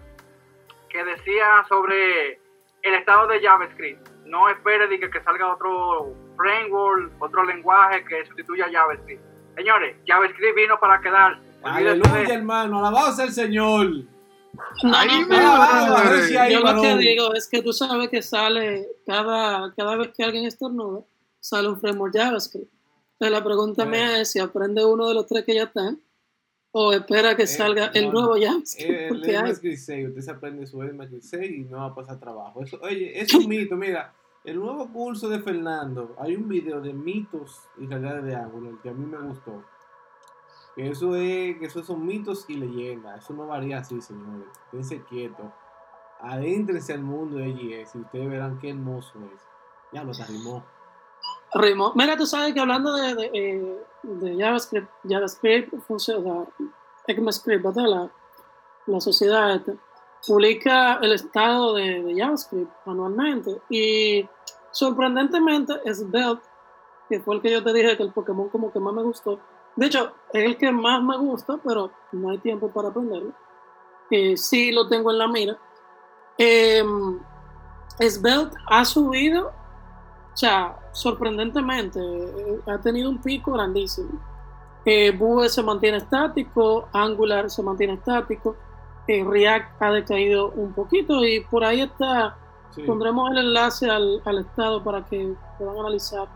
que 0.90 1.04
decía 1.04 1.64
sobre 1.70 2.40
el 2.82 2.94
estado 2.96 3.28
de 3.28 3.40
JavaScript. 3.40 4.13
No 4.26 4.50
espere 4.50 4.88
de 4.88 5.00
que, 5.00 5.10
que 5.10 5.22
salga 5.24 5.54
otro 5.54 6.14
framework, 6.38 7.12
otro 7.22 7.44
lenguaje 7.46 8.04
que 8.06 8.26
sustituya 8.26 8.66
a 8.66 8.72
JavaScript. 8.72 9.22
Señores, 9.56 9.96
JavaScript 10.08 10.56
vino 10.56 10.80
para 10.80 11.00
quedarse. 11.02 11.42
De- 11.42 11.70
Aleluya, 11.70 12.34
hermano, 12.34 12.80
alabado 12.80 13.12
sea 13.14 13.26
el 13.26 13.32
Señor. 13.32 13.88
No, 14.84 14.96
Ay, 14.96 15.10
yo 16.52 16.60
lo 16.60 16.82
que 16.82 16.96
digo 16.98 17.34
es 17.34 17.48
que 17.50 17.62
tú 17.62 17.74
sabes 17.74 18.10
que 18.10 18.22
sale 18.22 18.88
cada, 19.06 19.74
cada 19.76 19.96
vez 19.96 20.10
que 20.16 20.24
alguien 20.24 20.46
estornuda, 20.46 21.02
sale 21.40 21.68
un 21.70 21.80
framework 21.80 22.14
JavaScript. 22.16 22.72
Entonces 23.14 23.32
la 23.40 23.44
pregunta 23.44 23.86
mía 23.86 24.22
es 24.22 24.32
si 24.32 24.40
aprende 24.40 24.84
uno 24.86 25.08
de 25.08 25.14
los 25.16 25.26
tres 25.28 25.44
que 25.46 25.56
ya 25.56 25.64
están 25.64 26.00
o 26.76 26.92
espera 26.92 27.36
que 27.36 27.46
salga 27.46 27.88
el 27.94 28.12
no, 28.12 28.14
nuevo. 28.14 28.36
Eh, 28.80 29.06
porque 29.08 29.38
hay. 29.38 29.46
el 29.46 29.52
MScript 29.52 29.78
6, 29.78 30.08
usted 30.10 30.22
se 30.22 30.32
aprende 30.32 30.66
su 30.66 30.82
MScript 30.82 31.24
6 31.24 31.52
y 31.52 31.64
no 31.66 31.78
va 31.78 31.86
a 31.86 31.96
pasar 31.96 32.20
trabajo. 32.20 32.62
Eso, 32.64 32.80
oye, 32.82 33.20
es 33.20 33.34
un 33.34 33.48
mito, 33.48 33.76
mira. 33.76 34.14
El 34.44 34.60
nuevo 34.60 34.92
curso 34.92 35.30
de 35.30 35.40
Fernando, 35.40 36.16
hay 36.20 36.36
un 36.36 36.50
video 36.50 36.82
de 36.82 36.92
mitos 36.92 37.62
y 37.78 37.86
realidades 37.88 38.26
de 38.26 38.36
Angular 38.36 38.74
que 38.82 38.90
a 38.90 38.94
mí 38.94 39.06
me 39.06 39.18
gustó. 39.20 39.64
Que 40.76 40.90
eso 40.90 41.16
es, 41.16 41.58
que 41.60 41.66
esos 41.66 41.86
son 41.86 42.06
mitos 42.06 42.46
y 42.50 42.56
leyendas. 42.56 43.24
Eso 43.24 43.34
no 43.34 43.48
varía 43.48 43.78
así, 43.78 44.02
señores. 44.02 44.48
Quédense 44.70 45.02
quietos. 45.04 45.46
Adéntrense 46.20 46.92
al 46.92 47.04
mundo 47.04 47.38
de 47.38 47.54
JS 47.54 47.96
y 47.96 48.00
ustedes 48.00 48.30
verán 48.30 48.58
qué 48.60 48.72
hermoso 48.72 49.14
es. 49.34 49.42
Ya 49.94 50.04
lo 50.04 50.12
arrimó. 50.12 50.66
Mira, 51.96 52.18
tú 52.18 52.26
sabes 52.26 52.54
que 52.54 52.60
hablando 52.60 52.94
de, 52.94 53.16
de, 53.16 53.32
eh, 53.34 53.86
de 54.04 54.38
JavaScript, 54.38 54.90
JavaScript 55.08 55.74
funciona, 55.88 56.46
ECMAScript, 57.08 57.64
¿verdad? 57.64 57.86
La, 57.86 58.12
la 58.88 59.00
sociedad 59.00 59.62
publica 60.26 60.96
el 60.96 61.14
estado 61.14 61.74
de, 61.74 62.16
JavaScript 62.18 62.72
anualmente 62.86 63.62
y 63.70 64.28
sorprendentemente 64.72 65.74
Svelte, 65.94 66.44
que 67.10 67.20
fue 67.20 67.36
el 67.36 67.42
que 67.42 67.52
yo 67.52 67.64
te 67.64 67.74
dije 67.74 67.98
que 67.98 68.04
el 68.04 68.12
Pokémon 68.12 68.50
como 68.50 68.72
que 68.72 68.80
más 68.80 68.94
me 68.94 69.04
gustó, 69.04 69.40
de 69.76 69.86
hecho 69.88 70.14
es 70.32 70.44
el 70.46 70.58
que 70.58 70.72
más 70.72 71.04
me 71.04 71.18
gusta, 71.18 71.60
pero 71.64 71.92
no 72.12 72.30
hay 72.30 72.38
tiempo 72.40 72.70
para 72.70 72.90
aprenderlo, 72.90 73.34
eh, 74.10 74.38
sí 74.38 74.72
lo 74.72 74.88
tengo 74.88 75.12
en 75.12 75.18
la 75.18 75.28
mira. 75.28 75.58
Eh, 76.38 76.84
Svelte 78.00 78.58
ha 78.68 78.86
subido, 78.86 79.52
o 80.34 80.38
sea, 80.38 80.76
sorprendentemente, 80.92 82.00
eh, 82.00 82.60
ha 82.68 82.78
tenido 82.80 83.10
un 83.10 83.20
pico 83.22 83.52
grandísimo. 83.54 84.10
Eh, 84.86 85.12
Vue 85.12 85.48
se 85.48 85.62
mantiene 85.64 85.98
estático, 85.98 86.88
Angular 86.92 87.50
se 87.50 87.62
mantiene 87.64 87.94
estático, 87.94 88.56
eh, 89.08 89.24
React 89.24 89.82
ha 89.82 89.92
decaído 89.92 90.50
un 90.52 90.74
poquito 90.74 91.24
y 91.24 91.42
por 91.42 91.64
ahí 91.64 91.82
está, 91.82 92.36
Sí. 92.72 92.82
pondremos 92.84 93.30
el 93.32 93.38
enlace 93.38 93.88
al, 93.90 94.20
al 94.26 94.40
estado 94.40 94.84
para 94.84 95.06
que 95.06 95.36
puedan 95.60 95.78
analizar 95.78 96.28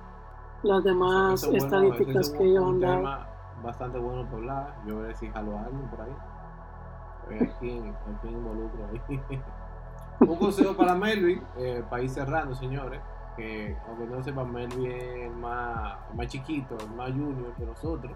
las 0.61 0.83
demás 0.83 1.41
Eso 1.43 1.51
es 1.55 1.63
bueno, 1.63 1.87
estadísticas 1.87 2.27
es 2.27 2.33
que 2.37 2.43
ellos 2.43 2.63
han 2.63 2.79
dado. 2.79 3.25
bastante 3.63 3.97
bueno 3.97 4.29
por 4.29 4.39
hablar. 4.39 4.75
Yo 4.85 4.99
veré 4.99 5.15
si 5.15 5.27
jalo 5.29 5.57
a 5.57 5.63
alguien 5.63 5.89
por 5.89 6.01
ahí. 6.01 6.11
A 6.11 7.43
a 7.43 7.59
quién, 7.59 7.89
a 7.89 8.21
quién 8.21 8.33
involucro 8.33 8.87
ahí. 8.91 9.21
un 10.19 10.35
consejo 10.35 10.73
para 10.75 10.93
Melvin, 10.95 11.43
eh, 11.57 11.83
ir 12.01 12.09
cerrando, 12.09 12.53
señores. 12.55 13.01
Que 13.37 13.77
aunque 13.87 14.05
no 14.07 14.21
sepan, 14.23 14.51
Melvin 14.51 14.91
es 14.91 15.31
más, 15.35 15.97
más 16.15 16.27
chiquito, 16.27 16.75
el 16.79 16.89
más 16.95 17.11
junior 17.11 17.53
que 17.55 17.65
nosotros. 17.65 18.11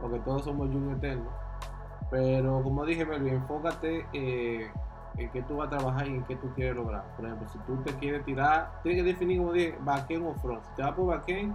Porque 0.00 0.18
todos 0.20 0.44
somos 0.44 0.68
junior 0.68 0.96
eternos. 0.96 1.32
Pero 2.10 2.62
como 2.62 2.84
dije, 2.84 3.06
Melvin, 3.06 3.34
enfócate 3.34 4.06
eh, 4.12 4.70
en 5.16 5.30
qué 5.30 5.42
tú 5.42 5.56
vas 5.56 5.68
a 5.68 5.78
trabajar 5.78 6.08
y 6.08 6.16
en 6.16 6.24
qué 6.24 6.36
tú 6.36 6.52
quieres 6.54 6.76
lograr. 6.76 7.04
Por 7.16 7.24
ejemplo, 7.24 7.48
si 7.48 7.58
tú 7.60 7.76
te 7.84 7.94
quieres 7.94 8.24
tirar, 8.24 8.82
tienes 8.82 9.02
que 9.02 9.08
definir, 9.08 9.38
como 9.38 9.52
dije, 9.52 9.78
backend 9.80 10.26
o 10.26 10.34
front. 10.34 10.62
Si 10.64 10.74
te 10.74 10.82
vas 10.82 10.92
por 10.92 11.06
backend, 11.06 11.54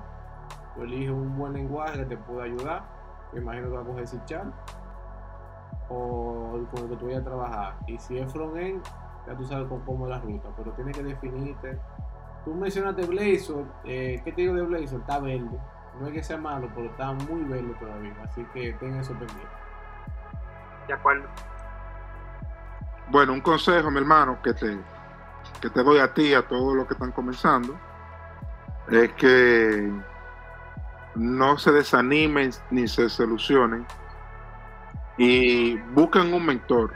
tú 0.75 0.83
eliges 0.83 1.11
un 1.11 1.37
buen 1.37 1.53
lenguaje 1.53 1.99
que 1.99 2.05
te 2.05 2.17
pueda 2.17 2.45
ayudar. 2.45 2.83
Me 3.33 3.41
imagino 3.41 3.67
que 3.67 3.75
vas 3.75 3.83
a 3.83 3.87
coger 3.87 4.07
C 4.07 4.19
Sharp 4.25 4.53
o 5.89 6.59
con 6.71 6.83
el 6.83 6.89
que 6.89 6.95
tú 6.95 7.05
vayas 7.05 7.21
a 7.21 7.25
trabajar. 7.25 7.75
Y 7.87 7.97
si 7.97 8.17
es 8.17 8.31
front-end, 8.31 8.83
ya 9.25 9.35
tú 9.35 9.45
sabes 9.45 9.67
cómo 9.85 10.05
es 10.05 10.09
la 10.11 10.19
ruta, 10.19 10.49
pero 10.55 10.71
tienes 10.71 10.95
que 10.95 11.03
definirte. 11.03 11.79
Tú 12.47 12.55
mencionaste 12.55 13.05
Blazor, 13.05 13.65
eh, 13.83 14.21
¿qué 14.23 14.31
te 14.31 14.43
digo 14.43 14.53
de 14.53 14.61
Blazor? 14.61 15.01
Está 15.01 15.19
verde. 15.19 15.59
No 15.99 16.07
es 16.07 16.13
que 16.13 16.23
sea 16.23 16.37
malo, 16.37 16.69
pero 16.73 16.89
está 16.89 17.11
muy 17.11 17.43
verde 17.43 17.75
todavía, 17.77 18.15
así 18.23 18.41
que 18.53 18.71
ten 18.79 18.95
eso 18.95 19.11
pendiente. 19.11 19.45
De 20.87 20.93
acuerdo. 20.93 21.27
Bueno, 23.09 23.33
un 23.33 23.41
consejo, 23.41 23.91
mi 23.91 23.97
hermano, 23.97 24.41
que 24.41 24.53
te, 24.53 24.77
que 25.59 25.69
te 25.69 25.83
doy 25.83 25.99
a 25.99 26.13
ti 26.13 26.27
y 26.27 26.33
a 26.35 26.47
todos 26.47 26.73
los 26.73 26.87
que 26.87 26.93
están 26.93 27.11
comenzando, 27.11 27.77
es 28.89 29.11
que 29.15 29.91
no 31.15 31.57
se 31.57 31.73
desanimen 31.73 32.51
ni 32.71 32.87
se 32.87 33.09
solucionen 33.09 33.85
y 35.17 35.75
busquen 35.91 36.33
un 36.33 36.45
mentor, 36.45 36.93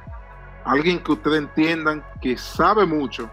alguien 0.63 1.03
que 1.03 1.11
ustedes 1.11 1.39
entiendan 1.39 2.01
que 2.21 2.37
sabe 2.37 2.85
mucho 2.85 3.29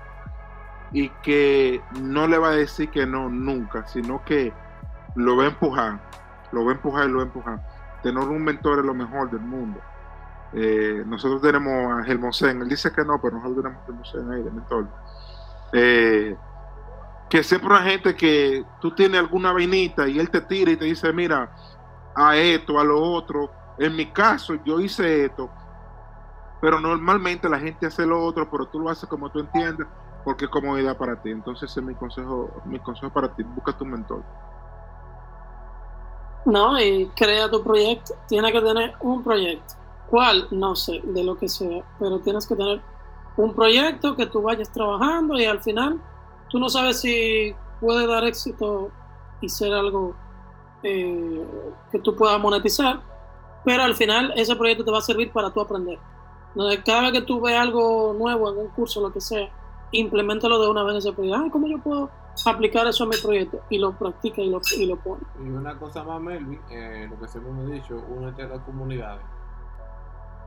y 0.92 1.10
que 1.22 1.82
no 2.00 2.26
le 2.26 2.38
va 2.38 2.48
a 2.48 2.52
decir 2.52 2.90
que 2.90 3.06
no 3.06 3.28
nunca, 3.28 3.86
sino 3.86 4.24
que 4.24 4.52
lo 5.14 5.36
va 5.36 5.44
a 5.44 5.48
empujar, 5.48 6.00
lo 6.52 6.64
va 6.64 6.72
a 6.72 6.74
empujar 6.74 7.08
y 7.08 7.12
lo 7.12 7.18
va 7.18 7.22
a 7.24 7.26
empujar. 7.26 7.62
Tener 8.02 8.24
un 8.24 8.42
mentor 8.42 8.78
es 8.78 8.84
lo 8.84 8.94
mejor 8.94 9.30
del 9.30 9.40
mundo. 9.40 9.80
Eh, 10.52 11.02
nosotros 11.06 11.42
tenemos 11.42 11.92
a 11.92 12.04
Gelmosén, 12.04 12.62
él 12.62 12.68
dice 12.68 12.90
que 12.92 13.04
no, 13.04 13.20
pero 13.20 13.36
nosotros 13.36 13.64
tenemos 13.64 13.82
a 13.82 13.86
Gelmosén 13.86 14.32
ahí 14.32 14.42
de 14.42 14.50
mentor. 14.50 14.88
Eh, 15.72 16.36
que 17.28 17.42
siempre 17.42 17.68
una 17.68 17.82
gente 17.82 18.14
que 18.14 18.64
tú 18.80 18.94
tienes 18.94 19.20
alguna 19.20 19.52
vainita 19.52 20.08
y 20.08 20.18
él 20.18 20.30
te 20.30 20.40
tira 20.40 20.70
y 20.70 20.76
te 20.76 20.86
dice, 20.86 21.12
mira, 21.12 21.50
a 22.14 22.36
esto, 22.36 22.78
a 22.80 22.84
lo 22.84 23.00
otro. 23.00 23.50
En 23.78 23.94
mi 23.94 24.06
caso, 24.06 24.54
yo 24.64 24.80
hice 24.80 25.26
esto, 25.26 25.50
pero 26.60 26.80
normalmente 26.80 27.48
la 27.48 27.60
gente 27.60 27.86
hace 27.86 28.04
lo 28.06 28.22
otro, 28.24 28.50
pero 28.50 28.66
tú 28.66 28.80
lo 28.80 28.90
haces 28.90 29.08
como 29.08 29.30
tú 29.30 29.40
entiendes, 29.40 29.86
porque 30.28 30.44
es 30.44 30.50
comodidad 30.50 30.94
para 30.98 31.22
ti. 31.22 31.30
Entonces, 31.30 31.70
ese 31.70 31.80
es 31.80 31.86
mi 31.86 31.94
consejo, 31.94 32.50
mi 32.66 32.78
consejo 32.80 33.10
para 33.10 33.34
ti, 33.34 33.42
busca 33.44 33.72
tu 33.72 33.86
mentor. 33.86 34.22
No, 36.44 36.78
y 36.78 37.10
crea 37.16 37.50
tu 37.50 37.64
proyecto. 37.64 38.12
Tienes 38.28 38.52
que 38.52 38.60
tener 38.60 38.94
un 39.00 39.24
proyecto. 39.24 39.72
¿Cuál? 40.10 40.46
No 40.50 40.76
sé, 40.76 41.00
de 41.02 41.24
lo 41.24 41.34
que 41.38 41.48
sea, 41.48 41.82
pero 41.98 42.18
tienes 42.18 42.46
que 42.46 42.54
tener 42.54 42.82
un 43.38 43.54
proyecto 43.54 44.14
que 44.14 44.26
tú 44.26 44.42
vayas 44.42 44.70
trabajando 44.70 45.38
y 45.38 45.46
al 45.46 45.62
final 45.62 45.98
tú 46.50 46.58
no 46.58 46.68
sabes 46.68 47.00
si 47.00 47.54
puede 47.80 48.06
dar 48.06 48.22
éxito 48.24 48.90
y 49.40 49.48
ser 49.48 49.72
algo 49.72 50.14
eh, 50.82 51.42
que 51.90 52.00
tú 52.00 52.14
puedas 52.14 52.38
monetizar, 52.38 53.00
pero 53.64 53.82
al 53.82 53.94
final 53.94 54.34
ese 54.36 54.54
proyecto 54.56 54.84
te 54.84 54.90
va 54.90 54.98
a 54.98 55.00
servir 55.00 55.32
para 55.32 55.50
tú 55.50 55.62
aprender. 55.62 55.98
Cada 56.84 57.00
vez 57.00 57.12
que 57.12 57.22
tú 57.22 57.40
ves 57.40 57.56
algo 57.56 58.12
nuevo 58.12 58.52
en 58.52 58.58
un 58.58 58.68
curso, 58.68 59.00
lo 59.00 59.10
que 59.10 59.22
sea, 59.22 59.50
implementalo 59.92 60.60
de 60.60 60.70
una 60.70 60.82
vez 60.82 60.92
en 60.92 60.98
ese 60.98 61.12
proyecto. 61.12 61.40
Ay, 61.42 61.50
¿cómo 61.50 61.66
yo 61.66 61.78
puedo 61.78 62.10
aplicar 62.46 62.86
eso 62.86 63.04
a 63.04 63.08
mi 63.08 63.16
proyecto? 63.16 63.60
Y 63.70 63.78
lo 63.78 63.92
practica 63.92 64.40
y 64.40 64.50
lo, 64.50 64.60
y 64.76 64.86
lo 64.86 64.96
pone. 64.96 65.22
Y 65.42 65.48
una 65.48 65.78
cosa 65.78 66.04
más, 66.04 66.20
Melvin, 66.20 66.60
eh, 66.70 67.06
lo 67.10 67.18
que 67.18 67.28
siempre 67.28 67.52
hemos 67.52 67.70
dicho, 67.70 68.02
únete 68.08 68.42
a 68.42 68.48
las 68.48 68.60
comunidades. 68.60 69.24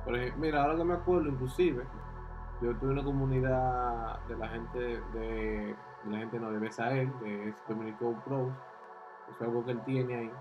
Por 0.05 0.15
ejemplo, 0.15 0.41
mira, 0.41 0.63
ahora 0.63 0.77
que 0.77 0.83
me 0.83 0.93
acuerdo, 0.93 1.29
inclusive, 1.29 1.83
yo 2.61 2.75
tuve 2.77 2.91
una 2.91 3.03
comunidad 3.03 4.19
de 4.27 4.37
la 4.37 4.47
gente 4.49 4.79
de, 4.79 5.75
de 6.03 6.11
la 6.11 6.17
gente 6.17 6.39
no 6.39 6.51
de 6.51 6.59
Besael, 6.59 7.11
es 7.25 7.55
Dominico 7.67 8.15
Pro, 8.25 8.51
es 9.31 9.41
algo 9.41 9.65
que 9.65 9.71
él 9.71 9.81
tiene 9.83 10.15
ahí. 10.15 10.31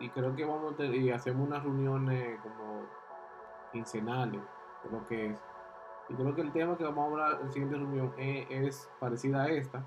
Y 0.00 0.08
creo 0.10 0.34
que 0.36 0.44
vamos 0.44 0.78
a 0.78 0.84
y 0.84 1.10
hacemos 1.10 1.46
unas 1.46 1.62
reuniones 1.62 2.40
como 2.40 2.82
quincenales, 3.72 4.40
creo 4.82 5.06
que 5.08 5.26
es. 5.30 5.40
Y 6.08 6.14
creo 6.14 6.34
que 6.34 6.42
el 6.42 6.52
tema 6.52 6.76
que 6.76 6.84
vamos 6.84 7.04
a 7.04 7.06
hablar 7.06 7.40
en 7.40 7.46
la 7.46 7.52
siguiente 7.52 7.76
reunión 7.76 8.12
es, 8.18 8.46
es 8.50 8.90
parecida 8.98 9.42
a 9.42 9.48
esta. 9.48 9.86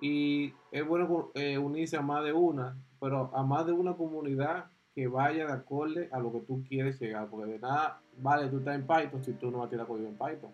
Y 0.00 0.54
es 0.70 0.86
bueno 0.86 1.30
eh, 1.34 1.58
unirse 1.58 1.96
a 1.96 2.02
más 2.02 2.24
de 2.24 2.32
una, 2.32 2.76
pero 3.00 3.30
a 3.34 3.42
más 3.42 3.66
de 3.66 3.72
una 3.72 3.94
comunidad 3.94 4.66
que 4.94 5.08
vaya 5.08 5.46
de 5.46 5.52
acorde 5.52 6.08
a 6.12 6.18
lo 6.18 6.32
que 6.32 6.40
tú 6.40 6.62
quieres 6.68 7.00
llegar. 7.00 7.28
Porque 7.28 7.52
de 7.52 7.58
nada 7.58 8.00
vale 8.18 8.48
tú 8.48 8.58
estás 8.58 8.76
en 8.76 8.86
Python 8.86 9.24
si 9.24 9.32
tú 9.32 9.50
no 9.50 9.58
vas 9.58 9.68
a 9.68 9.70
tirar 9.70 9.86
código 9.86 10.08
en 10.08 10.18
Python. 10.18 10.52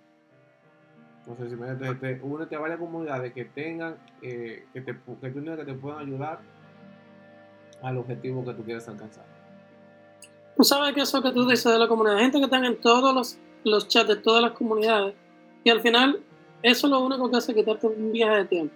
Entonces, 1.21 1.53
imagínate, 1.53 1.95
te, 1.97 2.21
únete 2.23 2.57
a 2.57 2.61
varias 2.61 2.79
comunidades 2.79 3.33
que 3.35 3.45
tengan, 3.45 3.97
eh, 4.23 4.67
que, 4.73 4.81
te, 4.81 4.93
que, 4.93 5.31
tú, 5.31 5.45
que 5.45 5.65
te 5.65 5.75
puedan 5.75 6.01
ayudar 6.01 6.41
al 7.83 7.99
objetivo 7.99 8.45
que 8.45 8.55
tú 8.55 8.65
quieres 8.65 8.89
alcanzar. 8.89 9.25
Tú 10.57 10.65
sabes 10.65 10.95
que 10.95 11.03
eso 11.03 11.23
que 11.23 11.33
tú 11.33 11.47
dices 11.47 11.71
de 11.71 11.79
la 11.79 11.89
comunidad, 11.89 12.19
gente 12.19 12.39
que 12.39 12.45
están 12.45 12.65
en 12.65 12.81
todos 12.81 13.15
los, 13.15 13.39
los 13.65 13.89
chats 13.89 14.09
de 14.09 14.17
todas 14.17 14.43
las 14.43 14.53
comunidades, 14.53 15.15
y 15.65 15.71
al 15.71 15.81
final 15.81 16.21
eso 16.63 16.87
es 16.87 16.91
lo 16.91 17.01
único 17.01 17.31
que 17.31 17.37
hace 17.37 17.55
quitarte 17.55 17.87
un 17.87 18.13
viaje 18.13 18.37
de 18.37 18.45
tiempo. 18.47 18.75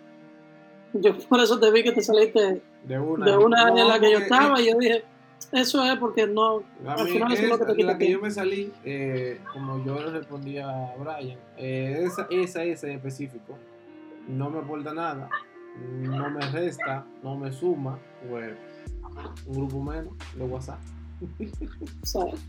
Yo 0.94 1.16
por 1.28 1.40
eso 1.40 1.58
te 1.58 1.70
vi 1.70 1.82
que 1.82 1.92
te 1.92 2.02
saliste 2.02 2.62
de 2.84 2.98
una, 2.98 3.26
de 3.26 3.36
una 3.36 3.70
no, 3.70 3.78
en 3.78 3.88
la 3.88 4.00
que 4.00 4.12
yo 4.12 4.18
estaba, 4.18 4.60
y 4.60 4.70
yo 4.70 4.78
dije, 4.78 5.04
eso 5.52 5.84
es 5.84 5.98
porque 5.98 6.26
no. 6.26 6.62
Al 6.86 7.08
final 7.08 7.32
eso 7.32 7.42
es 7.42 7.48
lo 7.48 7.58
que 7.58 7.64
te 7.64 7.74
quita 7.76 7.86
la 7.86 7.98
que 7.98 8.06
tiempo. 8.06 8.20
yo 8.20 8.26
me 8.26 8.30
salí, 8.30 8.72
eh, 8.84 9.40
como 9.52 9.84
yo 9.84 10.00
le 10.02 10.10
respondía 10.10 10.68
a 10.68 10.96
Brian, 10.96 11.38
eh, 11.56 12.04
esa, 12.04 12.26
esa, 12.30 12.64
esa 12.64 12.86
en 12.86 12.94
específico, 12.94 13.56
no 14.28 14.50
me 14.50 14.58
aporta 14.58 14.92
nada, 14.92 15.28
no 16.00 16.30
me 16.30 16.40
resta, 16.50 17.04
no 17.22 17.36
me 17.36 17.52
suma, 17.52 17.98
pues 18.28 18.54
un 19.46 19.54
grupo 19.54 19.82
menos 19.82 20.12
de 20.34 20.44
WhatsApp. 20.44 20.80
¿Sabes? 22.02 22.40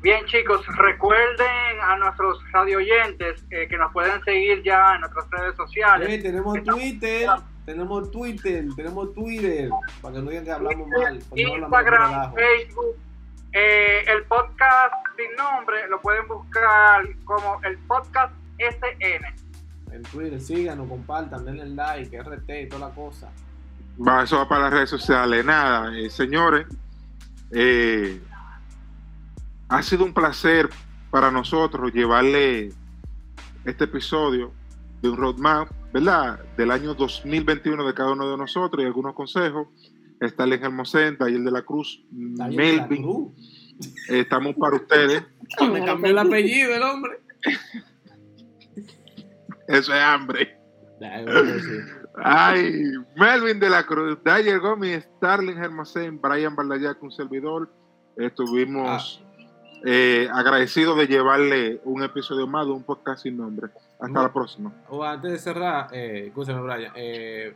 Bien 0.00 0.24
chicos, 0.26 0.64
recuerden 0.76 1.80
a 1.82 1.96
nuestros 1.96 2.38
radio 2.52 2.78
oyentes 2.78 3.44
eh, 3.50 3.66
que 3.68 3.76
nos 3.76 3.92
pueden 3.92 4.22
seguir 4.22 4.62
ya 4.62 4.94
en 4.94 5.00
nuestras 5.00 5.28
redes 5.30 5.56
sociales. 5.56 6.06
Hey, 6.08 6.22
tenemos 6.22 6.62
Twitter, 6.62 7.28
tenemos 7.64 8.10
Twitter, 8.12 8.64
tenemos 8.76 9.12
Twitter, 9.12 9.70
para 10.00 10.14
que 10.14 10.22
no 10.22 10.30
digan 10.30 10.44
que 10.44 10.52
hablamos 10.52 10.88
mal. 10.88 11.20
Instagram, 11.34 12.02
hablamos 12.02 12.34
Facebook, 12.36 12.96
eh, 13.52 14.04
el 14.06 14.22
podcast 14.24 14.94
sin 15.16 15.34
nombre 15.34 15.88
lo 15.88 16.00
pueden 16.00 16.28
buscar 16.28 17.04
como 17.24 17.60
el 17.64 17.76
podcast 17.78 18.32
SN. 18.58 19.34
en 19.90 20.02
Twitter, 20.04 20.40
síganos, 20.40 20.88
compartan, 20.88 21.44
denle 21.44 21.66
like, 21.66 22.16
RT 22.22 22.50
y 22.50 22.68
toda 22.68 22.88
la 22.88 22.94
cosa. 22.94 23.32
Va, 24.06 24.22
eso 24.22 24.36
va 24.36 24.48
para 24.48 24.64
las 24.64 24.72
redes 24.74 24.90
sociales. 24.90 25.44
Nada, 25.44 25.92
eh, 25.98 26.08
señores, 26.08 26.68
eh, 27.50 28.20
ha 29.68 29.82
sido 29.82 30.04
un 30.04 30.14
placer 30.14 30.68
para 31.10 31.30
nosotros 31.30 31.92
llevarle 31.92 32.72
este 33.64 33.84
episodio 33.84 34.52
de 35.02 35.10
un 35.10 35.16
roadmap, 35.16 35.68
¿verdad? 35.92 36.40
Del 36.56 36.70
año 36.70 36.94
2021 36.94 37.86
de 37.86 37.94
cada 37.94 38.12
uno 38.12 38.30
de 38.30 38.36
nosotros 38.36 38.82
y 38.82 38.86
algunos 38.86 39.14
consejos. 39.14 39.68
Está 40.20 40.44
el 40.44 40.54
Hermosén, 40.54 41.16
el 41.20 41.44
de 41.44 41.50
la 41.50 41.62
Cruz, 41.62 42.02
Está 42.10 42.48
bien, 42.48 42.76
la 42.76 42.82
Melvin. 42.82 43.02
cruz. 43.02 43.32
Estamos 44.08 44.56
para 44.56 44.76
ustedes. 44.76 45.22
Me 45.72 45.84
cambió 45.84 46.10
el 46.10 46.18
apellido 46.18 46.74
el 46.74 46.82
hombre. 46.82 47.20
Eso 49.68 49.94
es 49.94 50.00
hambre. 50.00 50.58
Ay, 52.24 52.82
Melvin 53.16 53.60
de 53.60 53.70
la 53.70 53.86
Cruz, 53.86 54.18
Dyer 54.24 54.58
Gómez, 54.58 55.08
Starling 55.18 55.58
Hermosén, 55.58 56.20
Brian 56.20 56.56
Baldayac, 56.56 57.00
un 57.00 57.12
servidor. 57.12 57.72
Estuvimos 58.16 59.22
eh, 59.84 60.28
agradecidos 60.32 60.96
de 60.98 61.06
llevarle 61.06 61.80
un 61.84 62.02
episodio 62.02 62.46
más 62.46 62.66
de 62.66 62.72
un 62.72 62.82
podcast 62.82 63.22
sin 63.22 63.36
nombre. 63.36 63.68
Hasta 64.00 64.08
No. 64.08 64.22
la 64.22 64.32
próxima. 64.32 64.72
O 64.88 65.02
antes 65.04 65.32
de 65.32 65.38
cerrar, 65.38 65.88
eh, 65.92 66.24
escúchame, 66.28 66.60
Brian. 66.60 66.92
Eh, 66.94 67.54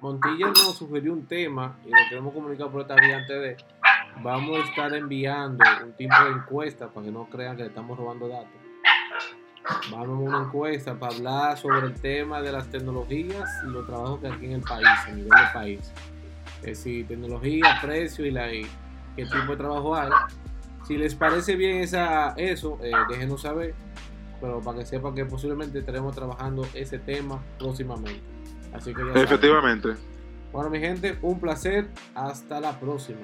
Montilla 0.00 0.46
nos 0.48 0.76
sugirió 0.76 1.12
un 1.12 1.26
tema 1.26 1.76
y 1.84 1.90
lo 1.90 1.96
queremos 2.08 2.32
comunicar 2.32 2.68
por 2.70 2.80
esta 2.82 2.94
vía 2.96 3.18
antes 3.18 3.40
de. 3.40 3.56
Vamos 4.22 4.58
a 4.58 4.64
estar 4.68 4.92
enviando 4.94 5.62
un 5.84 5.92
tipo 5.92 6.14
de 6.24 6.30
encuesta 6.30 6.88
para 6.88 7.06
que 7.06 7.12
no 7.12 7.26
crean 7.26 7.56
que 7.56 7.62
le 7.64 7.68
estamos 7.68 7.98
robando 7.98 8.26
datos. 8.28 8.48
Vamos 9.90 10.08
a 10.08 10.12
una 10.36 10.38
encuesta 10.46 10.94
para 10.98 11.14
hablar 11.14 11.58
sobre 11.58 11.86
el 11.86 11.94
tema 12.00 12.40
de 12.40 12.50
las 12.50 12.68
tecnologías 12.70 13.48
y 13.64 13.70
los 13.70 13.86
trabajos 13.86 14.20
que 14.20 14.26
hay 14.28 14.32
aquí 14.32 14.46
en 14.46 14.52
el 14.52 14.62
país, 14.62 14.86
a 15.06 15.10
nivel 15.10 15.28
del 15.28 15.52
país. 15.52 15.92
Es 16.60 16.66
decir, 16.66 17.06
tecnología, 17.06 17.78
precio 17.80 18.24
y, 18.26 18.30
la, 18.30 18.52
y 18.52 18.62
qué 19.16 19.24
tipo 19.26 19.52
de 19.52 19.56
trabajo 19.56 19.94
hay. 19.94 20.10
Si 20.90 20.96
les 20.96 21.14
parece 21.14 21.54
bien 21.54 21.76
esa, 21.76 22.30
eso, 22.36 22.76
eh, 22.82 22.90
déjenos 23.08 23.42
saber 23.42 23.76
pero 24.40 24.60
para 24.60 24.78
que 24.78 24.86
sepan 24.86 25.14
que 25.14 25.24
posiblemente 25.24 25.78
estaremos 25.78 26.16
trabajando 26.16 26.66
ese 26.74 26.98
tema 26.98 27.40
próximamente. 27.60 28.22
Así 28.72 28.92
que 28.92 29.02
ya 29.02 29.12
saben. 29.12 29.22
Efectivamente. 29.22 29.88
Bueno, 30.50 30.68
mi 30.68 30.80
gente, 30.80 31.16
un 31.22 31.38
placer. 31.38 31.86
Hasta 32.16 32.58
la 32.58 32.80
próxima. 32.80 33.20